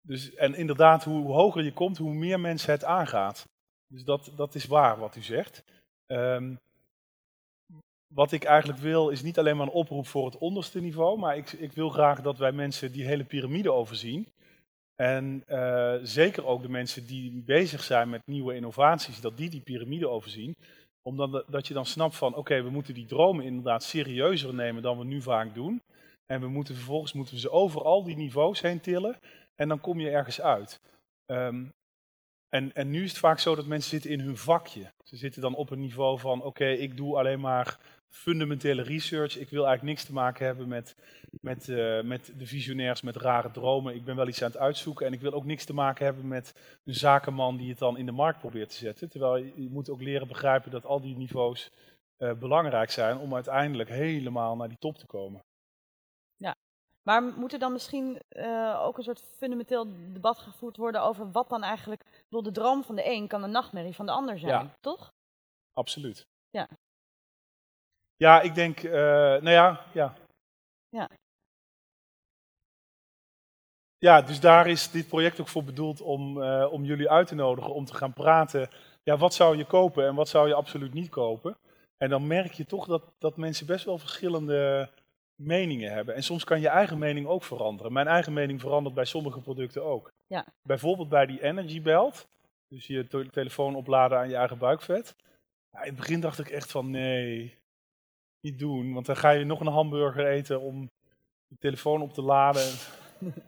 [0.00, 3.48] dus, en inderdaad, hoe hoger je komt, hoe meer mensen het aangaat.
[3.86, 5.64] Dus dat, dat is waar wat u zegt.
[6.06, 6.54] Ehm,
[8.14, 11.36] wat ik eigenlijk wil, is niet alleen maar een oproep voor het onderste niveau, maar
[11.36, 14.28] ik, ik wil graag dat wij mensen die hele piramide overzien.
[14.94, 19.60] En eh, zeker ook de mensen die bezig zijn met nieuwe innovaties, dat die die
[19.60, 20.54] piramide overzien.
[21.02, 24.98] Omdat dat- je dan snapt van, oké, we moeten die dromen inderdaad serieuzer nemen dan
[24.98, 25.82] we nu vaak doen.
[26.26, 29.16] En we moeten vervolgens moeten we ze over al die niveaus heen tillen.
[29.54, 30.80] En dan kom je ergens uit.
[31.26, 31.64] Ehm,
[32.48, 34.92] en, en nu is het vaak zo dat mensen zitten in hun vakje.
[35.04, 37.78] Ze zitten dan op een niveau van, oké, ik doe alleen maar
[38.14, 39.38] fundamentele research.
[39.38, 40.96] Ik wil eigenlijk niks te maken hebben met,
[41.40, 43.94] met, eh, met de visionairs met rare dromen.
[43.94, 46.28] Ik ben wel iets aan het uitzoeken en ik wil ook niks te maken hebben
[46.28, 49.08] met een zakenman die het dan in de markt probeert te zetten.
[49.08, 51.70] Terwijl je, je moet ook leren begrijpen dat al die niveaus
[52.16, 55.42] eh, belangrijk zijn om uiteindelijk helemaal naar die top te komen.
[57.04, 61.48] Maar moet er dan misschien eh, ook een soort fundamenteel debat gevoerd worden over wat
[61.48, 62.24] dan eigenlijk...
[62.28, 64.76] Bedoel, de droom van de een kan de nachtmerrie van de ander zijn, Ja.
[64.80, 65.12] toch?
[65.72, 66.26] Absoluut.
[66.50, 66.68] Ja.
[68.24, 68.92] Ja, ik denk, eh,
[69.44, 70.14] nou ja, ja.
[70.88, 71.08] Ja.
[73.98, 77.34] Ja, dus daar is dit project ook voor bedoeld om, eh, om jullie uit te
[77.34, 78.70] nodigen om te gaan praten.
[79.02, 81.56] Ja, wat zou je kopen en wat zou je absoluut niet kopen?
[81.96, 84.90] En dan merk je toch dat, dat mensen best wel verschillende
[85.42, 86.14] meningen hebben.
[86.14, 87.92] En soms kan je eigen mening ook veranderen.
[87.92, 90.12] Mijn eigen mening verandert bij sommige producten ook.
[90.26, 90.46] Ja.
[90.62, 92.26] Bijvoorbeeld bij die Energy Belt.
[92.68, 95.14] Dus je te- telefoon opladen aan je eigen buikvet.
[95.70, 97.62] Ja, in het begin dacht ik echt van nee,
[98.44, 98.92] niet doen.
[98.92, 100.90] Want dan ga je nog een hamburger eten om
[101.46, 102.72] je telefoon op te laden.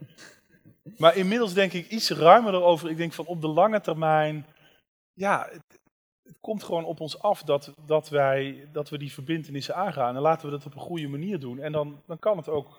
[1.02, 2.90] maar inmiddels denk ik iets ruimer erover.
[2.90, 4.46] Ik denk van op de lange termijn,
[5.12, 5.80] ja, het,
[6.22, 10.16] het komt gewoon op ons af dat, dat, wij, dat we die verbindenissen aangaan.
[10.16, 11.58] En laten we dat op een goede manier doen.
[11.58, 12.78] En dan, dan kan het ook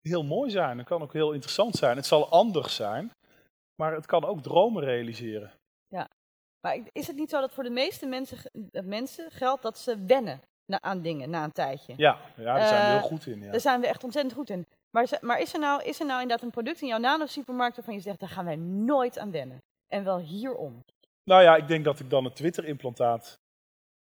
[0.00, 0.78] heel mooi zijn.
[0.78, 1.96] Het kan ook heel interessant zijn.
[1.96, 3.10] Het zal anders zijn.
[3.74, 5.52] Maar het kan ook dromen realiseren.
[6.60, 8.38] Maar ik- is het niet zo dat voor de meeste mensen,
[8.84, 11.94] mensen geldt dat ze wennen na, aan dingen na een tijdje?
[11.96, 13.40] Ja, ja daar zijn we Eh, heel goed in.
[13.40, 13.50] Ja.
[13.50, 14.66] Daar zijn we echt ontzettend goed in.
[14.90, 17.94] Maar, maar is, er nou, is er nou inderdaad een product in jouw nano-supermarkt waarvan
[17.94, 19.62] je zegt, daar gaan wij nooit aan wennen?
[19.88, 20.84] En wel hierom.
[21.24, 23.38] Nou ja, ik denk dat ik dan het Twitter-implantaat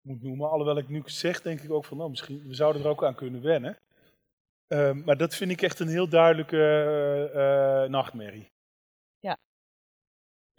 [0.02, 0.50] moet noemen.
[0.50, 3.14] Alhoewel ik nu zeg, denk ik ook van, nou, misschien we zouden er ook aan
[3.14, 3.78] kunnen wennen.
[4.68, 8.50] Ehm, maar dat vind ik echt een heel duidelijke eh, eh, nachtmerrie.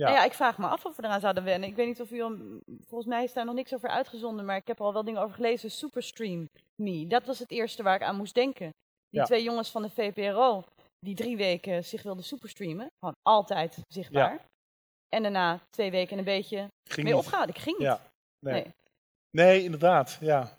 [0.03, 0.09] Ja.
[0.09, 0.13] Ja.
[0.13, 1.69] Nou ja, ik vraag me af of we eraan zouden wennen.
[1.69, 4.55] Ik weet niet of u, al- volgens mij is daar nog niks over uitgezonden, maar
[4.57, 5.71] ik heb er al wel dingen over gelezen.
[5.71, 6.49] Superstream
[6.81, 8.69] Me, dat was het eerste waar ik aan moest denken.
[9.09, 9.25] Die Ja.
[9.25, 10.63] twee jongens van de VPRO,
[10.99, 12.87] die drie weken zich wilden superstreamen.
[12.99, 14.45] Gewoon altijd zichtbaar.
[15.09, 17.55] En daarna twee weken een beetje Ging mee opgehouden.
[17.55, 17.87] Ik ging niet.
[17.87, 17.99] Ja,
[18.39, 18.53] nee.
[18.53, 18.73] Nee.
[19.31, 19.63] nee.
[19.63, 20.17] inderdaad.
[20.21, 20.57] Ja,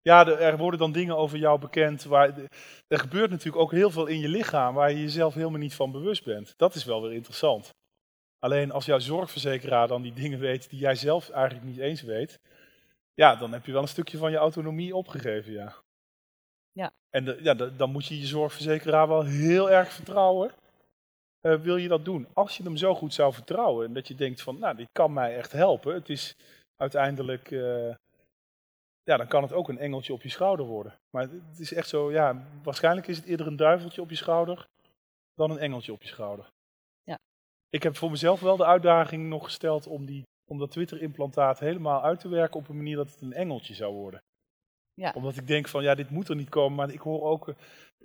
[0.00, 2.04] ja er, er worden dan dingen over jou bekend.
[2.04, 2.38] Waar,
[2.88, 5.92] er gebeurt natuurlijk ook heel veel in je lichaam waar je jezelf helemaal niet van
[5.92, 6.54] bewust bent.
[6.56, 7.70] Dat is wel weer interessant.
[8.46, 12.40] Alleen als jouw zorgverzekeraar dan die dingen weet die jij zelf eigenlijk niet eens weet,
[13.14, 15.74] ja, dan heb je wel een stukje van je autonomie opgegeven, ja.
[16.72, 16.92] Ja.
[17.10, 20.52] En de- ja, de- dan moet je je zorgverzekeraar wel heel erg vertrouwen.
[21.40, 22.26] Eh, wil je dat doen?
[22.32, 25.12] Als je hem zo goed zou vertrouwen en dat je denkt van, nou, dit kan
[25.12, 25.94] mij echt helpen.
[25.94, 26.36] Het is
[26.76, 27.94] uiteindelijk, eh,
[29.02, 30.98] ja, dan kan het ook een engeltje op je schouder worden.
[31.10, 34.66] Maar het is echt zo, ja, waarschijnlijk is het eerder een duiveltje op je schouder
[35.34, 36.54] dan een engeltje op je schouder.
[37.70, 42.02] Ik heb voor mezelf wel de uitdaging nog gesteld om, die, om dat Twitter-implantaat helemaal
[42.02, 44.22] uit te werken op een manier dat het een engeltje zou worden.
[44.94, 45.12] Ja.
[45.14, 46.76] Omdat ik denk van, ja, dit moet er niet komen.
[46.76, 47.54] Maar ik hoor ook, eh,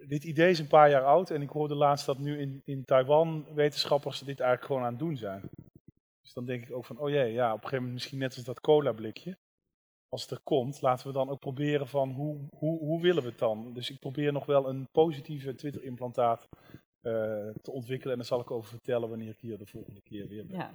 [0.07, 1.29] dit idee is een paar jaar oud.
[1.29, 4.99] En ik hoorde laatst dat nu in, in Taiwan wetenschappers dit eigenlijk gewoon aan het
[4.99, 5.49] doen zijn.
[6.21, 8.35] Dus dan denk ik ook van, oh jee, ja, op een gegeven moment misschien net
[8.35, 9.37] als dat cola blikje.
[10.09, 13.29] Als het er komt, laten we dan ook proberen van, hoe, hoe, hoe willen we
[13.29, 13.73] het dan?
[13.73, 16.47] Dus ik probeer nog wel een positieve Twitter-implantaat
[17.61, 18.11] te ontwikkelen.
[18.11, 20.57] En daar zal ik over vertellen wanneer ik hier de volgende keer weer ben.
[20.57, 20.71] Ja.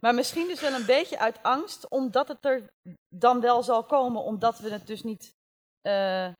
[0.00, 2.70] Maar misschien dus wel een beetje uit angst, omdat het er
[3.08, 5.34] dan wel zal komen, omdat we het dus niet
[5.80, 6.32] eh,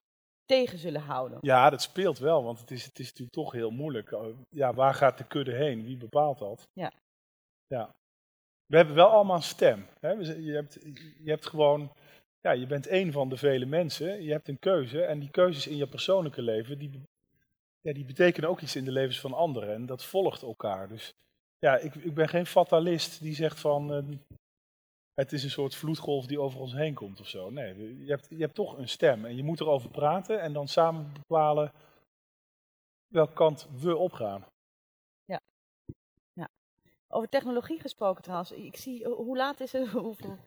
[0.45, 1.37] tegen zullen houden.
[1.41, 4.11] Ja, dat speelt wel, want het is, het is natuurlijk toch heel moeilijk.
[4.11, 5.83] Oh, Ja, waar gaat de kudde heen?
[5.83, 6.67] Wie bepaalt dat?
[6.73, 6.91] Ja.
[7.67, 7.95] ja.
[8.65, 9.87] We hebben wel allemaal een stem.
[9.99, 10.11] Hè?
[10.11, 10.79] Je, hebt,
[11.23, 11.91] je hebt gewoon,
[12.39, 14.23] ja, je bent één van de vele mensen.
[14.23, 17.01] Je hebt een keuze en die keuzes in je persoonlijke leven, die,
[17.81, 19.73] ja, die betekenen ook iets in de levens van anderen.
[19.73, 20.87] En dat volgt elkaar.
[20.87, 21.13] Dus
[21.59, 24.17] ja, ik, ik ben geen fatalist die zegt van, eh,
[25.13, 27.49] het is een soort vloedgolf die over ons heen komt of zo.
[27.49, 30.67] Nee, je hebt, je hebt toch een stem en je moet erover praten en dan
[30.67, 31.71] samen bepalen
[33.07, 34.45] welke kant we opgaan.
[37.13, 38.51] Over technologie gesproken trouwens.
[38.51, 39.87] Ik zie, ho- hoe laat is het?
[40.07, 40.37] Hoeveel?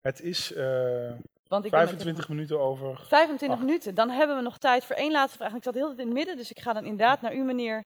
[0.00, 1.12] Het is eh,
[1.48, 3.00] Want ik ben met 25 minuten over.
[3.08, 3.66] 25 Acht.
[3.66, 3.94] minuten.
[3.94, 5.54] Dan hebben we nog tijd voor één laatste vraag.
[5.54, 7.84] Ik zat heel in het midden, dus ik ga dan inderdaad naar u, meneer,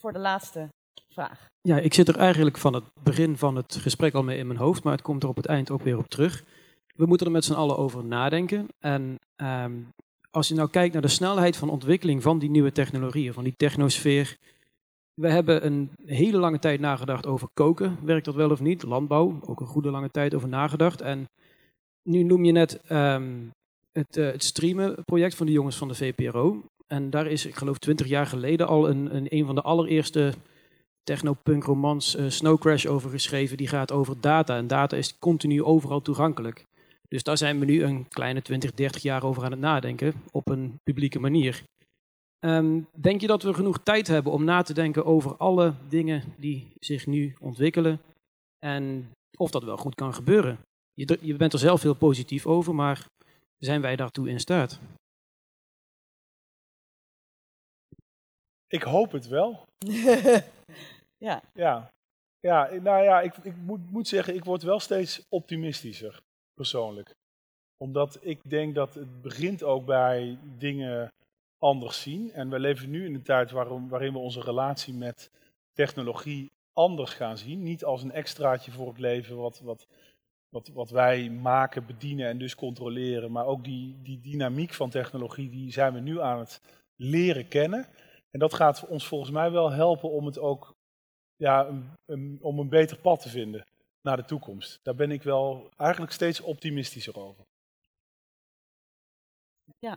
[0.00, 0.68] voor de laatste
[1.08, 1.46] vraag.
[1.60, 4.58] Ja, ik zit er eigenlijk van het begin van het gesprek al mee in mijn
[4.58, 6.44] hoofd, maar het komt er op het eind ook weer op terug.
[6.94, 8.66] We moeten er met z'n allen over nadenken.
[8.78, 9.72] En ehm,
[10.30, 13.56] als je nou kijkt naar de snelheid van ontwikkeling van die nieuwe technologieën, van die
[13.56, 14.36] technosfeer.
[15.14, 17.98] We hebben een hele lange tijd nagedacht over koken.
[18.02, 18.82] Werkt dat wel of niet?
[18.82, 21.00] Landbouw, ook een goede lange tijd over nagedacht.
[21.00, 21.28] En
[22.08, 23.46] nu noem je net ehm,
[23.92, 26.62] het, eh, het streamen project van de jongens van de VPRO.
[26.86, 30.32] En daar is, ik geloof, twintig jaar geleden al een, een, van de allereerste
[31.02, 33.56] technopunk romans eh, Snow Crash over geschreven.
[33.56, 34.56] Die gaat over data.
[34.56, 36.64] En data is continu overal toegankelijk.
[37.08, 40.12] Dus daar zijn we nu een kleine 20, 30 jaar over aan het nadenken.
[40.30, 41.62] Op een publieke manier.
[42.38, 46.22] Ehm, denk je dat we genoeg tijd hebben om na te denken over alle dingen
[46.36, 48.00] die zich nu ontwikkelen?
[48.58, 50.58] En of dat wel goed kan gebeuren?
[50.98, 53.06] Je, je bent er zelf heel positief over, maar
[53.58, 54.80] zijn wij daartoe in staat?
[58.66, 59.64] Ik hoop het wel.
[61.26, 61.42] ja.
[61.52, 61.90] Ja,
[62.40, 66.20] ja nou ja, ik, ik moet, moet zeggen, ik word wel steeds optimistischer,
[66.54, 67.14] persoonlijk.
[67.76, 71.12] Omdat ik denk dat het begint ook bij dingen
[71.58, 72.32] anders zien.
[72.32, 75.30] En we leven nu in een tijd waarom, waarin we onze relatie met
[75.72, 77.62] technologie anders gaan zien.
[77.62, 79.86] Niet als een extraatje voor het leven wat, wat,
[80.48, 83.32] wat, wat wij maken, bedienen en dus controleren.
[83.32, 86.60] Maar ook die, die dynamiek van technologie, die zijn we nu aan het
[86.96, 87.86] leren kennen.
[88.30, 90.74] En dat gaat ons volgens mij wel helpen om het ook
[91.36, 93.64] ja, een, een- om een beter pad te vinden
[94.00, 94.78] naar de toekomst.
[94.82, 97.44] Daar ben ik wel eigenlijk steeds optimistischer over.
[99.78, 99.96] Ja.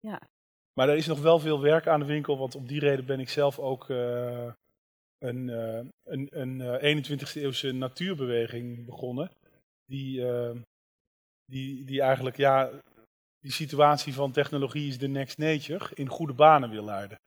[0.00, 0.20] Ja.
[0.72, 3.20] Maar er is nog wel veel werk aan de winkel, want om die reden ben
[3.20, 4.52] ik zelf ook eh,
[5.24, 9.30] een, eh, een, een eh, 21e eeuwse natuurbeweging begonnen.
[9.84, 10.56] Die, eh,
[11.44, 12.70] die, die eigenlijk ja,
[13.40, 17.18] die situatie van technologie is de next nature in goede banen wil leiden.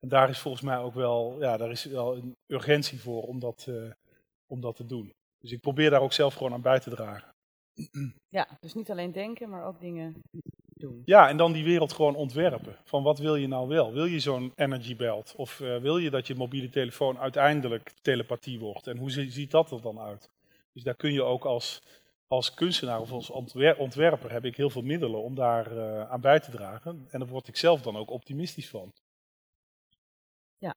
[0.00, 3.38] En daar is volgens mij ook wel, ja, daar is wel een urgentie voor om
[3.38, 3.68] dat,
[4.46, 5.12] om dat te doen.
[5.38, 7.28] Dus ik probeer daar ook zelf gewoon aan bij te dragen.
[8.28, 10.20] ja, dus niet alleen denken, maar ook dingen
[10.86, 11.02] doen.
[11.04, 12.76] Ja, en dan die wereld gewoon ontwerpen.
[12.84, 13.92] Van wat wil je nou wel?
[13.92, 15.34] Wil je zo'n energy belt?
[15.36, 18.86] Of eh, wil je dat je mobiele telefoon uiteindelijk telepathie wordt?
[18.86, 20.30] En hoe zi- ziet dat er dan uit?
[20.72, 21.82] Dus daar kun je ook als,
[22.28, 26.20] als kunstenaar of als ontwer- ontwerper heb ik heel veel middelen om daar eh, aan
[26.20, 27.06] bij te dragen.
[27.10, 28.92] En daar word ik zelf dan ook optimistisch van.
[30.58, 30.74] Ja.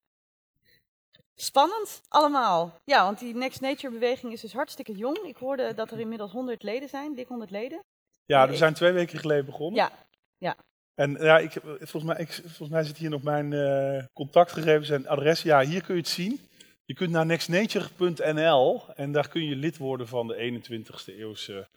[1.35, 2.79] Spannend, allemaal.
[2.83, 5.17] Ja, want die Next Nature beweging is dus hartstikke jong.
[5.17, 7.79] Ik hoorde dat er inmiddels 100 leden zijn, dik 100 leden.
[8.27, 9.75] Ja, Nee, we zijn twee weken geleden begonnen.
[9.79, 9.91] Ja,
[10.37, 10.55] ja.
[10.95, 15.07] En ja, ik, volgens, mij, ik, volgens mij zit hier nog mijn eh, contactgegevens en
[15.07, 15.41] adres.
[15.41, 16.39] Ja, hier kun je het zien.
[16.85, 21.67] Je kunt naar nextnature.nl en daar kun je lid worden van de 21ste eeuwse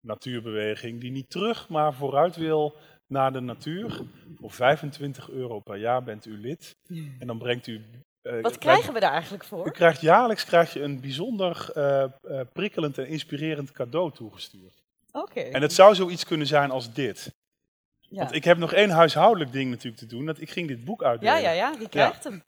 [0.00, 1.00] natuurbeweging.
[1.00, 2.76] Die niet terug, maar vooruit wil
[3.06, 4.00] naar de natuur.
[4.40, 6.76] Voor 25 euro per jaar bent u lid.
[7.18, 7.84] En dan brengt u...
[8.22, 9.72] eh, Wat krijgen we daar eigenlijk U voor?
[9.72, 14.81] krijgt jaarlijks krijg je een bijzonder eh, prikkelend en inspirerend cadeau toegestuurd.
[15.12, 15.40] Oké.
[15.40, 17.34] En het zou zoiets kunnen zijn als dit.
[18.00, 18.18] Ja.
[18.18, 20.26] Want ik heb nog één huishoudelijk ding natuurlijk te doen.
[20.26, 21.34] Dat ik ging dit boek uitdelen.
[21.34, 22.42] ja, ja, ja, wie krijgt hem?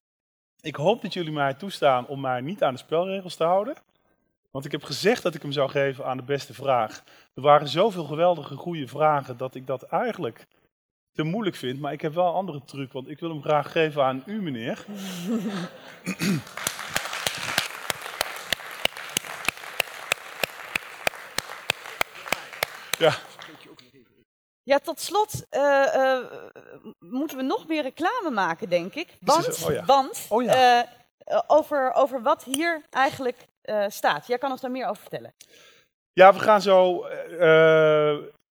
[0.61, 3.74] Ik hoop dat jullie mij toestaan om mij niet aan de spelregels te houden.
[4.51, 7.03] Want ik heb gezegd dat ik hem zou geven aan de beste vraag.
[7.35, 10.47] Er waren zoveel geweldige goede vragen dat ik dat eigenlijk
[11.12, 11.81] te moeilijk vind.
[11.81, 14.43] Maar ik heb wel een andere truc, want ik wil hem graag geven aan u,
[14.43, 14.85] meneer.
[22.99, 23.15] Ja,
[24.62, 26.25] Ja, tot slot eh, eh,
[26.99, 29.16] moeten we nog meer reclame maken, denk ik.
[29.21, 29.85] Want, Oh ja.
[29.85, 30.53] want Oh ja.
[30.53, 30.89] eh,
[31.19, 33.47] eh, over, over wat hier eigenlijk
[33.89, 34.27] staat.
[34.27, 35.35] Jij kan ons daar meer over vertellen.
[36.12, 37.07] Ja, we gaan zo.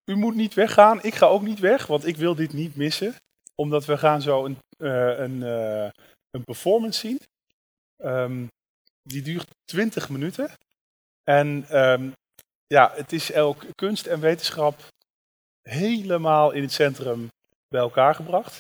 [0.06, 1.04] u moet niet weggaan.
[1.04, 3.16] Ik ga ook niet weg, want ik wil dit niet missen.
[3.56, 5.42] Omdat we gaan zo een, een,
[6.32, 7.20] een performance zien.
[7.98, 8.46] Ehm,
[9.04, 10.52] die duurt 20 minuten.
[11.24, 12.10] En ehm,
[12.74, 14.82] ja, het is ook kunst en wetenschap
[15.70, 17.28] helemaal in het centrum
[17.68, 18.60] bij elkaar gebracht.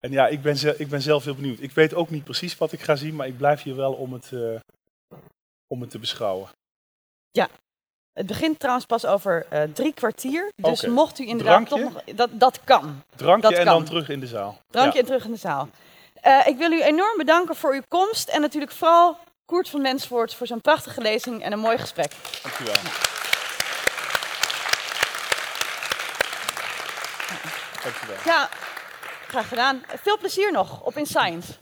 [0.00, 1.60] En ja, ik ben, ze- ik ben zelf heel benieuwd.
[1.60, 4.12] Ik weet ook niet precies wat ik ga zien, maar ik blijf hier wel om
[4.12, 4.58] het, eh,
[5.66, 6.48] om het te beschouwen.
[8.12, 10.52] Het begint trouwens pas over eh, drie kwartier.
[10.56, 11.90] Dus mocht u inderdaad Drankje?
[11.92, 12.16] toch nog...
[12.16, 13.02] Dat, dat kan.
[13.16, 13.74] Drankje Dat en kan.
[13.74, 14.58] dan terug in de zaal.
[14.70, 15.00] Drankje Ja.
[15.00, 15.68] en terug in de zaal.
[16.14, 18.28] Eh, ik wil u enorm bedanken voor uw komst.
[18.28, 22.12] En natuurlijk vooral Koert van Mensvoort voor zo'n prachtige lezing en een mooi gesprek.
[22.42, 22.74] Dankjewel.
[27.82, 28.16] Dankjewel.
[28.24, 28.48] Ja,
[29.28, 29.82] graag gedaan.
[30.02, 31.52] Veel plezier nog op In Science.